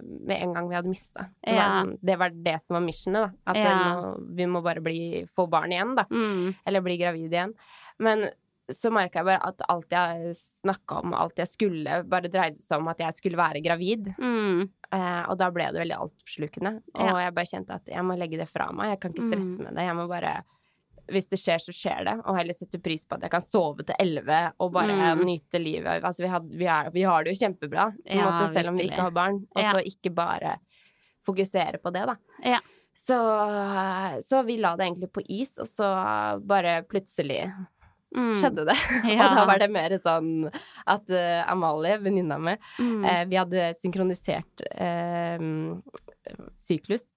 med 0.03 0.35
en 0.43 0.53
gang 0.53 0.69
vi 0.69 0.75
hadde 0.77 0.91
mista. 0.91 1.25
Det, 1.41 1.55
var 1.55 1.57
Ja. 1.57 1.71
sånn, 1.79 1.97
det 2.01 2.19
var 2.21 2.29
det 2.29 2.55
som 2.61 2.75
var 2.77 2.85
missionet, 2.85 3.33
da. 3.33 3.51
At 3.51 3.57
Ja. 3.57 3.73
må, 3.79 4.13
vi 4.37 4.45
må 4.45 4.61
bare 4.63 4.81
bli, 4.85 5.25
få 5.35 5.47
barn 5.49 5.71
igjen, 5.73 5.95
da. 5.95 6.05
Mm. 6.11 6.53
Eller 6.65 6.81
bli 6.85 6.97
gravid 7.01 7.31
igjen. 7.33 7.53
Men 7.99 8.29
så 8.71 8.91
merka 8.93 9.19
jeg 9.19 9.25
bare 9.27 9.43
at 9.49 9.61
alt 9.67 9.89
jeg 9.91 10.35
snakka 10.63 11.01
om, 11.03 11.13
alt 11.17 11.35
jeg 11.41 11.47
skulle, 11.51 11.97
bare 12.07 12.29
dreide 12.31 12.61
seg 12.63 12.77
om 12.79 12.87
at 12.93 13.01
jeg 13.03 13.13
skulle 13.17 13.37
være 13.41 13.59
gravid. 13.65 14.13
Mm. 14.21 14.69
Eh, 14.93 15.23
og 15.27 15.37
da 15.41 15.49
ble 15.51 15.65
det 15.73 15.81
veldig 15.81 15.97
altoppslukende. 15.97 16.75
Og 16.93 17.01
Ja. 17.09 17.17
jeg 17.25 17.33
bare 17.35 17.45
kjente 17.49 17.73
at 17.75 17.85
jeg 17.87 18.03
må 18.05 18.15
legge 18.17 18.37
det 18.37 18.47
fra 18.47 18.71
meg. 18.71 18.91
Jeg 18.93 18.99
kan 19.01 19.11
ikke 19.13 19.27
stresse 19.33 19.57
Mm. 19.57 19.63
med 19.65 19.75
det. 19.75 19.83
Jeg 19.89 19.95
må 19.95 20.07
bare 20.07 20.43
Hvis 21.11 21.27
det 21.29 21.37
skjer, 21.41 21.59
så 21.59 21.73
skjer 21.75 22.05
det. 22.07 22.13
Og 22.25 22.37
heller 22.37 22.53
sette 22.55 22.79
pris 22.81 23.03
på 23.05 23.15
at 23.17 23.25
jeg 23.25 23.31
kan 23.33 23.41
sove 23.43 23.83
til 23.83 23.95
elleve 23.99 24.53
og 24.63 24.71
bare 24.71 24.93
Mm. 25.15 25.25
nyte 25.27 25.59
livet. 25.59 26.03
Altså, 26.03 26.23
vi, 26.23 26.29
had, 26.31 26.45
vi, 26.47 26.65
er, 26.65 26.89
vi 26.95 27.01
har 27.03 27.23
det 27.23 27.33
jo 27.35 27.41
kjempebra, 27.45 27.89
Ja, 28.05 28.23
måte, 28.29 28.53
selv 28.53 28.69
om 28.69 28.77
vi 28.77 28.87
ikke 28.87 29.01
har 29.01 29.11
barn. 29.11 29.41
Og 29.55 29.61
Ja. 29.61 29.73
ikke 29.83 30.13
bare 30.15 30.57
fokusere 31.25 31.77
på 31.83 31.91
det, 31.91 32.05
da. 32.07 32.15
Ja. 32.43 32.59
Så, 32.95 33.17
så 34.23 34.43
vi 34.45 34.57
la 34.61 34.75
det 34.77 34.85
egentlig 34.85 35.11
på 35.11 35.23
is, 35.27 35.57
og 35.57 35.67
så 35.67 35.91
bare 36.45 36.83
plutselig 36.87 37.51
Mm. 38.15 38.37
skjedde 38.39 38.63
det. 38.69 38.75
Og 39.25 39.35
da 39.35 39.43
var 39.49 39.57
det 39.57 39.71
mer 39.73 39.89
sånn 39.97 40.45
at 40.85 41.09
uh, 41.09 41.49
Amalie, 41.49 41.97
venninna 41.97 42.37
mi, 42.37 42.53
Mm. 42.79 43.03
Eh, 43.09 43.23
vi 43.25 43.35
hadde 43.39 43.73
synkronisert 43.79 44.61
eh, 44.69 45.39
syklus. 46.61 47.07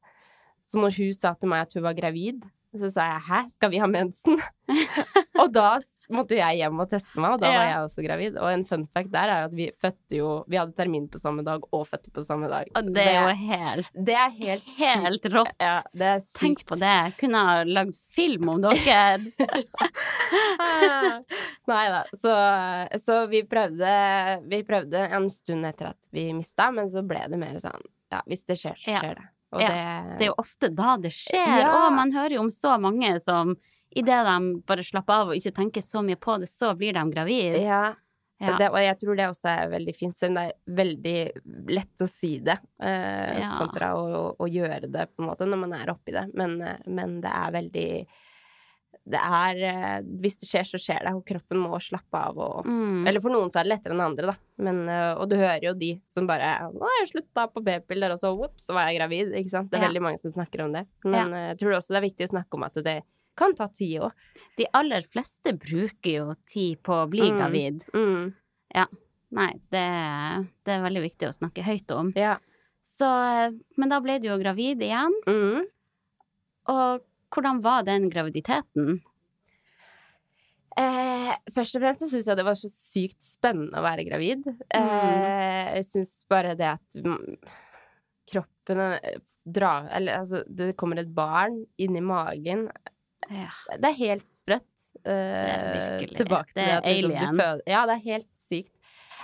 Så 0.66 0.80
når 0.80 0.97
hun 0.97 1.12
sa 1.12 1.34
til 1.39 1.49
meg 1.53 1.66
at 1.66 1.74
hun 1.76 1.84
var 1.84 1.93
gravid, 1.95 2.43
så 2.81 2.91
sa 2.93 3.07
jeg 3.12 3.22
'hæ, 3.29 3.41
skal 3.57 3.70
vi 3.70 3.79
ha 3.83 3.87
mensen?' 3.87 4.41
og 5.43 5.53
da 5.55 5.79
måtte 6.11 6.37
jeg 6.39 6.57
hjem 6.59 6.81
og 6.83 6.89
teste 6.91 7.18
meg, 7.22 7.33
og 7.35 7.41
da 7.43 7.49
var 7.51 7.64
jeg 7.66 7.79
også 7.87 8.03
gravid. 8.07 8.37
Og 8.39 8.49
en 8.53 8.64
fun 8.66 8.85
fact 8.95 9.11
der 9.12 9.31
er 9.31 9.45
at 9.47 9.53
vi 9.55 9.70
fødte 9.83 10.16
jo 10.18 10.45
Vi 10.49 10.57
hadde 10.59 10.74
termin 10.74 11.09
på 11.11 11.18
samme 11.18 11.43
dag 11.47 11.62
og 11.72 11.87
fødte 11.87 12.11
på 12.14 12.22
samme 12.22 12.49
dag. 12.51 12.66
Og 12.79 12.91
det 12.95 13.03
er 13.07 13.29
jo 13.29 13.35
helt, 13.47 13.91
det 13.95 14.14
er 14.14 14.31
helt 14.39 14.64
helt 14.79 15.27
rått. 15.35 15.55
Ja, 15.61 15.83
det 15.95 16.07
er. 16.07 16.20
Tenk 16.39 16.64
på 16.66 16.74
det. 16.79 16.87
Jeg 16.87 17.16
kunne 17.18 17.39
ha 17.47 17.62
lagd 17.64 17.95
film 18.14 18.49
om 18.49 18.61
dere. 18.64 19.18
Nei 21.66 21.85
da. 21.91 22.03
Så, 22.22 22.35
så 23.07 23.20
vi 23.31 23.43
prøvde 23.47 23.95
Vi 24.51 24.62
prøvde 24.66 25.07
en 25.16 25.31
stund 25.31 25.66
etter 25.66 25.93
at 25.95 26.01
vi 26.14 26.29
mista, 26.37 26.70
men 26.74 26.91
så 26.91 27.03
ble 27.07 27.27
det 27.31 27.39
mer 27.41 27.59
sånn 27.62 27.83
Ja, 28.12 28.20
hvis 28.27 28.45
det 28.47 28.59
skjer, 28.61 28.77
så 28.79 28.91
Ja. 28.95 29.01
skjer 29.03 29.14
det. 29.18 29.27
Og 29.55 29.63
Ja, 29.63 29.69
det 29.71 30.19
Det 30.19 30.27
er 30.27 30.33
jo 30.33 30.39
ofte 30.43 30.71
da 30.75 30.97
det 31.01 31.13
skjer. 31.15 31.61
Ja. 31.63 31.71
Og 31.87 31.93
man 31.95 32.13
hører 32.13 32.39
jo 32.39 32.47
om 32.47 32.51
så 32.51 32.75
mange 32.83 33.13
som 33.23 33.55
idet 33.97 34.25
de 34.27 34.63
bare 34.67 34.85
slapper 34.85 35.23
av 35.23 35.31
og 35.31 35.39
ikke 35.39 35.55
tenker 35.57 35.85
så 35.85 36.03
mye 36.05 36.19
på 36.21 36.37
det, 36.43 36.51
så 36.51 36.75
blir 36.77 36.97
de 36.97 37.05
gravid. 37.13 37.61
Ja. 37.63 37.95
Ja. 38.37 38.51
Og, 38.53 38.59
det, 38.61 38.67
og 38.69 38.83
jeg 38.83 38.97
tror 39.01 39.17
det 39.17 39.27
også 39.31 39.49
er 39.49 39.71
veldig 39.73 39.93
fint, 39.97 40.17
selv 40.17 40.35
om 40.35 40.37
det 40.37 40.43
er 40.45 40.75
veldig 40.77 41.21
lett 41.73 42.03
å 42.05 42.09
si 42.11 42.35
det 42.45 42.59
eh, 42.85 43.47
kontra 43.57 43.95
å, 43.97 44.19
å 44.37 44.49
gjøre 44.51 44.91
det 44.93 45.07
på 45.15 45.25
en 45.25 45.31
måte 45.31 45.49
når 45.49 45.63
man 45.63 45.73
er 45.79 45.93
oppi 45.95 46.13
det. 46.13 46.27
Men, 46.37 46.59
eh, 46.61 46.83
men 46.85 47.17
det 47.25 47.33
er 47.33 47.55
veldig 47.55 47.89
Det 49.07 49.21
er 49.23 49.59
eh, 49.63 50.01
Hvis 50.21 50.41
det 50.41 50.49
skjer, 50.49 50.65
så 50.67 50.79
skjer 50.83 51.05
det, 51.07 51.13
og 51.15 51.25
kroppen 51.29 51.61
må 51.63 51.79
slappe 51.79 52.19
av 52.19 52.39
og 52.43 52.67
Mm. 52.67 53.07
Eller 53.07 53.21
for 53.23 53.31
noen 53.31 53.51
så 53.55 53.61
er 53.61 53.69
det 53.69 53.73
lettere 53.77 53.95
enn 53.95 54.03
andre, 54.03 54.33
da. 54.33 54.35
Men, 54.59 54.81
eh, 54.91 55.13
og 55.15 55.29
du 55.31 55.37
hører 55.37 55.63
jo 55.63 55.75
de 55.75 55.93
som 56.11 56.27
bare 56.27 56.49
'Å, 56.67 56.89
jeg 57.01 57.13
slutta 57.13 57.47
på 57.53 57.63
p-piller', 57.65 58.13
og 58.13 58.19
så 58.19 58.33
ops, 58.35 58.67
så 58.67 58.75
var 58.75 58.89
jeg 58.91 58.99
gravid. 58.99 59.33
Ikke 59.33 59.51
sant? 59.51 59.71
Det 59.71 59.79
er 59.79 59.83
Ja. 59.85 59.89
veldig 59.89 60.03
mange 60.03 60.19
som 60.21 60.33
snakker 60.33 60.65
om 60.65 60.73
det. 60.73 60.87
Men 61.05 61.31
ja. 61.31 61.55
jeg 61.55 61.59
tror 61.59 61.77
også 61.77 61.89
det 61.95 62.03
er 62.03 62.09
viktig 62.11 62.27
å 62.27 62.35
snakke 62.35 62.55
om 62.55 62.63
at 62.65 62.75
det 62.75 63.03
kan 63.37 63.55
ta 63.55 63.69
tid 63.69 64.01
òg. 64.01 64.13
De 64.57 64.67
aller 64.75 65.03
fleste 65.03 65.53
bruker 65.53 66.11
jo 66.11 66.35
tid 66.49 66.83
på 66.83 66.93
å 67.05 67.09
bli 67.11 67.31
Mm. 67.31 67.39
gravid. 67.39 67.85
Mm. 67.95 68.35
Nei, 69.33 69.53
det, 69.71 70.49
det 70.65 70.73
er 70.73 70.83
veldig 70.83 71.03
viktig 71.03 71.29
å 71.29 71.35
snakke 71.35 71.63
høyt 71.63 71.91
om. 71.91 72.13
Ja. 72.17 72.39
Så, 72.83 73.07
men 73.77 73.89
da 73.89 73.99
ble 74.01 74.19
du 74.21 74.29
jo 74.29 74.39
gravid 74.39 74.79
igjen. 74.81 75.13
Mm. 75.27 75.65
Og 76.69 77.01
hvordan 77.37 77.61
var 77.64 77.84
den 77.87 78.09
graviditeten? 78.12 78.99
Eh, 80.76 81.30
først 81.57 81.78
og 81.78 81.84
fremst 81.84 82.03
så 82.05 82.09
syns 82.11 82.26
jeg 82.28 82.37
det 82.37 82.45
var 82.45 82.57
så 82.59 82.68
sykt 82.68 83.22
spennende 83.24 83.80
å 83.80 83.84
være 83.84 84.05
gravid. 84.09 84.45
Eh, 84.76 85.76
jeg 85.78 85.87
syns 85.89 86.12
bare 86.28 86.53
det 86.59 86.68
at 86.74 86.99
mm, 87.01 87.39
kroppen 88.32 88.82
eh, 88.99 89.22
drar 89.47 89.87
Eller 89.95 90.20
altså, 90.20 90.43
det 90.51 90.74
kommer 90.76 91.01
et 91.01 91.12
barn 91.14 91.62
inni 91.80 92.03
magen. 92.05 92.66
Ja. 93.30 93.53
Det 93.76 93.93
er 93.93 94.01
helt 94.03 94.26
sprøtt. 94.32 94.68
Eh, 95.07 95.12
er 95.14 96.07
tilbake 96.16 96.51
til 96.51 96.61
det 96.61 96.66
det, 96.66 96.72
at 96.80 96.89
liksom, 96.91 97.14
du 97.14 97.41
føder 97.41 97.62
Ja, 97.70 97.84
det 97.87 97.97
er 97.97 98.05
helt 98.05 98.30
sykt. 98.51 98.74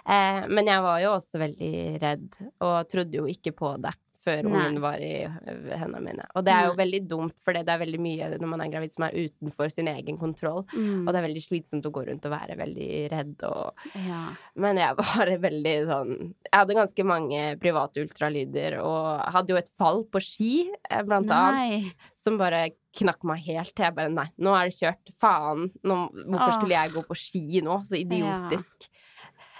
Eh, 0.02 0.40
men 0.48 0.70
jeg 0.70 0.86
var 0.86 1.02
jo 1.02 1.12
også 1.16 1.42
veldig 1.42 1.74
redd, 2.02 2.40
og 2.64 2.76
trodde 2.90 3.18
jo 3.18 3.28
ikke 3.30 3.52
på 3.56 3.74
det 3.82 3.92
før 4.22 4.42
Nei. 4.46 4.52
ungen 4.52 4.80
var 4.82 5.02
i 5.02 5.12
hendene 5.26 6.02
mine. 6.04 6.26
Og 6.36 6.44
det 6.46 6.54
er 6.54 6.68
jo 6.68 6.74
Nei. 6.74 6.80
veldig 6.82 7.00
dumt, 7.10 7.36
for 7.42 7.56
det 7.56 7.72
er 7.72 7.80
veldig 7.82 8.00
mye 8.02 8.30
når 8.36 8.52
man 8.52 8.64
er 8.64 8.72
gravid 8.72 8.94
som 8.94 9.06
er 9.06 9.16
utenfor 9.18 9.72
sin 9.72 9.90
egen 9.92 10.18
kontroll. 10.20 10.62
Mm. 10.72 11.04
Og 11.04 11.10
det 11.10 11.20
er 11.20 11.26
veldig 11.28 11.44
slitsomt 11.44 11.88
å 11.88 11.94
gå 11.94 12.04
rundt 12.08 12.28
og 12.28 12.34
være 12.34 12.58
veldig 12.60 12.90
redd 13.12 13.46
og 13.48 13.88
ja. 14.06 14.22
Men 14.62 14.80
jeg 14.80 14.98
var 14.98 15.32
veldig 15.46 15.74
sånn 15.88 16.12
Jeg 16.22 16.54
hadde 16.54 16.78
ganske 16.78 17.06
mange 17.08 17.42
private 17.62 18.04
ultralyder 18.04 18.78
og 18.82 19.26
hadde 19.34 19.54
jo 19.54 19.60
et 19.60 19.72
fall 19.78 20.04
på 20.12 20.22
ski, 20.22 20.52
eh, 20.90 21.02
blant 21.06 21.30
Nei. 21.30 21.42
annet, 21.42 22.08
som 22.18 22.38
bare 22.40 22.70
knakk 22.98 23.24
meg 23.26 23.40
helt 23.46 23.72
til. 23.72 23.86
Jeg 23.86 23.96
bare 23.96 24.12
Nei, 24.12 24.28
nå 24.42 24.52
er 24.54 24.68
det 24.68 24.76
kjørt. 24.76 25.12
Faen. 25.20 25.70
Nå, 25.88 25.96
hvorfor 26.26 26.58
skulle 26.58 26.76
jeg 26.76 26.92
gå 26.94 27.04
på 27.08 27.16
ski 27.18 27.62
nå? 27.64 27.78
Så 27.88 27.98
idiotisk. 27.98 28.90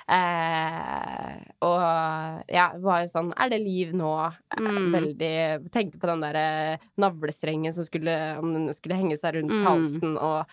Eh, 0.09 1.37
og 1.63 2.43
ja, 2.51 2.67
var 2.83 3.05
jo 3.05 3.11
sånn 3.13 3.31
Er 3.39 3.53
det 3.53 3.61
liv 3.63 3.93
nå? 3.95 4.11
Eh, 4.27 4.61
Mm. 4.63 4.91
Veldig 4.93 5.71
Tenkte 5.73 5.99
på 6.03 6.07
den 6.11 6.21
derre 6.25 6.79
navlestrengen 6.99 7.73
som 7.73 7.85
skulle 7.87 8.15
Om 8.41 8.53
den 8.53 8.75
skulle 8.75 8.99
henge 8.99 9.17
seg 9.19 9.35
rundt 9.39 9.53
Mm. 9.53 9.65
halsen, 9.67 10.17
og 10.19 10.47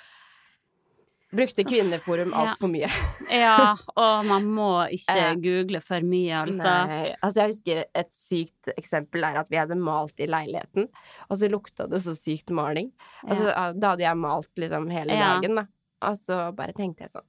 brukte 1.31 1.63
Kvinneforum 1.63 2.31
Ja. 2.33 2.45
altfor 2.55 2.69
mye. 2.71 2.87
Ja, 3.29 3.75
og 3.95 4.25
man 4.25 4.45
må 4.49 4.69
ikke 4.89 5.15
Eh, 5.15 5.35
google 5.35 5.79
for 5.81 6.01
mye, 6.01 6.33
altså. 6.45 6.63
Nei, 6.87 7.15
altså 7.21 7.35
jeg 7.43 7.51
husker 7.51 7.83
et 7.93 8.09
sykt 8.11 8.71
eksempel 8.75 9.23
er 9.23 9.37
at 9.37 9.49
vi 9.51 9.57
hadde 9.57 9.77
malt 9.77 10.17
i 10.19 10.25
leiligheten, 10.25 10.87
og 11.29 11.37
så 11.37 11.49
lukta 11.51 11.87
det 11.87 12.01
så 12.01 12.15
sykt 12.17 12.49
maling. 12.49 12.91
Altså, 13.27 13.53
Da 13.79 13.89
hadde 13.93 14.01
jeg 14.07 14.17
malt 14.17 14.49
liksom 14.57 14.89
hele 14.89 15.13
Ja. 15.13 15.39
dagen, 15.39 15.55
da. 15.55 15.65
Og 16.01 16.15
så 16.17 16.55
bare 16.55 16.73
tenkte 16.73 17.01
jeg 17.01 17.11
sånn 17.11 17.27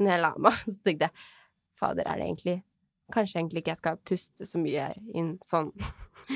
Når 0.00 0.10
jeg 0.10 0.20
la 0.20 0.34
meg, 0.38 0.52
så 0.66 0.82
tenkte 0.82 1.00
jeg 1.06 1.10
Fader, 1.80 2.06
er 2.06 2.16
det 2.20 2.26
egentlig 2.30 2.56
Kanskje 3.14 3.38
egentlig 3.38 3.60
ikke 3.62 3.70
jeg 3.70 3.78
skal 3.78 3.98
puste 4.02 4.46
så 4.50 4.58
mye 4.58 4.88
inn 5.14 5.36
sånn. 5.46 5.68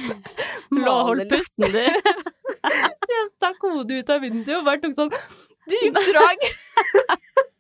Blåholdt 0.71 1.27
pusten, 1.33 1.67
din. 1.75 1.97
så 3.03 3.11
jeg 3.11 3.25
stakk 3.33 3.59
hodet 3.67 4.05
ut 4.05 4.13
av 4.15 4.23
vinduet 4.23 4.55
og 4.61 4.69
bare 4.69 4.79
tok 4.85 4.95
sånn 4.95 5.11
dypdrag. 5.67 6.47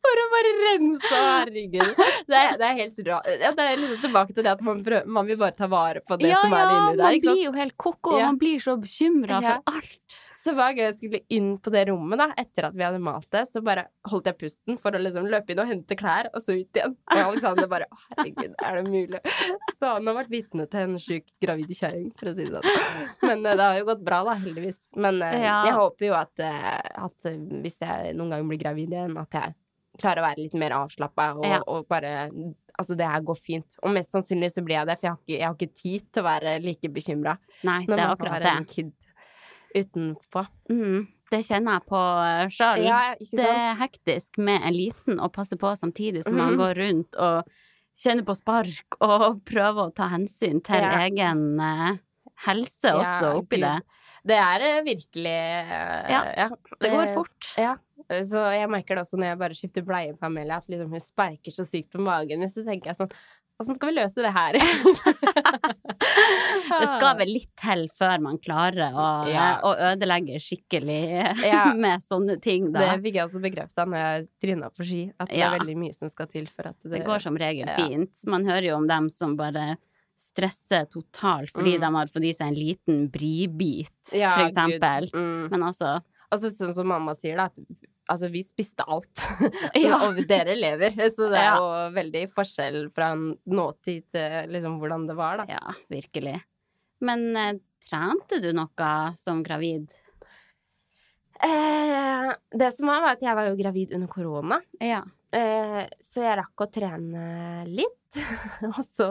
For 0.00 0.20
å 0.22 0.24
bare 0.32 0.50
rense 0.62 1.10
herregud. 1.12 1.92
Det 2.28 2.38
er, 2.40 2.56
det 2.60 2.66
er 2.70 2.74
helt 2.80 2.98
rart. 3.08 3.28
Ja, 3.40 3.52
det 3.56 3.66
er 3.66 3.78
liksom 3.80 4.00
tilbake 4.04 4.34
til 4.36 4.46
det 4.46 4.52
at 4.52 4.64
man, 4.64 4.80
prøver, 4.86 5.06
man 5.18 5.28
vil 5.28 5.38
bare 5.40 5.56
ta 5.56 5.68
vare 5.70 6.00
på 6.06 6.16
det 6.20 6.30
ja, 6.32 6.40
som 6.44 6.54
er 6.56 6.60
ja, 6.64 6.72
inni 6.72 6.96
der. 6.96 7.04
man 7.04 7.16
Ikke 7.18 7.28
sant? 7.28 7.36
blir 7.36 7.46
jo 7.48 7.54
helt 7.56 7.76
koko, 7.80 8.14
og 8.16 8.20
Ja. 8.20 8.26
man 8.32 8.38
blir 8.40 8.60
så 8.64 8.76
bekymra 8.80 9.40
Ja. 9.40 9.58
for 9.60 9.76
alt. 9.76 10.18
Så 10.40 10.54
hver 10.56 10.72
gang 10.72 10.86
jeg 10.86 10.94
skulle 10.96 11.20
inn 11.36 11.50
på 11.60 11.72
det 11.74 11.82
rommet, 11.90 12.16
da, 12.20 12.26
etter 12.40 12.68
at 12.70 12.76
vi 12.78 12.84
hadde 12.86 13.00
malt 13.04 13.26
det, 13.34 13.42
så 13.50 13.60
bare 13.66 13.82
holdt 14.08 14.30
jeg 14.30 14.38
pusten 14.40 14.78
for 14.80 14.96
å 14.96 15.00
liksom 15.02 15.26
løpe 15.28 15.52
inn 15.52 15.60
og 15.60 15.68
hente 15.68 15.96
klær, 16.00 16.30
og 16.32 16.40
så 16.40 16.54
ut 16.56 16.78
igjen. 16.80 16.94
Og 17.12 17.20
Alexander 17.26 17.68
bare 17.68 17.88
Å, 17.92 17.98
herregud, 18.16 18.54
er 18.64 18.78
det 18.80 18.84
mulig? 18.88 19.20
Så 19.76 19.90
han 19.98 20.08
har 20.08 20.16
vært 20.22 20.32
vitne 20.32 20.64
til 20.72 20.86
en 20.86 20.96
sjuk 21.02 21.26
gravid 21.44 21.74
kjerring, 21.76 22.08
for 22.16 22.30
å 22.30 22.34
si 22.38 22.46
det 22.48 22.62
sånn. 22.62 23.10
Men 23.26 23.44
eh, 23.44 23.56
det 23.60 23.66
har 23.66 23.78
jo 23.82 23.88
gått 23.90 24.04
bra, 24.06 24.22
da, 24.30 24.38
heldigvis. 24.40 24.80
Men 24.96 25.20
eh, 25.26 25.36
Ja. 25.44 25.58
jeg 25.68 25.76
håper 25.76 26.08
jo 26.08 26.16
at, 26.22 26.46
eh, 26.46 27.04
at 27.04 27.30
hvis 27.66 27.76
jeg 27.84 28.14
noen 28.16 28.32
gang 28.36 28.48
blir 28.48 28.62
gravid 28.64 28.96
igjen, 28.96 29.18
at 29.20 29.36
jeg 29.42 29.54
klarer 30.00 30.22
å 30.22 30.28
være 30.30 30.44
litt 30.46 30.54
mer 30.62 30.72
avslappa 30.80 31.30
og, 31.36 31.44
Ja. 31.50 31.60
og 31.68 31.88
bare 31.90 32.30
Altså, 32.80 32.94
det 32.96 33.04
her 33.04 33.20
går 33.20 33.36
fint. 33.36 33.74
Og 33.84 33.90
mest 33.92 34.08
sannsynlig 34.14 34.48
så 34.54 34.62
blir 34.64 34.78
jeg 34.78 34.86
det, 34.88 34.94
for 34.96 35.04
jeg 35.04 35.12
har 35.12 35.18
ikke, 35.20 35.34
jeg 35.36 35.44
har 35.44 35.56
ikke 35.58 35.74
tid 35.76 36.04
til 36.14 36.22
å 36.22 36.24
være 36.24 36.52
like 36.64 36.88
bekymra 36.88 37.34
Nei, 37.68 37.80
det 37.84 37.90
når 37.90 37.98
er 37.98 38.06
man 38.06 38.14
akkurat 38.14 38.40
det. 38.46 38.52
en 38.56 38.64
kid 38.70 38.92
utenpå. 39.76 40.46
Mm, 40.70 41.06
det 41.30 41.40
kjenner 41.46 41.78
jeg 41.78 41.86
på 41.90 42.02
sjøl. 42.56 42.84
Ja, 42.84 43.00
det 43.20 43.46
er 43.48 43.74
hektisk 43.80 44.38
med 44.42 44.62
en 44.66 44.74
liten 44.74 45.20
å 45.22 45.28
passe 45.32 45.56
på 45.60 45.72
samtidig 45.78 46.24
som 46.26 46.36
man 46.36 46.54
Mhm. 46.54 46.58
går 46.58 46.74
rundt 46.80 47.16
og 47.18 47.44
kjenner 47.96 48.24
på 48.24 48.36
spark 48.36 48.96
og 49.00 49.40
prøver 49.50 49.88
å 49.90 49.94
ta 49.94 50.08
hensyn 50.08 50.62
til 50.62 50.76
Ja. 50.80 50.98
egen 51.06 51.60
eh, 51.60 51.98
helse 52.46 52.94
også 52.96 53.22
Ja, 53.30 53.34
oppi 53.38 53.60
det. 53.60 53.76
Det 54.26 54.36
er 54.36 54.60
eh, 54.60 54.82
virkelig 54.84 55.26
eh, 55.26 56.10
Ja, 56.10 56.48
Det 56.80 56.90
går 56.90 57.14
fort. 57.14 57.54
Ja. 57.56 57.76
Så 58.10 58.40
jeg 58.52 58.68
merker 58.68 58.96
det 58.96 59.04
også 59.06 59.16
når 59.16 59.28
jeg 59.30 59.38
bare 59.38 59.54
skifter 59.54 59.84
bleie 59.86 60.12
på 60.18 60.26
Amelia, 60.26 60.56
at 60.56 60.66
liksom 60.68 60.90
hun 60.90 61.00
sparker 61.00 61.52
så 61.54 61.62
sykt 61.64 61.92
på 61.92 62.00
magen. 62.02 62.40
Hvis 62.42 62.54
så 62.56 62.64
tenker 62.66 62.90
jeg 62.90 62.96
sånn 62.98 63.12
Åssen 63.60 63.76
skal 63.76 63.90
vi 63.92 63.96
løse 64.00 64.22
det 64.24 64.30
her? 64.32 64.56
Det 66.70 66.86
skal 66.94 67.16
vel 67.18 67.28
litt 67.34 67.50
til 67.60 67.82
før 67.92 68.20
man 68.24 68.38
klarer 68.42 68.94
å, 68.96 69.06
Ja. 69.28 69.60
å 69.66 69.74
ødelegge 69.90 70.38
skikkelig 70.40 71.00
Ja. 71.52 71.66
med 71.76 72.00
sånne 72.04 72.38
ting, 72.42 72.70
da. 72.72 72.80
Det 72.94 73.02
fikk 73.04 73.18
jeg 73.18 73.26
også 73.26 73.42
bekrefta 73.44 73.84
når 73.88 73.98
jeg 74.04 74.28
tryna 74.44 74.70
på 74.72 74.86
ski, 74.86 75.00
at 75.20 75.28
det 75.28 75.42
er 75.44 75.54
veldig 75.58 75.76
mye 75.82 75.94
som 75.96 76.08
skal 76.12 76.30
til 76.30 76.46
for 76.48 76.70
at 76.70 76.76
det, 76.82 76.98
Det 77.00 77.04
går 77.06 77.20
som 77.26 77.36
regel 77.36 77.68
Ja. 77.68 77.76
fint. 77.76 78.14
Man 78.26 78.44
hører 78.48 78.70
jo 78.70 78.76
om 78.80 78.86
dem 78.88 79.10
som 79.10 79.36
bare 79.36 79.76
stresser 80.20 80.86
totalt 80.92 81.50
fordi 81.52 81.76
Mm. 81.76 81.80
de 81.80 81.92
har 81.96 82.06
fått 82.06 82.24
i 82.28 82.32
seg 82.32 82.48
en 82.48 82.54
liten 82.54 83.10
bribit, 83.10 83.92
Ja, 84.12 84.36
for 84.36 84.44
eksempel. 84.48 85.10
Mm. 85.12 85.50
Men 85.50 85.60
altså 85.62 86.00
Altså 86.32 86.46
sånn 86.54 86.72
som 86.72 86.86
mamma 86.86 87.10
sier, 87.18 87.34
da, 87.36 87.46
at 87.46 87.58
altså, 88.10 88.30
vi 88.32 88.42
spiste 88.46 88.84
alt. 88.90 89.22
Ja. 89.78 89.96
og 90.08 90.18
dere 90.28 90.56
lever. 90.58 90.96
Så 91.14 91.30
det 91.30 91.38
er 91.40 91.48
Ja. 91.48 91.56
jo 91.60 91.94
veldig 91.96 92.24
forskjell 92.34 92.82
fra 92.94 93.12
nåtid 93.16 94.04
til 94.12 94.52
liksom 94.54 94.78
hvordan 94.82 95.06
det 95.08 95.16
var, 95.18 95.42
da. 95.42 95.46
Ja, 95.56 95.74
virkelig. 95.92 96.36
Men 97.06 97.24
eh, 97.36 97.54
trente 97.88 98.40
du 98.42 98.50
noe 98.56 98.90
som 99.16 99.42
gravid? 99.46 99.88
Eh, 101.42 102.32
det 102.58 102.72
som 102.76 102.90
var, 102.90 103.00
var 103.06 103.16
at 103.16 103.22
jeg 103.24 103.36
var 103.38 103.48
jo 103.48 103.56
gravid 103.58 103.94
under 103.96 104.10
korona. 104.12 104.60
Ja. 104.82 105.00
Eh, 105.32 105.84
så 106.04 106.24
jeg 106.26 106.36
rakk 106.42 106.64
å 106.66 106.68
trene 106.72 107.24
litt. 107.70 107.96
og 108.68 108.80
så 108.98 109.08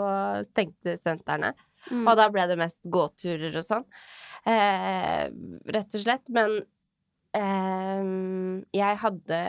stengte 0.50 0.98
sentrene. 1.00 1.54
Mm. 1.90 2.04
Og 2.04 2.16
da 2.20 2.28
ble 2.30 2.44
det 2.52 2.58
mest 2.60 2.84
gåturer 2.92 3.56
og 3.56 3.66
sånn. 3.66 3.86
Eh, 4.46 5.26
rett 5.74 5.96
og 5.96 6.04
slett. 6.04 6.30
Men 6.36 6.60
eh, 7.34 8.64
jeg 8.74 8.98
hadde 9.04 9.42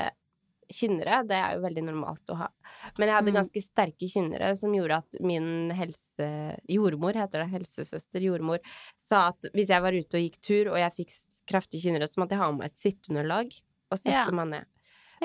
kynnere. 0.71 1.25
Det 1.27 1.35
er 1.35 1.57
jo 1.57 1.63
veldig 1.65 1.83
normalt 1.89 2.31
å 2.31 2.37
ha. 2.45 2.49
Men 2.97 3.09
jeg 3.09 3.17
hadde 3.17 3.33
Mm. 3.33 3.39
ganske 3.41 3.63
sterke 3.65 4.07
kynnere 4.09 4.57
som 4.57 4.73
gjorde 4.73 4.99
at 5.03 5.21
min 5.21 5.71
helse... 5.75 6.29
Jordmor 6.71 7.13
heter 7.19 7.43
det. 7.43 7.51
Helsesøster, 7.57 8.21
jordmor. 8.23 8.61
Sa 8.99 9.29
at 9.33 9.51
hvis 9.53 9.69
jeg 9.75 9.83
var 9.83 9.93
ute 9.93 10.15
og 10.15 10.23
gikk 10.23 10.39
tur, 10.41 10.71
og 10.71 10.79
jeg 10.79 10.93
fikk 10.95 11.11
kraftige 11.51 11.83
kynnere, 11.89 12.07
så 12.07 12.21
måtte 12.23 12.37
jeg 12.37 12.43
ha 12.45 12.51
med 12.53 12.67
et 12.71 12.79
sitteunderlag 12.79 13.51
og 13.91 13.99
sette 13.99 14.15
Ja. 14.15 14.31
meg 14.31 14.49
ned. 14.49 14.67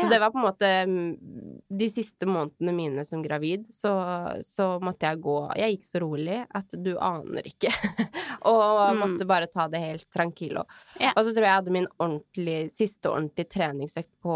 Så 0.02 0.10
det 0.12 0.20
var 0.20 0.32
på 0.32 0.38
en 0.38 0.44
måte 0.44 0.70
mm, 0.86 1.18
De 1.80 1.88
siste 1.90 2.28
månedene 2.28 2.74
mine 2.76 3.06
som 3.08 3.22
gravid, 3.24 3.68
så, 3.72 3.94
så 4.44 4.80
måtte 4.84 5.08
jeg 5.08 5.22
gå 5.24 5.36
Jeg 5.56 5.76
gikk 5.78 5.86
så 5.88 6.02
rolig 6.04 6.40
at 6.52 6.76
du 6.84 6.98
aner 7.00 7.48
ikke. 7.48 7.72
og 8.52 8.92
Mm. 8.96 9.00
måtte 9.00 9.26
bare 9.26 9.48
ta 9.48 9.68
det 9.72 9.80
helt 9.80 10.08
tranquilo. 10.14 10.66
Ja. 11.00 11.14
Og 11.16 11.24
så 11.26 11.32
tror 11.32 11.44
jeg 11.46 11.50
jeg 11.50 11.60
hadde 11.62 11.72
min 11.78 11.88
ordentlig, 11.98 12.58
siste 12.76 13.10
ordentlige 13.10 13.50
treningsøkt 13.56 14.12
på 14.22 14.36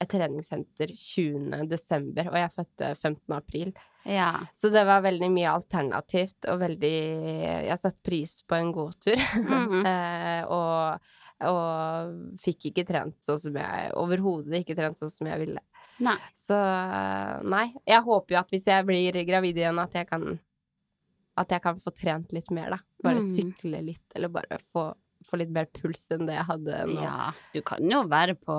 et 0.00 0.08
treningssenter 0.10 0.90
20. 0.94 1.66
desember, 1.70 2.28
og 2.32 2.38
jeg 2.38 2.52
fødte 2.54 2.94
15. 2.94 3.34
april. 3.36 3.74
ja. 4.04 4.30
Så 4.54 4.70
det 4.70 4.82
var 4.86 5.04
veldig 5.04 5.30
mye 5.32 5.52
alternativt, 5.52 6.44
og 6.50 6.60
veldig 6.60 6.94
Jeg 7.68 7.78
satte 7.78 8.02
pris 8.04 8.42
på 8.46 8.54
en 8.58 8.72
gåtur. 8.72 9.16
Mm 9.44 9.68
-hmm. 9.84 10.44
og, 10.46 10.98
og 11.50 12.38
fikk 12.44 12.70
ikke 12.70 12.86
trent 12.88 13.16
sånn 13.24 13.38
som 13.40 13.54
jeg 13.60 13.92
Overhodet 14.00 14.60
ikke 14.62 14.76
trent 14.78 14.98
sånn 15.00 15.10
som 15.12 15.26
jeg 15.30 15.38
ville. 15.46 15.60
Nei. 16.04 16.16
Så 16.36 16.56
nei. 17.46 17.68
Jeg 17.86 18.02
håper 18.02 18.34
jo 18.34 18.40
at 18.40 18.50
hvis 18.50 18.64
jeg 18.66 18.86
blir 18.88 19.18
gravid 19.28 19.56
igjen, 19.60 19.78
at 19.82 19.92
jeg 19.94 20.08
kan 20.10 20.38
At 21.36 21.50
jeg 21.50 21.62
kan 21.64 21.80
få 21.82 21.90
trent 21.90 22.30
litt 22.32 22.50
mer, 22.54 22.70
da. 22.70 22.78
Bare 23.02 23.18
Mm. 23.18 23.30
sykle 23.34 23.80
litt, 23.82 24.04
eller 24.14 24.28
bare 24.28 24.58
få, 24.72 24.94
få 25.30 25.38
litt 25.40 25.50
mer 25.54 25.66
puls 25.72 26.02
enn 26.14 26.26
det 26.28 26.34
jeg 26.36 26.46
hadde 26.48 26.78
nå. 26.90 27.00
Ja. 27.02 27.30
Du 27.54 27.60
kan 27.66 27.84
jo 27.90 28.02
være 28.10 28.34
på 28.38 28.56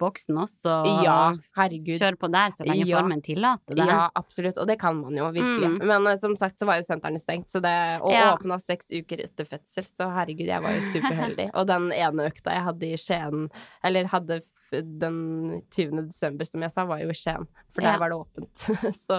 boksen 0.00 0.36
også 0.42 0.74
og 0.84 1.02
Ja, 1.04 1.32
herregud. 1.56 1.98
kjøre 2.00 2.18
på 2.20 2.30
der 2.32 2.50
så 2.54 2.64
lenge 2.68 2.86
Ja. 2.86 2.98
formen 3.00 3.22
tillater 3.24 3.74
det. 3.74 3.86
Ja, 3.88 4.10
absolutt. 4.14 4.58
Og 4.58 4.66
det 4.68 4.78
kan 4.80 4.96
man 5.00 5.16
jo 5.16 5.30
virkelig. 5.32 5.70
Mm. 5.78 5.86
Men 5.86 6.06
uh, 6.06 6.16
som 6.16 6.36
sagt 6.36 6.58
så 6.58 6.66
var 6.66 6.76
jo 6.80 6.86
sentrene 6.88 7.18
stengt, 7.20 7.48
så 7.48 7.60
det, 7.64 7.74
og 8.02 8.12
Ja. 8.12 8.34
åpna 8.36 8.60
seks 8.60 8.90
uker 8.92 9.24
etter 9.24 9.44
fødsel, 9.44 9.84
så 9.88 10.10
herregud, 10.14 10.46
jeg 10.46 10.62
var 10.62 10.70
jo 10.70 10.80
superheldig. 10.92 11.50
og 11.58 11.66
den 11.66 11.90
ene 11.92 12.30
økta 12.30 12.52
jeg 12.52 12.64
hadde 12.70 12.92
i 12.92 12.96
Skien, 12.96 13.50
eller 13.82 14.04
hadde 14.12 14.40
den 14.74 15.62
20. 15.70 16.06
desember, 16.08 16.44
som 16.44 16.60
jeg 16.64 16.72
sa, 16.72 16.84
var 16.84 16.98
jo 16.98 17.08
i 17.12 17.14
Skien, 17.14 17.46
for 17.72 17.80
der 17.80 17.92
Ja. 17.94 17.98
var 17.98 18.08
det 18.10 18.16
åpent. 18.18 18.54
så 19.06 19.18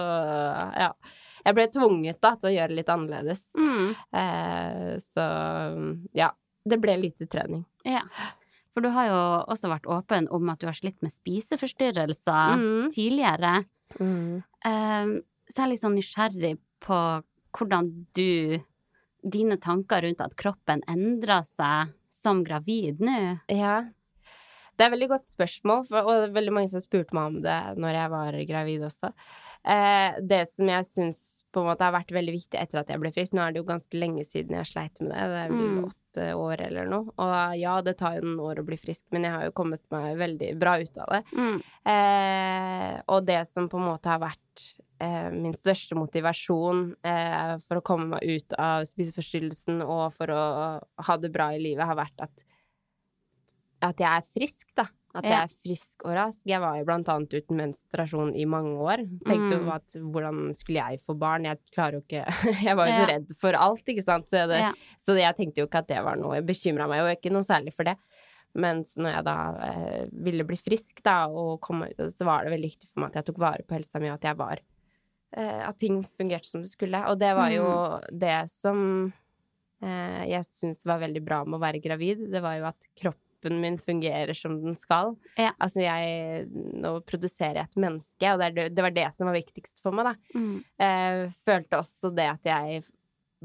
ja. 0.76 0.90
Jeg 1.46 1.54
ble 1.54 1.66
tvunget 1.70 2.20
da 2.20 2.34
til 2.34 2.50
å 2.50 2.54
gjøre 2.56 2.74
litt 2.74 2.88
annerledes. 2.90 3.44
Mm. 3.56 3.94
Eh, 4.18 4.96
så 5.14 5.26
ja. 6.12 6.30
Det 6.66 6.80
ble 6.82 6.96
lite 6.98 7.26
trening. 7.30 7.64
Ja. 7.86 8.02
For 8.74 8.82
du 8.84 8.90
har 8.92 9.06
jo 9.08 9.20
også 9.54 9.70
vært 9.70 9.86
åpen 9.88 10.26
om 10.34 10.48
at 10.52 10.58
du 10.60 10.66
har 10.66 10.74
slitt 10.76 10.98
med 11.02 11.12
spiseforstyrrelser 11.14 12.56
Mm. 12.58 12.90
tidligere. 12.92 13.64
Mm. 14.00 14.42
så 15.48 15.54
jeg 15.56 15.64
er 15.64 15.68
litt 15.70 15.80
sånn 15.80 15.94
nysgjerrig 15.96 16.58
på 16.80 17.22
hvordan 17.56 18.06
du 18.14 18.58
Dine 19.26 19.56
tanker 19.58 20.02
rundt 20.02 20.20
at 20.20 20.36
kroppen 20.38 20.82
endrer 20.86 21.42
seg 21.42 21.88
som 22.14 22.44
gravid 22.44 23.00
nå. 23.00 23.40
Ja. 23.50 23.80
Det 24.76 24.84
er 24.84 24.86
et 24.86 24.92
veldig 24.92 25.08
godt 25.08 25.26
spørsmål, 25.26 25.86
for, 25.88 25.98
og 26.06 26.12
det 26.20 26.28
er 26.28 26.34
veldig 26.36 26.52
mange 26.52 26.68
som 26.70 26.80
spurte 26.84 27.12
meg 27.16 27.26
om 27.32 27.40
det 27.42 27.56
når 27.80 27.90
jeg 27.96 28.10
var 28.12 28.32
gravid 28.46 28.84
også. 28.86 29.10
Eh, 29.66 30.20
det 30.22 30.42
som 30.52 30.68
jeg 30.70 30.84
syns 30.86 31.42
på 31.50 31.58
en 31.64 31.66
måte 31.72 31.82
har 31.82 31.92
vært 31.96 32.12
veldig 32.14 32.34
viktig 32.36 32.60
etter 32.60 32.78
at 32.84 32.88
jeg 32.92 33.00
ble 33.00 33.10
frisk 33.10 33.32
Nå 33.34 33.42
er 33.48 33.52
det 33.56 33.62
jo 33.64 33.66
ganske 33.72 33.98
lenge 33.98 34.22
siden 34.28 34.54
jeg 34.60 34.66
sleit 34.70 35.00
med 35.00 35.10
det, 35.10 35.26
det 35.32 35.40
er 35.42 35.48
vel 35.48 35.58
Mm. 35.58 35.84
åtte 35.88 36.05
år 36.36 36.62
eller 36.68 36.88
noe. 36.90 37.12
Og 37.22 37.56
ja, 37.60 37.76
det 37.84 37.96
tar 38.00 38.18
jo 38.18 38.24
noen 38.26 38.42
år 38.48 38.62
å 38.62 38.66
bli 38.66 38.78
frisk, 38.80 39.04
men 39.14 39.26
jeg 39.26 39.34
har 39.34 39.46
jo 39.48 39.54
kommet 39.56 39.82
meg 39.94 40.16
veldig 40.20 40.50
bra 40.60 40.76
ut 40.80 41.00
av 41.04 41.14
det. 41.14 41.22
Mm. 41.36 41.60
Eh, 41.92 42.92
og 43.12 43.28
det 43.28 43.42
som 43.50 43.70
på 43.72 43.80
en 43.80 43.88
måte 43.90 44.12
har 44.12 44.22
vært 44.22 44.66
eh, 45.02 45.28
min 45.34 45.56
største 45.58 45.98
motivasjon 45.98 46.84
eh, 47.06 47.54
for 47.66 47.80
å 47.80 47.86
komme 47.86 48.16
meg 48.16 48.36
ut 48.36 48.58
av 48.58 48.86
spiseforstyrrelsen 48.88 49.82
og 49.84 50.08
for 50.16 50.32
å 50.34 50.42
ha 50.80 51.18
det 51.22 51.32
bra 51.34 51.52
i 51.54 51.62
livet, 51.62 51.86
har 51.86 51.98
vært 51.98 52.28
at, 52.28 52.46
at 53.90 54.06
jeg 54.06 54.10
er 54.12 54.30
frisk, 54.32 54.70
da. 54.78 54.88
At 55.16 55.24
jeg 55.24 55.36
er 55.46 55.52
frisk 55.64 56.04
og 56.04 56.12
rask. 56.16 56.42
Jeg 56.46 56.60
var 56.60 56.76
jo 56.78 56.84
blant 56.88 57.08
annet 57.08 57.32
uten 57.38 57.56
menstruasjon 57.56 58.34
i 58.36 58.44
mange 58.44 58.74
år. 58.84 59.02
Tenkte 59.26 59.56
jo 59.56 59.62
Mm. 59.64 59.72
at 59.74 59.96
hvordan 60.12 60.40
skulle 60.58 60.82
jeg 60.90 61.00
få 61.06 61.16
barn? 61.18 61.44
Jeg 61.48 61.58
klarer 61.72 61.98
jo 61.98 62.02
ikke 62.04 62.24
Jeg 62.68 62.76
var 62.76 62.86
jo 62.90 62.92
så 63.00 63.06
redd 63.08 63.32
for 63.40 63.52
alt, 63.56 63.82
ikke 63.88 64.04
sant. 64.04 64.28
Så, 64.30 64.44
det, 64.50 64.60
så 65.00 65.16
jeg 65.16 65.36
tenkte 65.38 65.60
jo 65.62 65.66
ikke 65.70 65.82
at 65.84 65.88
det 65.88 66.02
var 66.04 66.16
noe 66.20 66.36
Jeg 66.38 66.46
bekymra 66.46 66.86
meg 66.90 67.00
jo 67.00 67.10
ikke 67.16 67.32
noe 67.32 67.42
særlig 67.48 67.72
for 67.74 67.88
det. 67.88 67.96
Mens 68.56 68.94
når 68.96 69.10
jeg 69.18 69.24
da 69.26 69.36
eh, 69.68 70.06
ville 70.24 70.44
bli 70.48 70.56
frisk, 70.56 71.02
da, 71.04 71.26
og 71.28 71.58
komme 71.60 71.90
ut, 71.92 71.98
så 72.12 72.24
var 72.24 72.44
det 72.46 72.54
veldig 72.54 72.70
viktig 72.70 72.88
for 72.88 73.02
meg 73.02 73.10
at 73.12 73.18
jeg 73.20 73.26
tok 73.32 73.38
vare 73.42 73.66
på 73.68 73.76
helsa 73.76 74.00
mi, 74.00 74.08
at 74.08 74.24
jeg 74.24 74.38
var 74.38 74.62
eh, 75.36 75.60
At 75.68 75.76
ting 75.82 75.98
fungerte 76.16 76.48
som 76.48 76.62
det 76.64 76.70
skulle. 76.70 77.02
Og 77.10 77.18
det 77.20 77.34
var 77.36 77.50
jo 77.52 77.66
Mm. 77.66 78.18
det 78.24 78.38
som 78.48 79.12
eh, 79.82 80.22
jeg 80.30 80.44
syns 80.48 80.84
var 80.88 81.02
veldig 81.02 81.20
bra 81.26 81.42
med 81.44 81.58
å 81.58 81.62
være 81.66 81.82
gravid. 81.84 82.22
Det 82.32 82.40
var 82.42 82.56
jo 82.56 82.64
at 82.70 82.88
kroppen 82.96 83.20
min 83.44 83.78
fungerer 83.78 84.32
som 84.34 84.56
den 84.62 84.76
skal. 84.76 85.16
Ja. 85.36 85.52
Altså 85.60 85.80
jeg 85.84 86.46
Nå 86.50 87.00
produserer 87.06 87.54
jeg 87.60 87.68
et 87.68 87.76
menneske, 87.76 88.32
og 88.32 88.38
det, 88.40 88.54
det, 88.56 88.64
det 88.74 88.82
var 88.82 88.90
det 88.96 89.14
som 89.16 89.26
var 89.26 89.36
viktigst 89.36 89.82
for 89.82 89.92
meg, 89.92 90.04
da. 90.06 90.14
Mm. 90.34 90.64
Eh, 90.78 91.32
følte 91.44 91.78
også 91.78 92.10
det 92.16 92.28
at 92.32 92.44
jeg 92.44 92.82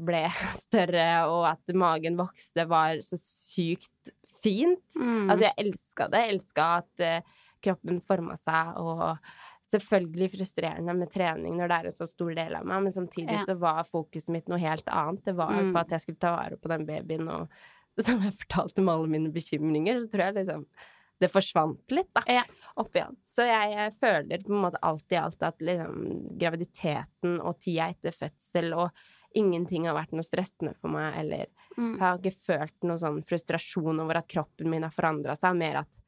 ble 0.02 0.24
større, 0.66 1.26
og 1.28 1.46
at 1.52 1.74
magen 1.74 2.16
vokste, 2.16 2.64
var 2.68 2.98
så 3.04 3.18
sykt 3.20 4.12
fint. 4.42 4.82
Mm. 4.98 5.30
Altså, 5.30 5.44
jeg 5.50 5.54
elska 5.66 6.08
det. 6.10 6.24
Elska 6.32 6.68
at 6.80 7.00
eh, 7.06 7.20
kroppen 7.62 8.00
forma 8.02 8.34
seg, 8.40 8.72
og 8.82 9.18
selvfølgelig 9.72 10.32
frustrerende 10.34 10.92
med 10.98 11.08
trening 11.14 11.54
når 11.56 11.70
det 11.70 11.76
er 11.78 11.86
en 11.88 11.94
så 11.96 12.06
stor 12.10 12.32
del 12.36 12.56
av 12.58 12.66
meg, 12.68 12.82
men 12.84 12.92
samtidig 12.92 13.32
Ja. 13.38 13.44
så 13.48 13.54
var 13.56 13.84
fokuset 13.88 14.28
mitt 14.34 14.48
noe 14.50 14.58
helt 14.60 14.84
annet. 14.92 15.22
Det 15.24 15.32
var 15.38 15.52
Mm. 15.54 15.70
på 15.72 15.80
at 15.80 15.90
jeg 15.94 16.00
skulle 16.00 16.18
ta 16.20 16.34
vare 16.36 16.56
på 16.60 16.68
den 16.68 16.84
babyen, 16.86 17.28
og 17.28 17.48
som 18.06 18.22
jeg 18.24 18.34
fortalte 18.40 18.80
om 18.82 18.88
alle 18.88 19.08
mine 19.12 19.32
bekymringer, 19.34 20.00
så 20.02 20.10
tror 20.10 20.24
jeg 20.30 20.34
liksom 20.42 20.66
det 21.22 21.28
forsvant 21.30 21.92
litt, 21.94 22.08
da, 22.16 22.22
Ja. 22.26 22.42
oppi 22.82 22.98
alt. 22.98 23.18
Så 23.28 23.44
jeg, 23.46 23.72
jeg 23.76 23.92
føler 24.00 24.42
på 24.42 24.50
en 24.50 24.62
måte 24.64 24.80
alt 24.82 25.12
i 25.14 25.18
alt 25.20 25.42
at 25.46 25.60
liksom 25.62 26.32
graviditeten 26.40 27.36
og 27.40 27.60
tida 27.62 27.90
etter 27.92 28.10
fødsel 28.16 28.72
og 28.74 28.90
ingenting 29.38 29.86
har 29.86 29.94
vært 29.96 30.12
noe 30.16 30.26
stressende 30.26 30.74
for 30.76 30.90
meg, 30.92 31.14
eller 31.22 31.46
Mm. 31.78 31.94
jeg 31.96 32.00
har 32.02 32.18
ikke 32.18 32.42
følt 32.44 32.82
noe 32.84 32.98
sånn 33.00 33.22
frustrasjon 33.24 34.00
over 34.02 34.18
at 34.18 34.26
kroppen 34.28 34.68
min 34.68 34.82
har 34.84 34.90
forandra 34.92 35.32
seg, 35.38 35.54
mer 35.56 35.76
at 35.86 36.00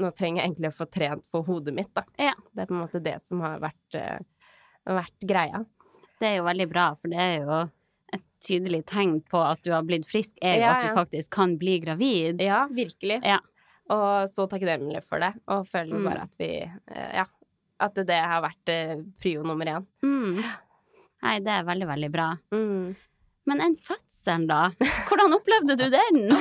nå 0.00 0.10
trenger 0.16 0.42
jeg 0.42 0.50
egentlig 0.50 0.70
å 0.72 0.76
få 0.78 0.86
trent 0.90 1.26
for 1.30 1.42
hodet 1.46 1.74
mitt, 1.74 1.92
da. 1.94 2.02
Ja. 2.18 2.32
Det 2.54 2.62
er 2.64 2.66
på 2.66 2.74
en 2.74 2.80
måte 2.82 3.02
det 3.02 3.14
som 3.22 3.40
har 3.44 3.60
vært, 3.62 3.94
uh, 3.94 4.18
vært 4.86 5.20
greia. 5.28 5.64
Det 6.18 6.26
er 6.32 6.36
jo 6.40 6.48
veldig 6.48 6.66
bra, 6.72 6.88
for 6.98 7.08
det 7.12 7.18
er 7.22 7.36
jo 7.44 7.70
tydelig 8.44 8.84
tegn 8.86 9.20
på 9.26 9.40
at 9.42 9.62
du 9.66 9.72
har 9.74 9.82
blitt 9.86 10.06
frisk, 10.08 10.34
er 10.42 10.54
jo 10.56 10.60
Ja, 10.66 10.74
at 10.76 10.86
du 10.88 10.94
faktisk 10.96 11.30
kan 11.34 11.56
bli 11.58 11.78
gravid. 11.82 12.40
Ja, 12.44 12.66
virkelig. 12.70 13.20
Ja. 13.24 13.38
Og 13.90 14.28
så 14.28 14.46
takknemlig 14.50 15.00
for 15.06 15.18
det, 15.22 15.32
og 15.48 15.66
føler 15.66 15.96
Mm. 15.98 16.04
bare 16.04 16.22
at 16.28 16.34
vi 16.38 16.50
eh, 16.62 17.10
Ja. 17.22 17.24
At 17.80 17.94
det 17.94 18.10
har 18.10 18.42
vært 18.42 18.68
eh, 18.74 18.96
prio 19.22 19.42
nummer 19.46 19.64
én. 19.64 19.84
Mm. 20.02 20.42
Nei, 21.22 21.38
det 21.38 21.48
er 21.52 21.62
veldig, 21.64 21.86
veldig 21.86 22.08
bra. 22.10 22.32
Mm. 22.52 22.96
Men 23.46 23.60
en 23.62 23.76
fødselen, 23.76 24.46
da? 24.48 24.70
Hvordan 25.08 25.32
opplevde 25.38 25.76
du 25.78 25.86
den? 25.90 26.18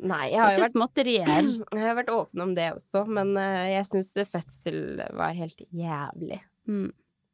Nei, 0.00 0.30
jeg 0.32 0.40
har 0.40 0.54
jo 0.54 0.62
vært 0.62 0.72
småtterier. 0.76 1.48
Jeg 1.76 1.82
har 1.84 1.96
vært 1.98 2.08
åpen 2.14 2.40
om 2.46 2.54
det 2.56 2.70
også, 2.72 3.02
men 3.06 3.34
eh, 3.36 3.74
jeg 3.74 3.84
syns 3.90 4.14
fødsel 4.30 4.78
var 5.18 5.34
helt 5.36 5.60
jævlig. 5.76 6.38
Mm. 6.70 6.88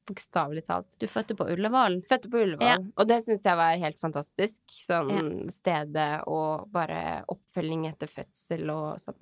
Bokstavelig 0.07 0.65
talt. 0.67 0.87
Du 0.99 1.07
fødte 1.07 1.37
på 1.37 1.49
Ullevål. 1.53 2.01
Fødte 2.09 2.31
på 2.31 2.43
Ullevål, 2.45 2.67
Ja. 2.67 2.77
og 2.97 3.09
det 3.09 3.23
syns 3.25 3.43
jeg 3.45 3.57
var 3.57 3.77
helt 3.77 3.99
fantastisk. 3.99 4.61
Sånn 4.87 5.51
stedet 5.53 6.23
og 6.27 6.71
bare 6.73 7.25
oppfølging 7.29 7.87
etter 7.91 8.07
fødsel 8.09 8.71
og 8.71 8.97
sånn. 9.03 9.19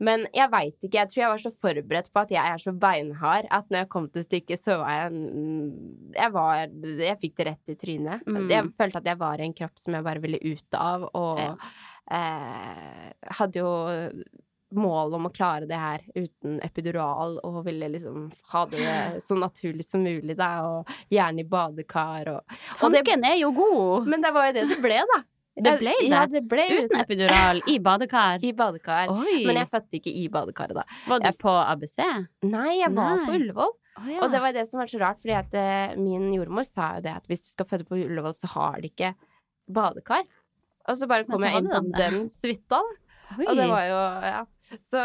Men 0.00 0.26
jeg 0.34 0.50
veit 0.50 0.74
ikke, 0.82 0.98
jeg 0.98 1.08
tror 1.08 1.20
jeg 1.22 1.30
var 1.30 1.38
så 1.38 1.50
forberedt 1.54 2.08
på 2.12 2.20
at 2.24 2.30
jeg 2.34 2.42
er 2.54 2.58
så 2.58 2.72
beinhard 2.76 3.46
at 3.48 3.68
når 3.70 3.78
jeg 3.84 3.88
kom 3.92 4.08
til 4.10 4.22
stykket, 4.24 4.58
så 4.58 4.78
var 4.80 4.88
jeg 4.90 5.12
en- 5.12 6.10
Jeg 6.14 6.32
var 6.32 6.66
Jeg 6.66 7.20
fikk 7.20 7.34
det 7.36 7.46
rett 7.46 7.68
i 7.68 7.74
trynet. 7.76 8.24
Mm. 8.26 8.48
Jeg 8.50 8.64
følte 8.74 8.96
at 8.96 9.04
jeg 9.04 9.18
var 9.18 9.38
i 9.38 9.44
en 9.44 9.54
kropp 9.54 9.78
som 9.78 9.94
jeg 9.94 10.02
bare 10.02 10.20
ville 10.20 10.38
ut 10.42 10.74
av, 10.74 11.08
og 11.14 11.38
Ja. 11.38 11.54
eh, 12.10 13.12
hadde 13.30 13.54
jo 13.54 14.22
mål 14.76 15.14
om 15.18 15.26
å 15.28 15.32
klare 15.34 15.66
det 15.70 15.78
her 15.78 16.02
uten 16.14 16.58
epidural, 16.66 17.38
og 17.44 17.60
ville 17.66 17.88
liksom 17.92 18.30
ha 18.52 18.64
det 18.70 19.20
så 19.26 19.36
naturlig 19.38 19.84
som 19.86 20.02
mulig, 20.04 20.36
da, 20.38 20.50
og 20.66 20.90
gjerne 21.12 21.44
i 21.44 21.48
badekar 21.48 22.32
og 22.34 22.40
og 22.82 22.90
det- 22.92 23.04
Tanken 23.04 23.24
er 23.28 23.38
jo 23.40 23.52
god! 23.56 24.08
Men 24.10 24.20
det 24.24 24.32
var 24.34 24.50
jo 24.50 24.56
det 24.58 24.66
det 24.74 24.80
ble, 24.82 24.98
da. 25.14 25.20
Det 25.54 25.72
ble 25.78 25.92
det? 26.00 26.08
Ja, 26.10 26.24
det 26.26 26.40
ble 26.50 26.64
Uten 26.80 26.98
epidural, 26.98 27.60
i 27.70 27.76
badekar. 27.78 28.42
I 28.48 28.50
badekar. 28.58 29.12
Oi! 29.14 29.44
Men 29.46 29.60
jeg 29.62 29.68
fødte 29.70 30.00
ikke 30.00 30.10
i 30.10 30.24
badekaret, 30.28 30.74
da. 30.74 30.82
Var 31.06 31.20
du 31.22 31.28
jeg- 31.28 31.38
på 31.44 31.52
ABC? 31.62 31.98
Nei, 32.50 32.80
jeg 32.80 32.90
var 32.96 33.16
Nei. 33.20 33.26
på 33.28 33.36
Ullevål. 33.38 33.72
Oh, 33.94 34.08
ja. 34.10 34.18
Og 34.24 34.32
det 34.32 34.40
var 34.42 34.50
det 34.56 34.64
som 34.66 34.80
var 34.82 34.88
så 34.90 34.98
rart, 34.98 35.20
fordi 35.22 35.36
at 35.38 35.52
uh, 35.54 35.94
min 36.02 36.24
jordmor 36.34 36.66
sa 36.66 36.96
jo 36.96 37.04
det 37.04 37.12
at 37.14 37.28
hvis 37.30 37.44
du 37.44 37.52
skal 37.52 37.68
føde 37.70 37.86
på 37.86 37.94
Ullevål, 38.02 38.34
så 38.34 38.50
har 38.56 38.80
de 38.82 38.90
ikke 38.90 39.12
badekar. 39.70 40.24
Og 40.90 40.98
så 40.98 41.06
bare 41.08 41.24
kom 41.28 41.38
så 41.38 41.46
jeg 41.46 41.62
inn 41.62 41.70
på 41.70 41.82
den 41.96 42.26
suita, 42.28 42.80
da. 42.82 42.82
Oi. 43.38 43.46
Og 43.46 43.54
det 43.56 43.68
var 43.70 43.84
jo 43.88 44.00
Ja. 44.26 44.40
Så, 44.80 45.00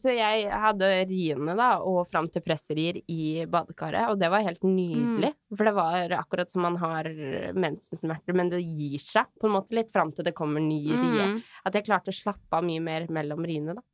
så 0.00 0.12
jeg 0.14 0.48
hadde 0.48 0.88
riene, 1.06 1.54
da, 1.58 1.70
og 1.84 2.08
fram 2.10 2.26
til 2.32 2.42
presserier 2.44 2.98
i 3.10 3.44
badekaret, 3.50 4.08
og 4.10 4.18
det 4.18 4.30
var 4.32 4.44
helt 4.46 4.64
nydelig. 4.66 5.30
Mm. 5.34 5.56
For 5.56 5.68
det 5.68 5.74
var 5.76 6.14
akkurat 6.18 6.50
som 6.50 6.64
man 6.66 6.78
har 6.82 7.08
mensensmerter, 7.54 8.36
men 8.36 8.50
det 8.50 8.64
gir 8.64 9.02
seg 9.02 9.28
på 9.40 9.48
en 9.48 9.56
måte 9.58 9.76
litt 9.76 9.92
fram 9.94 10.10
til 10.14 10.26
det 10.26 10.34
kommer 10.36 10.64
ny 10.64 10.82
rie. 10.88 11.28
Mm. 11.34 11.42
At 11.68 11.78
jeg 11.78 11.86
klarte 11.86 12.14
å 12.14 12.16
slappe 12.16 12.58
av 12.58 12.66
mye 12.66 12.82
mer 12.82 13.06
mellom 13.12 13.44
riene, 13.46 13.76
da. 13.78 13.84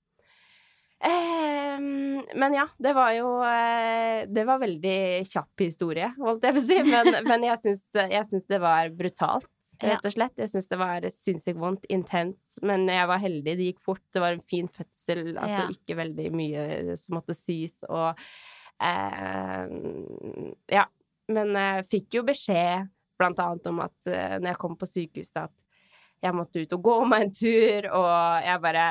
Ehm, 1.00 2.22
men 2.34 2.54
ja, 2.54 2.66
det 2.76 2.92
var 2.92 3.14
jo 3.16 3.28
eh, 3.40 4.26
Det 4.28 4.42
var 4.44 4.58
veldig 4.60 5.24
kjapp 5.24 5.62
historie, 5.64 6.10
holdt 6.20 6.44
jeg 6.44 6.56
på 6.56 6.60
å 6.60 6.66
si. 6.66 6.80
Men, 6.90 7.08
men 7.30 7.46
jeg 7.48 8.26
syns 8.28 8.48
det 8.50 8.60
var 8.60 8.92
brutalt, 8.96 9.48
rett 9.82 10.06
og 10.06 10.12
slett. 10.14 10.36
Jeg 10.38 10.50
syns 10.52 10.68
det 10.70 10.78
var 10.80 11.06
sinnssykt 11.14 11.58
vondt, 11.60 11.84
intenst. 11.92 12.60
Men 12.66 12.86
jeg 12.90 13.08
var 13.10 13.22
heldig, 13.22 13.56
det 13.58 13.68
gikk 13.70 13.82
fort. 13.84 14.02
Det 14.14 14.22
var 14.22 14.36
en 14.36 14.44
fin 14.44 14.68
fødsel. 14.68 15.36
Altså 15.36 15.66
ikke 15.74 15.96
veldig 16.00 16.30
mye 16.36 16.96
som 17.00 17.18
måtte 17.18 17.36
sys, 17.36 17.78
og 17.88 18.18
eh, 18.82 19.66
Ja. 20.76 20.86
Men 21.30 21.54
jeg 21.54 21.84
fikk 21.86 22.16
jo 22.18 22.24
beskjed 22.26 22.88
blant 23.20 23.38
annet 23.38 23.66
om 23.70 23.78
at 23.84 24.08
eh, 24.10 24.36
når 24.40 24.48
jeg 24.50 24.58
kom 24.58 24.72
på 24.80 24.88
sykehuset, 24.88 25.44
at 25.44 26.24
jeg 26.24 26.34
måtte 26.36 26.64
ut 26.64 26.72
og 26.74 26.82
gå 26.84 26.96
meg 27.08 27.28
en 27.28 27.32
tur, 27.36 27.86
og 27.96 28.44
jeg 28.44 28.62
bare 28.64 28.86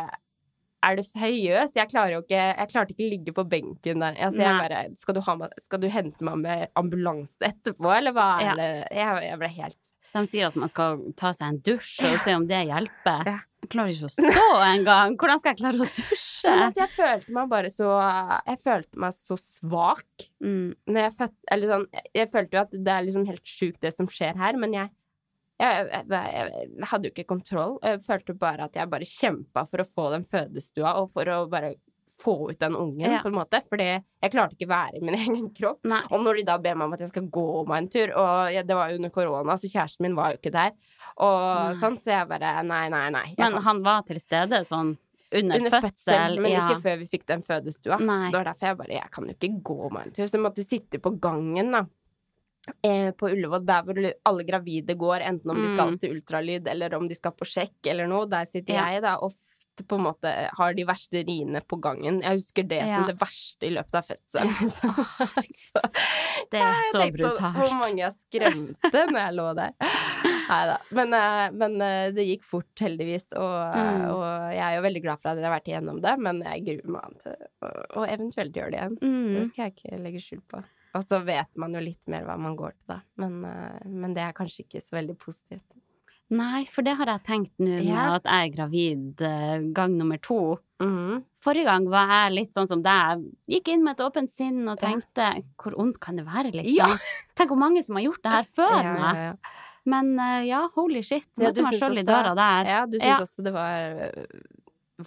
er 0.80 0.96
du 0.96 1.04
seriøs? 1.04 1.74
Jeg 1.76 1.90
ikke 1.90 2.38
Jeg 2.40 2.70
klarte 2.72 2.94
ikke 2.94 3.04
å 3.04 3.12
ligge 3.12 3.34
på 3.36 3.44
benken 3.52 4.00
der. 4.00 4.16
Altså, 4.16 4.40
jeg 4.40 4.62
bare 4.62 4.84
skal 4.96 5.18
du, 5.18 5.22
ha 5.26 5.50
skal 5.60 5.82
du 5.84 5.90
hente 5.92 6.24
meg 6.24 6.38
med 6.46 6.70
ambulanse 6.80 7.44
etterpå, 7.44 7.92
eller 7.98 8.16
hva 8.16 8.30
Ja. 8.42 8.54
jeg, 8.56 9.26
jeg 9.28 9.40
ble 9.42 9.50
helt 9.58 9.89
De 10.14 10.24
sier 10.30 10.48
at 10.50 10.58
man 10.58 10.72
skal 10.72 11.04
ta 11.20 11.32
seg 11.36 11.52
en 11.52 11.62
dusj 11.66 12.00
og 12.08 12.18
se 12.24 12.34
om 12.38 12.48
det 12.50 12.64
hjelper. 12.70 13.30
Ja. 13.30 13.38
Jeg 13.60 13.70
klarer 13.74 13.92
ikke 13.92 14.08
å 14.08 14.14
stå 14.14 14.44
engang! 14.70 15.16
Hvordan 15.20 15.40
skal 15.42 15.52
jeg 15.52 15.60
klare 15.60 15.84
å 15.84 15.88
dusje? 15.98 16.48
Men 16.48 16.62
altså, 16.70 16.86
jeg 16.86 16.92
følte 16.96 17.34
meg 17.36 17.50
bare 17.52 17.72
så 17.74 17.90
Jeg 18.48 18.62
følte 18.64 19.02
meg 19.04 19.18
så 19.18 19.36
svak 19.44 20.26
Mm. 20.40 20.70
jeg 20.96 21.28
Eller 21.52 21.74
sånn 21.74 21.84
Jeg, 22.16 22.30
følte 22.32 22.56
jo 22.56 22.62
at 22.62 22.72
det 22.72 22.94
er 22.94 23.04
liksom 23.04 23.28
helt 23.28 23.44
sjukt, 23.44 23.82
det 23.84 23.92
som 23.98 24.08
skjer 24.08 24.40
her, 24.40 24.56
men 24.58 24.74
jeg, 24.78 24.90
jeg, 25.60 25.90
jeg 26.08 26.88
hadde 26.88 27.10
jo 27.10 27.14
ikke 27.14 27.28
kontroll. 27.34 27.76
Jeg 27.84 28.00
følte 28.08 28.38
bare 28.40 28.70
at 28.70 28.80
jeg 28.80 28.90
bare 28.90 29.12
kjempa 29.12 29.66
for 29.68 29.84
å 29.84 29.90
få 29.92 30.08
den 30.16 30.24
fødestua, 30.24 30.96
og 31.04 31.12
for 31.12 31.28
å 31.36 31.42
bare 31.52 31.76
få 32.20 32.34
ut 32.52 32.60
den 32.60 32.76
ungen, 32.76 33.06
Ja. 33.12 33.22
på 33.24 33.30
en 33.32 33.38
måte. 33.40 33.62
Fordi 33.70 33.86
jeg 34.22 34.32
klarte 34.34 34.56
ikke 34.58 34.68
være 34.70 34.98
i 35.00 35.04
min 35.06 35.16
egen 35.24 35.50
kropp. 35.56 35.80
Nei. 35.88 36.02
Og 36.12 36.22
når 36.26 36.36
de 36.42 36.44
da 36.50 36.58
ber 36.58 36.76
meg 36.76 36.86
om 36.90 36.94
at 36.94 37.00
jeg 37.06 37.10
skal 37.14 37.28
gå 37.32 37.46
meg 37.68 37.78
en 37.84 37.90
tur, 37.90 38.12
og 38.16 38.54
jeg, 38.54 38.68
det 38.68 38.76
var 38.76 38.90
jo 38.92 38.98
under 39.00 39.10
korona, 39.16 39.56
så 39.58 39.70
kjæresten 39.72 40.02
min 40.08 40.16
var 40.20 40.34
jo 40.34 40.40
ikke 40.42 40.52
der, 40.52 40.74
og 41.18 41.76
sånn, 41.80 41.98
så 42.02 42.12
jeg 42.16 42.28
bare 42.32 42.64
nei, 42.68 42.88
nei, 42.90 43.06
nei. 43.10 43.28
Jeg 43.38 43.38
Men 43.40 43.62
han 43.64 43.84
var 43.86 44.04
til 44.08 44.20
stede 44.20 44.64
sånn 44.68 44.98
under, 45.32 45.60
under 45.62 45.80
fødsel, 45.84 46.40
men 46.42 46.52
ja. 46.52 46.66
ikke 46.68 46.82
før 46.82 46.98
vi 47.04 47.06
fikk 47.12 47.26
den 47.30 47.44
fødestua. 47.46 48.00
Nei. 48.02 48.26
Så 48.28 48.32
det 48.34 48.40
var 48.40 48.48
derfor 48.54 48.68
jeg 48.72 48.78
bare 48.80 48.96
Jeg 48.98 49.12
kan 49.14 49.28
jo 49.30 49.36
ikke 49.38 49.62
gå 49.64 49.90
meg 49.94 50.08
en 50.08 50.12
tur. 50.16 50.26
Så 50.26 50.38
jeg 50.40 50.42
måtte 50.44 50.66
sitte 50.66 51.00
på 51.00 51.12
gangen, 51.22 51.70
da. 51.76 51.84
Eh, 52.84 53.12
på 53.18 53.30
Ullevål, 53.32 53.64
der 53.66 53.86
hvor 53.88 54.00
alle 54.30 54.44
gravide 54.46 54.96
går, 55.00 55.24
enten 55.26 55.52
om 55.54 55.62
de 55.62 55.70
skal 55.72 55.92
Mm. 55.94 56.00
til 56.02 56.16
ultralyd 56.18 56.68
eller 56.68 56.94
om 56.98 57.08
de 57.08 57.16
skal 57.16 57.32
på 57.32 57.46
sjekk 57.48 57.88
eller 57.88 58.08
noe. 58.08 58.26
Der 58.30 58.44
sitter 58.46 58.74
Ja. 58.74 58.90
jeg, 58.92 59.02
da, 59.02 59.16
og 59.18 59.32
på 59.88 59.96
en 60.00 60.04
måte 60.08 60.32
har 60.58 60.74
de 60.74 60.84
verste 60.88 61.22
riene 61.28 61.62
på 61.62 61.78
gangen. 61.82 62.22
Jeg 62.22 62.40
husker 62.40 62.64
det 62.68 62.80
Ja. 62.82 62.98
som 63.00 63.08
det 63.08 63.18
verste 63.22 63.68
i 63.68 63.72
løpet 63.76 63.96
av 64.00 64.06
fødselen. 64.08 64.54
liksom. 64.64 64.94
Så 65.70 65.82
Det 66.52 66.60
er 66.60 66.74
så 66.92 67.00
brutalt. 67.00 67.04
sånn, 67.04 67.14
brutalt. 67.18 67.56
Hvor 67.60 67.76
mange 67.80 67.98
jeg 68.04 68.14
skremte 68.18 69.04
når 69.12 69.20
jeg 69.22 69.36
lå 69.38 69.48
der. 69.56 69.74
Nei 70.50 70.62
da. 70.72 70.78
Men, 70.98 71.14
eh, 71.14 71.52
men 71.52 71.82
eh, 71.86 72.12
det 72.16 72.26
gikk 72.26 72.44
fort, 72.48 72.72
heldigvis. 72.82 73.28
Og, 73.38 73.58
Mm. 73.80 74.02
og 74.10 74.24
jeg 74.56 74.64
er 74.66 74.76
jo 74.80 74.82
veldig 74.88 75.02
glad 75.04 75.20
for 75.22 75.30
at 75.32 75.38
jeg 75.38 75.46
har 75.46 75.54
vært 75.60 75.70
igjennom 75.70 76.02
det, 76.02 76.16
men 76.20 76.42
jeg 76.42 76.66
gruer 76.66 76.90
meg 76.96 77.20
til 77.22 77.36
å 78.00 78.06
eventuelt 78.10 78.54
gjøre 78.58 78.72
det 78.72 78.80
igjen. 78.80 78.98
Det 79.00 79.10
Mm. 79.10 79.46
skal 79.52 79.64
jeg 79.66 79.76
ikke 79.76 80.00
legge 80.04 80.22
skjul 80.24 80.42
på. 80.50 80.64
Og 80.96 81.04
så 81.06 81.20
vet 81.24 81.56
man 81.62 81.74
jo 81.78 81.80
litt 81.86 82.08
mer 82.10 82.24
hva 82.26 82.36
man 82.42 82.56
går 82.58 82.72
til, 82.72 82.88
da. 82.96 83.02
Men, 83.22 83.46
eh, 83.46 83.86
men 83.86 84.14
det 84.16 84.24
er 84.24 84.34
kanskje 84.34 84.66
ikke 84.66 84.82
så 84.82 84.98
veldig 84.98 85.18
positivt. 85.22 85.68
Nei, 86.30 86.64
for 86.70 86.86
det 86.86 86.94
har 87.00 87.06
jeg 87.10 87.24
tenkt 87.26 87.54
nå 87.58 87.80
Ja. 87.84 88.16
at 88.20 88.24
jeg 88.30 88.50
er 88.52 88.56
gravid 88.56 89.22
eh, 89.26 89.62
gang 89.74 89.98
nummer 89.98 90.18
to. 90.22 90.60
Mm. 90.80 91.24
Forrige 91.42 91.66
gang 91.66 91.88
var 91.90 92.08
jeg 92.08 92.34
litt 92.36 92.54
sånn 92.54 92.68
som 92.70 92.84
deg. 92.84 93.24
Gikk 93.50 93.68
inn 93.74 93.84
med 93.84 93.98
et 94.00 94.06
åpent 94.06 94.30
sinn 94.30 94.68
og 94.70 94.78
Ja. 94.82 94.88
tenkte 94.90 95.44
hvor 95.58 95.74
ondt 95.80 96.00
kan 96.00 96.16
det 96.18 96.26
være, 96.28 96.52
liksom? 96.54 96.76
Ja. 96.78 96.86
Tenk 97.36 97.50
hvor 97.50 97.58
mange 97.58 97.84
som 97.84 97.96
har 97.96 98.04
gjort 98.06 98.22
det 98.22 98.32
her 98.32 98.44
før 98.44 98.78
Ja, 98.84 98.94
meg. 98.94 99.16
ja, 99.16 99.24
ja. 99.32 99.34
Men 99.90 100.20
eh, 100.20 100.44
ja, 100.52 100.68
holy 100.76 101.02
shit. 101.02 101.26
Ja, 101.40 101.50
Møtte 101.50 101.64
meg 101.66 101.80
sjøl 101.80 101.98
i 101.98 102.04
døra 102.06 102.36
der. 102.36 102.66
Ja, 102.70 102.86
du 102.86 102.98
syns 103.00 103.10
Ja. 103.10 103.20
også 103.26 103.44
det 103.44 103.54
var 103.54 104.14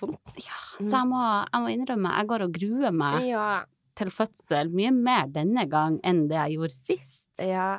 vondt? 0.01 0.18
Ja, 0.43 0.59
Så 0.81 0.91
jeg 0.91 1.07
må, 1.07 1.23
jeg 1.53 1.61
må 1.62 1.68
innrømme, 1.77 2.16
jeg 2.18 2.27
går 2.33 2.43
og 2.49 2.53
gruer 2.59 2.93
meg 2.93 3.29
Ja. 3.29 3.64
til 3.95 4.09
fødsel 4.11 4.73
mye 4.73 4.91
mer 4.91 5.27
denne 5.29 5.68
gang 5.68 6.01
enn 6.03 6.27
det 6.27 6.35
jeg 6.41 6.57
gjorde 6.59 6.73
sist. 6.75 7.27
Ja. 7.39 7.79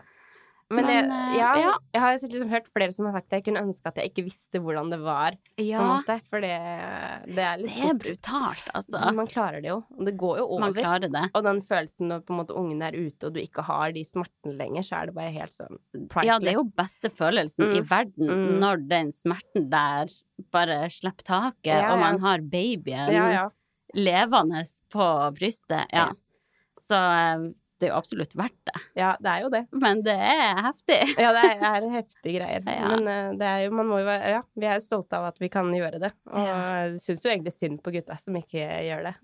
Men, 0.73 0.85
Men, 0.87 0.95
jeg, 0.95 1.05
eh, 1.05 1.37
ja, 1.37 1.49
ja. 1.61 1.73
jeg 1.93 2.01
har 2.03 2.17
liksom 2.17 2.49
hørt 2.53 2.67
flere 2.73 2.93
som 2.95 3.05
har 3.07 3.13
sagt 3.17 3.27
at 3.29 3.35
jeg 3.37 3.45
kunne 3.47 3.61
ønske 3.67 3.91
at 3.91 3.99
jeg 4.01 4.09
ikke 4.11 4.23
visste 4.27 4.61
hvordan 4.63 4.89
det 4.93 4.99
var. 5.03 5.37
Ja, 5.61 5.81
måte, 5.85 6.15
for 6.29 6.41
det, 6.43 6.51
det 7.29 7.45
er 7.45 7.61
litt 7.61 7.75
det 7.77 7.89
er 7.91 7.99
brutalt, 8.01 8.67
altså. 8.73 8.99
Men 9.05 9.15
Man 9.21 9.27
klarer 9.31 9.61
det 9.61 9.69
jo, 9.71 9.79
og 9.97 10.05
det 10.09 10.15
går 10.17 10.37
jo 10.41 10.45
over. 10.47 10.63
Man 10.65 10.73
klarer 10.77 11.11
det. 11.13 11.23
Og 11.33 11.43
den 11.47 11.61
følelsen 11.69 12.09
når 12.11 12.23
på 12.27 12.33
en 12.35 12.39
måte 12.41 12.57
ungen 12.59 12.81
er 12.85 12.97
ute, 12.97 13.27
og 13.29 13.33
du 13.37 13.39
ikke 13.43 13.65
har 13.69 13.91
de 13.95 14.03
smertene 14.07 14.57
lenger, 14.59 14.83
så 14.89 14.99
er 15.01 15.05
det 15.11 15.15
bare 15.17 15.33
helt 15.37 15.53
sånn 15.55 15.79
priceless. 16.09 16.27
Ja, 16.31 16.39
det 16.43 16.53
er 16.53 16.59
jo 16.59 16.67
beste 16.83 17.09
følelsen 17.13 17.69
i 17.71 17.81
Mm. 17.83 17.89
verden 17.89 18.29
Mm. 18.33 18.59
når 18.59 18.87
den 18.89 19.11
smerten 19.11 19.69
der 19.69 20.09
bare 20.51 20.89
slipper 20.89 21.23
taket, 21.23 21.65
Ja, 21.75 21.93
og 21.93 21.99
man 21.99 22.19
har 22.19 22.39
babyen 22.41 23.51
levende 23.93 24.63
på 24.91 25.07
brystet. 25.37 25.85
Ja. 25.91 26.07
Ja. 26.09 26.11
Så 26.83 26.95
eh, 26.97 27.51
det 27.83 27.89
er 27.89 27.91
jo 27.91 27.97
absolutt 27.99 28.33
verdt 28.39 28.55
det. 28.71 28.79
ja, 29.01 29.09
det 29.19 29.29
er 29.33 29.43
jo 29.43 29.49
det. 29.51 29.61
Men 29.83 29.99
det 30.05 30.15
er 30.15 30.61
heftig. 30.69 30.99
Ja, 31.25 31.33
det 31.35 31.43
er, 31.51 31.63
er 31.67 31.87
heftige 31.97 32.37
greier. 32.39 32.63
Ja. 32.63 32.87
Men 32.95 33.11
eh, 33.11 33.31
det 33.41 33.49
er 33.51 33.59
jo, 33.65 33.73
man 33.75 33.89
må 33.91 33.99
jo 33.99 34.07
være 34.07 34.31
Ja, 34.37 34.41
vi 34.55 34.69
er 34.71 34.79
jo 34.79 34.85
stolte 34.87 35.19
av 35.19 35.27
at 35.33 35.41
vi 35.43 35.51
kan 35.51 35.67
gjøre 35.75 35.99
det. 36.01 36.13
Og 36.31 36.47
Ja. 36.47 36.57
syns 37.03 37.25
jo 37.27 37.33
egentlig 37.33 37.53
synd 37.57 37.81
på 37.83 37.91
gutta 37.97 38.15
som 38.23 38.39
ikke 38.39 38.63
gjør 38.87 39.03
det. 39.11 39.15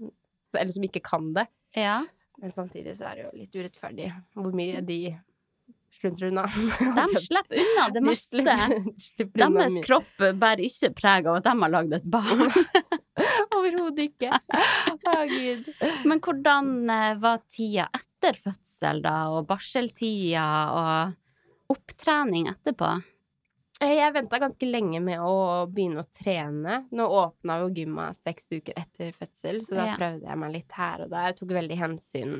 Eller 0.60 0.74
som 0.76 0.84
ikke 0.90 1.02
kan 1.06 1.32
det. 1.40 1.48
Ja. 1.80 2.02
Men 2.42 2.52
samtidig 2.56 2.94
så 3.00 3.10
er 3.10 3.16
det 3.20 3.24
jo 3.26 3.32
litt 3.40 3.56
urettferdig 3.60 4.12
hvor 4.36 4.54
mye 4.56 4.80
de 4.88 5.00
sluntrer 6.00 6.32
unna. 6.32 6.46
De 7.14 7.22
slipper 7.26 7.60
unna 7.64 7.86
det 7.96 8.02
meste. 8.10 8.44
De 8.46 8.94
slipper 9.10 9.46
unna 9.48 9.66
Deres 9.66 9.86
kropp 9.86 10.24
bærer 10.42 10.64
ikke 10.68 10.92
preg 10.98 11.28
av 11.30 11.40
at 11.42 11.48
de 11.50 11.56
har 11.64 11.74
lagd 11.76 11.96
et 12.00 12.08
barn. 12.16 12.46
Overhodet 13.60 14.06
ikke. 14.10 14.32
Å, 14.40 15.16
gud. 15.28 15.70
Men 16.08 16.22
hvordan 16.24 16.74
eh, 16.94 17.14
var 17.20 17.42
tida 17.52 17.90
etter 17.98 18.38
fødsel, 18.40 19.02
da, 19.04 19.16
og 19.36 19.48
barseltida, 19.50 20.46
og 20.80 21.74
opptrening 21.76 22.48
etterpå? 22.54 22.94
Eh, 23.84 23.94
Jeg 24.00 24.16
venta 24.16 24.40
ganske 24.42 24.68
lenge 24.70 25.00
med 25.04 25.20
å 25.24 25.66
begynne 25.72 26.06
å 26.06 26.10
trene. 26.24 26.82
Nå 26.96 27.06
åpna 27.20 27.60
jo 27.64 27.70
gymma 27.76 28.10
seks 28.18 28.50
uker 28.56 28.76
etter 28.80 29.12
fødsel, 29.16 29.62
så 29.68 29.78
da 29.82 29.90
prøvde 30.00 30.28
jeg 30.32 30.42
meg 30.46 30.56
litt 30.56 30.76
her 30.80 31.06
og 31.06 31.12
der. 31.14 31.30
Jeg 31.34 31.40
Tok 31.42 31.56
veldig 31.60 31.78
hensyn 31.84 32.36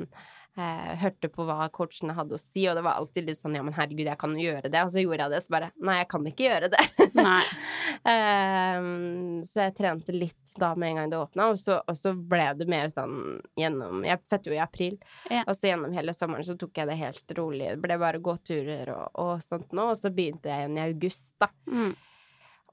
hørte 1.02 1.30
på 1.32 1.46
hva 1.48 1.68
coachene 1.74 2.14
hadde 2.18 2.36
å 2.38 2.42
si, 2.42 2.66
og 2.70 2.76
det 2.80 2.84
var 2.86 2.98
alltid 3.00 3.26
litt 3.30 3.40
sånn 3.40 3.56
ja, 3.58 3.64
men 3.66 3.74
herregud, 3.78 4.06
jeg 4.10 4.20
kan 4.22 4.36
jo 4.38 4.46
gjøre 4.50 4.70
det. 4.72 4.82
Og 4.86 4.92
så 4.94 5.04
gjorde 5.04 5.26
jeg 5.28 5.34
det, 5.36 5.42
så 5.46 5.54
bare 5.56 5.72
nei, 5.80 5.98
jeg 6.02 6.10
kan 6.12 6.28
ikke 6.32 6.48
gjøre 6.50 6.72
det. 6.76 6.84
Ehm, 8.10 9.42
så 9.48 9.66
jeg 9.66 9.74
trente 9.78 10.14
litt 10.16 10.36
da 10.60 10.74
med 10.76 10.90
en 10.92 10.98
gang 11.00 11.10
det 11.12 11.18
åpna, 11.20 11.50
og, 11.54 11.60
så- 11.60 11.82
og 11.88 11.96
så 11.98 12.12
ble 12.14 12.46
det 12.58 12.68
mer 12.68 12.90
sånn 12.92 13.40
gjennom 13.60 14.04
Jeg 14.06 14.20
fødte 14.30 14.50
jo 14.52 14.54
i 14.56 14.62
april, 14.64 14.98
Ja. 15.30 15.44
og 15.48 15.56
så 15.56 15.70
gjennom 15.70 15.94
hele 15.94 16.14
sommeren 16.14 16.44
så 16.48 16.58
tok 16.58 16.74
jeg 16.78 16.88
det 16.88 16.98
helt 16.98 17.32
rolig. 17.38 17.70
Det 17.76 17.82
ble 17.82 17.98
bare 17.98 18.20
gåturer 18.20 18.90
og, 18.96 19.12
og 19.16 19.42
sånt 19.44 19.72
nå, 19.74 19.90
og 19.92 19.98
så 19.98 20.10
begynte 20.14 20.50
jeg 20.50 20.66
igjen 20.66 20.78
i 20.78 20.88
august, 20.90 21.34
da. 21.40 21.48
Mm. 21.68 21.96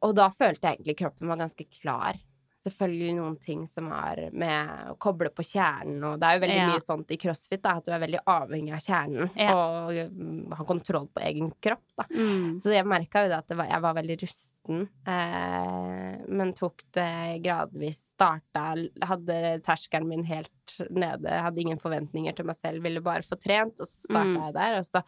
Og 0.02 0.14
da 0.14 0.28
følte 0.30 0.62
jeg 0.68 0.78
egentlig 0.78 0.96
kroppen 0.98 1.28
var 1.28 1.36
ganske 1.40 1.66
klar. 1.80 2.18
Selvfølgelig 2.66 3.14
noen 3.14 3.36
ting 3.38 3.60
som 3.70 3.86
har 3.94 4.18
med 4.34 4.70
å 4.90 4.96
koble 4.98 5.30
på 5.30 5.44
kjernen, 5.46 6.00
og 6.02 6.16
det 6.18 6.26
er 6.26 6.34
jo 6.38 6.42
veldig 6.42 6.56
Ja. 6.56 6.66
mye 6.72 6.82
sånt 6.82 7.12
i 7.14 7.16
crossfit, 7.22 7.62
da, 7.62 7.76
at 7.78 7.84
du 7.86 7.92
er 7.94 8.00
veldig 8.02 8.20
avhengig 8.26 8.72
av 8.74 8.82
kjernen 8.82 9.30
Ja. 9.38 9.52
og 9.54 9.92
har 9.94 10.56
ha 10.56 10.64
kontroll 10.66 11.06
på 11.14 11.22
egen 11.22 11.52
kropp, 11.62 11.84
da. 11.96 12.04
Mm. 12.10 12.58
Så 12.60 12.72
jeg 12.74 12.84
merka 12.84 13.22
jo 13.22 13.28
det 13.30 13.38
at 13.38 13.46
det 13.48 13.56
var, 13.56 13.66
jeg 13.70 13.80
var 13.86 13.94
veldig 13.94 14.16
rusten, 14.24 14.88
eh, 15.06 16.24
men 16.28 16.52
tok 16.58 16.82
det 16.96 17.42
gradvis. 17.44 18.02
Starta 18.16 18.66
Hadde 19.06 19.60
terskelen 19.62 20.08
min 20.08 20.24
helt 20.24 20.76
nede, 20.90 21.30
hadde 21.30 21.60
ingen 21.62 21.78
forventninger 21.78 22.34
til 22.34 22.46
meg 22.46 22.56
selv, 22.56 22.82
ville 22.82 23.00
bare 23.04 23.22
få 23.22 23.38
trent, 23.40 23.78
og 23.80 23.86
så 23.86 24.08
starta 24.08 24.26
Mm. 24.26 24.42
jeg 24.42 24.54
der. 24.54 24.78
Og 24.78 24.84
så, 24.90 25.02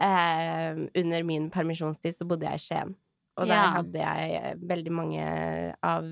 eh, 0.00 0.88
under 1.02 1.22
min 1.22 1.50
permisjonstid, 1.50 2.14
så 2.16 2.26
bodde 2.26 2.42
jeg 2.50 2.54
i 2.54 2.58
Skien. 2.66 2.94
Og 3.38 3.46
der 3.46 3.54
Ja. 3.54 3.70
hadde 3.82 3.92
jeg 3.92 4.58
veldig 4.60 4.90
mange 4.92 5.74
av 5.82 6.02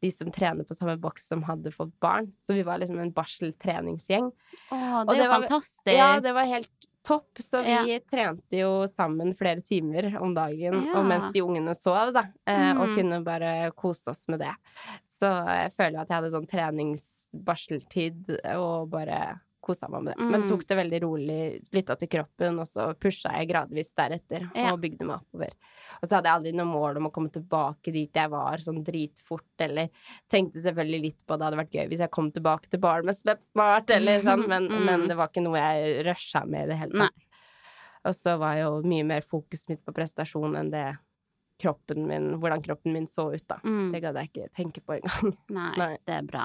de 0.00 0.10
som 0.10 0.30
trener 0.30 0.64
på 0.64 0.74
samme 0.76 0.96
boks, 1.00 1.26
som 1.28 1.42
hadde 1.42 1.72
fått 1.74 1.92
barn. 2.00 2.32
Så 2.40 2.54
vi 2.54 2.62
var 2.62 2.78
liksom 2.78 2.98
en 3.02 3.12
barseltreningsgjeng. 3.12 4.30
Å, 4.70 5.00
Og 5.02 5.08
det 5.08 5.16
det 5.18 5.28
var- 5.28 5.40
fantastisk. 5.42 5.92
Ja, 5.96 6.20
det 6.20 6.32
var 6.34 6.44
helt 6.44 6.70
topp. 7.04 7.38
Så 7.40 7.62
vi 7.64 7.98
trente 8.00 8.52
jo 8.58 8.86
sammen 8.86 9.34
flere 9.36 9.60
timer 9.64 10.16
om 10.20 10.34
dagen, 10.34 10.84
Ja. 10.84 10.94
og 10.98 11.06
mens 11.06 11.32
de 11.32 11.40
ungene 11.40 11.74
så 11.74 11.94
det, 12.06 12.14
da. 12.14 12.24
Eh, 12.46 12.74
Og 12.78 12.88
Mm. 12.88 12.94
kunne 12.96 13.24
bare 13.24 13.70
kose 13.72 14.08
oss 14.10 14.28
med 14.28 14.40
det. 14.40 14.54
Så 15.18 15.26
jeg 15.46 15.72
føler 15.72 16.00
at 16.00 16.08
jeg 16.08 16.22
hadde 16.22 16.30
sånn 16.32 16.46
treningsbarseltid 16.48 18.38
og 18.56 18.90
bare 18.90 19.40
kosa 19.64 19.88
meg 19.90 20.02
med 20.02 20.16
det. 20.16 20.24
Men 20.24 20.42
Mm. 20.42 20.48
tok 20.48 20.66
det 20.66 20.76
veldig 20.76 21.00
rolig, 21.02 21.62
lytta 21.72 21.96
til 21.98 22.08
kroppen, 22.08 22.58
og 22.58 22.66
så 22.66 22.94
pusha 22.94 23.30
jeg 23.36 23.48
gradvis 23.50 23.92
deretter 23.94 24.50
Ja. 24.54 24.72
og 24.72 24.80
bygde 24.80 25.04
meg 25.04 25.20
oppover. 25.20 25.50
Og 26.02 26.08
så 26.08 26.16
hadde 26.18 26.28
jeg 26.30 26.38
aldri 26.38 26.52
noe 26.58 26.68
mål 26.68 26.98
om 27.00 27.08
å 27.08 27.12
komme 27.14 27.30
tilbake 27.34 27.92
dit 27.94 28.14
jeg 28.14 28.30
var 28.32 28.58
sånn 28.64 28.82
dritfort, 28.86 29.46
eller 29.64 29.88
tenkte 30.30 30.60
selvfølgelig 30.64 31.00
litt 31.06 31.22
på 31.26 31.36
det 31.38 31.48
hadde 31.48 31.60
vært 31.62 31.74
gøy 31.78 31.88
hvis 31.92 32.02
jeg 32.04 32.12
kom 32.14 32.30
tilbake 32.34 32.68
til 32.72 32.80
Barmesløp 32.82 33.42
snart, 33.46 33.90
eller 33.94 34.20
sånn, 34.26 34.46
men, 34.52 34.68
Mm. 34.68 34.84
men 34.86 35.08
det 35.08 35.16
var 35.16 35.28
ikke 35.32 35.42
noe 35.46 35.58
jeg 35.58 36.04
rusha 36.06 36.44
med 36.46 36.66
i 36.66 36.70
det 36.72 36.78
hele 36.82 37.06
tatt. 37.08 37.26
Og 38.08 38.14
så 38.14 38.36
var 38.38 38.56
jo 38.60 38.82
mye 38.86 39.04
mer 39.04 39.20
fokus 39.26 39.66
mitt 39.68 39.80
på 39.84 39.92
prestasjon 39.96 40.54
enn 40.56 40.70
det 40.70 40.86
kroppen 41.58 42.04
min, 42.06 42.28
hvordan 42.38 42.62
kroppen 42.62 42.92
min 42.94 43.06
så 43.10 43.32
ut, 43.34 43.42
da. 43.50 43.56
Mm. 43.64 43.88
Det 43.92 44.00
gadd 44.04 44.14
jeg 44.20 44.28
ikke 44.30 44.50
tenke 44.54 44.80
på 44.86 44.94
engang. 45.00 45.32
Nei, 45.58 45.72
Nei. 45.80 45.88
det 46.06 46.14
er 46.20 46.28
bra. 46.28 46.44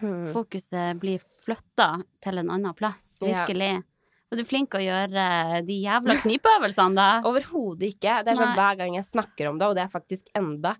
Mm. 0.00 0.30
Fokuset 0.32 0.96
blir 1.00 1.20
flytta 1.44 1.90
til 2.24 2.38
en 2.40 2.50
annen 2.54 2.74
plass, 2.76 3.18
Ja. 3.24 3.44
Og 4.26 4.38
du 4.38 4.42
er 4.42 4.48
flink 4.48 4.74
å 4.74 4.82
gjøre 4.82 5.26
de 5.66 5.76
jævla 5.84 6.16
knipeøvelsene, 6.24 6.98
da. 6.98 7.10
Overhodet 7.28 7.92
ikke. 7.94 8.18
Det 8.26 8.32
er 8.32 8.40
sånn 8.40 8.50
Nei. 8.50 8.58
hver 8.58 8.80
gang 8.80 8.98
jeg 8.98 9.06
snakker 9.06 9.52
om 9.52 9.60
det, 9.60 9.68
og 9.70 9.78
det 9.78 9.84
er 9.84 9.92
faktisk 9.92 10.26
enda, 10.36 10.74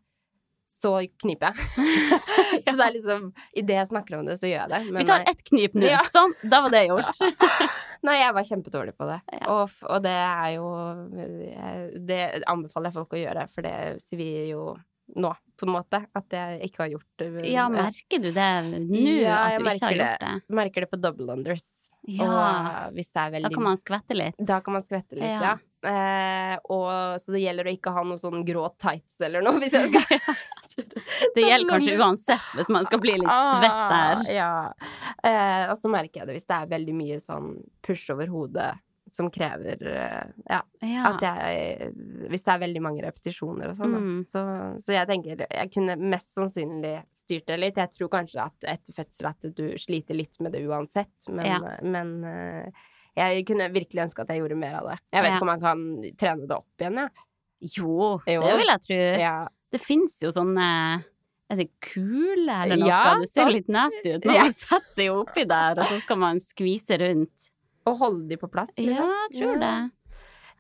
så 0.67 0.97
kniper 1.23 1.55
jeg. 1.55 1.69
så 2.67 2.75
det 2.75 2.87
er 2.89 2.95
liksom 2.97 3.29
Idet 3.55 3.77
jeg 3.79 3.91
snakker 3.93 4.19
om 4.19 4.27
det, 4.27 4.35
så 4.41 4.51
gjør 4.51 4.65
jeg 4.65 4.73
det. 4.75 4.97
Vi 4.97 5.07
tar 5.07 5.23
nei. 5.23 5.31
ett 5.31 5.45
knip 5.47 5.79
nå. 5.79 5.87
Ja. 5.87 6.03
Sånn, 6.11 6.35
da 6.51 6.61
var 6.65 6.75
det 6.75 6.83
gjort. 6.91 7.23
Nei, 8.07 8.19
jeg 8.19 8.35
var 8.35 8.51
kjempedårlig 8.51 8.97
på 8.99 9.09
det. 9.13 9.21
Ja. 9.39 9.47
Og, 9.55 9.79
og 9.87 10.03
det 10.03 10.17
er 10.17 10.51
jo 10.57 10.67
Det 12.11 12.21
anbefaler 12.51 12.91
jeg 12.91 12.99
folk 12.99 13.15
å 13.15 13.23
gjøre, 13.23 13.47
for 13.55 13.67
det 13.67 13.77
sier 14.03 14.21
vi 14.21 14.31
jo 14.51 14.69
nå, 15.15 15.31
på 15.55 15.71
en 15.71 15.75
måte. 15.77 16.03
At 16.19 16.35
jeg 16.35 16.67
ikke 16.67 16.83
har 16.83 16.95
gjort 16.97 17.23
det. 17.23 17.31
Ja, 17.47 17.71
merker 17.71 18.27
du 18.27 18.33
det 18.35 18.53
nå, 18.67 19.03
Ja, 19.23 19.39
at 19.53 19.63
du 19.63 19.71
ikke 19.71 19.93
har 19.93 20.01
gjort 20.01 20.23
det? 20.27 20.35
Ja, 20.35 20.39
jeg 20.43 20.61
Merker 20.65 20.87
det 20.87 20.91
på 20.91 20.99
double 20.99 21.39
unders. 21.39 21.86
Ja, 22.07 22.89
veldig 22.93 23.49
da 23.49 23.55
kan 23.55 23.65
man 23.67 23.79
skvette 23.81 24.17
litt. 24.17 24.39
Da 24.39 24.61
kan 24.65 24.77
man 24.77 24.85
skvette 24.85 25.19
litt, 25.19 25.27
ja. 25.27 25.55
Ja. 25.55 25.57
Eh, 25.87 26.57
og, 26.73 27.21
så 27.23 27.35
det 27.35 27.45
gjelder 27.45 27.69
å 27.69 27.75
ikke 27.77 27.93
ha 27.95 28.03
noe 28.07 28.19
sånn 28.19 28.45
grå 28.47 28.67
tights 28.81 29.21
eller 29.23 29.45
noe. 29.45 29.61
Hvis 29.63 29.77
jeg 29.77 29.91
skal 29.93 30.37
Det 31.35 31.41
gjelder 31.49 31.71
kanskje 31.71 31.97
uansett 31.97 32.49
hvis 32.57 32.69
man 32.73 32.85
skal 32.89 33.01
bli 33.01 33.15
litt 33.17 33.31
svett 33.31 33.79
der. 33.93 34.19
Ah, 34.21 34.27
ja. 34.29 34.51
Eh, 35.25 35.63
og 35.73 35.79
så 35.81 35.91
merker 35.93 36.21
jeg 36.23 36.29
det 36.29 36.37
hvis 36.37 36.49
det 36.49 36.59
er 36.59 36.73
veldig 36.75 36.97
mye 36.97 37.21
sånn 37.23 37.55
push 37.87 38.11
over 38.13 38.31
hodet 38.33 38.73
som 39.09 39.29
krever 39.31 39.79
eh, 39.87 40.33
Ja. 40.51 40.61
Ja. 40.83 41.13
At 41.13 41.23
jeg 41.23 41.93
Hvis 42.31 42.43
det 42.43 42.53
er 42.55 42.63
veldig 42.65 42.83
mange 42.83 43.05
repetisjoner 43.05 43.71
og 43.71 43.77
sånn. 43.79 43.95
Mm. 43.95 44.19
Så, 44.27 44.43
så 44.83 44.93
jeg 44.97 45.07
tenker 45.11 45.45
jeg 45.47 45.71
kunne 45.75 45.95
mest 46.01 46.33
sannsynlig 46.35 46.97
styrt 47.15 47.47
det 47.47 47.59
litt. 47.63 47.77
Jeg 47.79 47.93
tror 47.95 48.11
kanskje 48.17 48.43
at 48.49 48.67
etter 48.77 48.97
fødsel 48.97 49.31
at 49.31 49.49
du 49.57 49.65
sliter 49.79 50.19
litt 50.19 50.41
med 50.43 50.53
det 50.57 50.65
uansett, 50.67 51.15
men, 51.31 51.47
Ja. 51.47 51.61
men 51.87 52.13
eh, 52.25 52.71
jeg 53.17 53.47
kunne 53.49 53.71
virkelig 53.73 54.03
ønske 54.09 54.23
at 54.27 54.29
jeg 54.35 54.43
gjorde 54.43 54.59
mer 54.61 54.75
av 54.83 54.91
det. 54.91 54.99
Jeg 55.15 55.23
vet 55.25 55.33
ikke 55.37 55.47
om 55.47 55.53
man 55.55 55.63
kan 55.63 55.85
trene 56.21 56.47
det 56.51 56.57
opp 56.59 56.83
igjen, 56.85 56.99
jeg. 57.07 57.11
Jo, 57.79 58.21
Jo. 58.29 58.41
det 58.43 58.57
vil 58.59 58.69
jeg 58.75 58.83
tro. 58.91 58.99
Ja. 59.23 59.37
Det 59.73 59.81
fins 59.81 60.19
jo 60.23 60.29
sånne 60.31 60.65
Er 61.49 61.57
det 61.57 61.69
kule 61.81 62.51
eller 62.65 62.77
noe? 62.77 62.89
Ja, 62.91 63.15
det 63.21 63.29
ser 63.31 63.47
jo 63.49 63.55
litt 63.55 63.69
nasty 63.71 64.17
ut 64.17 64.25
Man 64.29 64.35
Ja. 64.35 64.45
setter 64.51 64.97
det 64.99 65.07
oppi 65.15 65.45
der, 65.47 65.79
og 65.79 65.87
så 65.87 66.01
skal 66.03 66.19
man 66.19 66.41
skvise 66.43 66.99
rundt. 67.01 67.53
Og 67.87 67.99
holde 68.01 68.27
de 68.33 68.39
på 68.41 68.49
plass. 68.51 68.73
Ja, 68.77 68.85
liksom. 68.89 69.13
jeg 69.15 69.35
tror 69.39 69.61
det. 69.63 69.75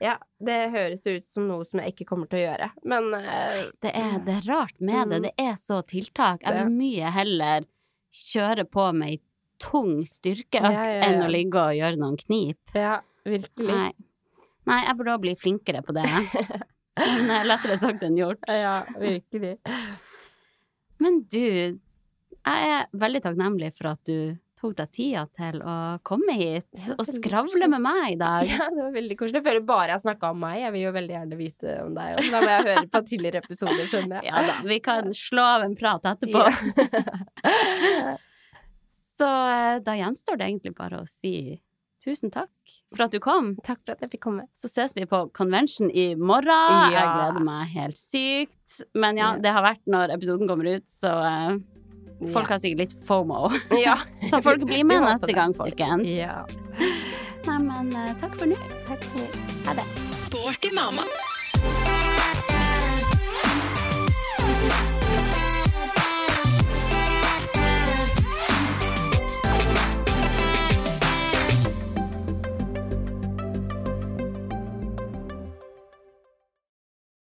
Ja, 0.02 0.16
det 0.44 0.56
høres 0.74 1.06
ut 1.08 1.24
som 1.24 1.46
noe 1.48 1.64
som 1.64 1.80
jeg 1.80 1.94
ikke 1.94 2.04
kommer 2.10 2.28
til 2.28 2.42
å 2.42 2.44
gjøre, 2.50 2.66
men 2.84 3.06
uh, 3.16 3.62
Det 3.80 3.92
er, 3.96 4.18
det 4.26 4.34
er 4.42 4.48
rart 4.50 4.76
med 4.76 5.08
det. 5.08 5.22
Mm. 5.22 5.24
Det 5.24 5.46
er 5.46 5.54
så 5.60 5.80
tiltak. 5.88 6.44
Jeg 6.44 6.58
vil 6.58 6.74
mye 6.74 7.12
heller 7.14 7.64
kjøre 8.16 8.66
på 8.68 8.90
med 8.96 9.14
ei 9.14 9.20
tung 9.62 10.02
styrkeøkt 10.04 10.68
Ja, 10.68 10.84
ja, 10.84 10.98
ja. 10.98 11.06
enn 11.08 11.24
å 11.24 11.30
ligge 11.32 11.62
og 11.62 11.78
gjøre 11.78 12.00
noen 12.00 12.18
knip. 12.20 12.60
ja, 12.76 12.98
virkelig. 13.24 13.72
Nei. 13.72 13.92
Nei, 14.66 14.80
jeg 14.82 14.98
burde 14.98 15.14
òg 15.14 15.22
bli 15.22 15.34
flinkere 15.38 15.80
på 15.86 15.94
det. 15.96 16.04
Men 16.98 17.32
er 17.32 17.48
lettere 17.48 17.76
sagt 17.80 18.04
enn 18.04 18.16
gjort. 18.18 18.42
Ja, 18.50 18.80
virkelig. 18.98 19.54
Men 21.02 21.20
du, 21.30 21.44
jeg 21.46 22.72
er 22.72 22.88
veldig 22.96 23.22
takknemlig 23.24 23.72
for 23.76 23.92
at 23.92 24.00
du 24.08 24.36
tok 24.56 24.72
deg 24.78 24.90
tida 24.96 25.22
til 25.36 25.58
å 25.60 25.74
komme 26.06 26.32
hit 26.38 26.86
og 26.96 27.02
skravle 27.08 27.68
med 27.68 27.82
meg 27.84 28.14
i 28.14 28.18
dag. 28.20 28.46
Ja, 28.56 28.68
det 28.72 28.80
var 28.86 28.94
veldig 28.96 29.16
koselig. 29.20 29.40
Jeg 29.42 29.46
føler 29.50 29.66
bare 29.68 29.92
jeg 29.94 30.04
snakka 30.06 30.30
om 30.32 30.40
meg. 30.46 30.60
Jeg 30.62 30.72
vil 30.76 30.84
jo 30.86 30.92
veldig 30.96 31.16
gjerne 31.18 31.38
vite 31.40 31.74
om 31.84 31.92
deg 31.98 32.14
også. 32.16 32.30
Da 32.32 32.40
må 32.40 32.50
jeg 32.54 32.66
høre 32.70 32.86
på 32.96 33.02
tidligere 33.10 33.42
episoder, 33.44 33.84
skjønner 33.92 34.16
jeg. 34.22 34.30
Ja 34.32 34.46
da, 34.48 34.56
vi 34.70 34.78
kan 34.88 35.12
slå 35.26 35.44
av 35.56 35.66
en 35.68 35.76
prat 35.78 36.08
etterpå. 36.14 36.46
Ja. 36.46 38.16
Så 39.16 39.28
eh, 39.48 39.78
da 39.84 39.94
gjenstår 39.96 40.36
det 40.40 40.50
egentlig 40.50 40.74
bare 40.76 40.98
å 41.00 41.06
si 41.08 41.56
tusen 42.04 42.30
takk 42.30 42.52
for 42.94 43.06
at 43.06 43.14
du 43.14 43.18
kom. 43.24 43.54
Takk 43.66 43.80
for 43.82 43.94
at 43.96 44.02
jeg 44.04 44.12
fikk 44.12 44.22
komme. 44.28 44.44
Så 44.54 44.68
ses 44.70 44.92
vi 44.94 45.06
på 45.08 45.22
convention 45.34 45.88
i 45.90 46.10
morgen. 46.20 46.92
Jeg 46.92 47.08
gleder 47.16 47.46
meg 47.48 47.72
helt 47.72 47.98
sykt. 47.98 48.76
Men 48.94 49.16
ja, 49.18 49.32
Ja. 49.34 49.40
det 49.42 49.54
har 49.56 49.64
vært 49.64 49.82
når 49.90 50.12
episoden 50.14 50.46
kommer 50.50 50.68
ut, 50.76 50.84
så 50.86 51.14
eh, 51.26 51.56
folk 52.32 52.48
har 52.48 52.60
sikkert 52.62 52.86
litt 52.86 52.96
fomo. 53.06 53.50
Ja. 53.86 53.96
Så 54.30 54.42
folk 54.42 54.64
blir 54.66 54.84
med 54.88 55.04
neste 55.04 55.32
gang, 55.36 55.54
folkens. 55.56 56.08
Ja. 56.08 56.44
Nei, 57.46 57.58
men 57.62 57.92
eh, 57.94 58.12
takk 58.20 58.34
for 58.40 58.50
nå. 58.50 58.58
Takk 58.88 59.04
for 59.12 59.42
Ha 59.68 59.76
det. 59.78 59.86
Sporty 60.24 60.72
mamma. 60.74 61.04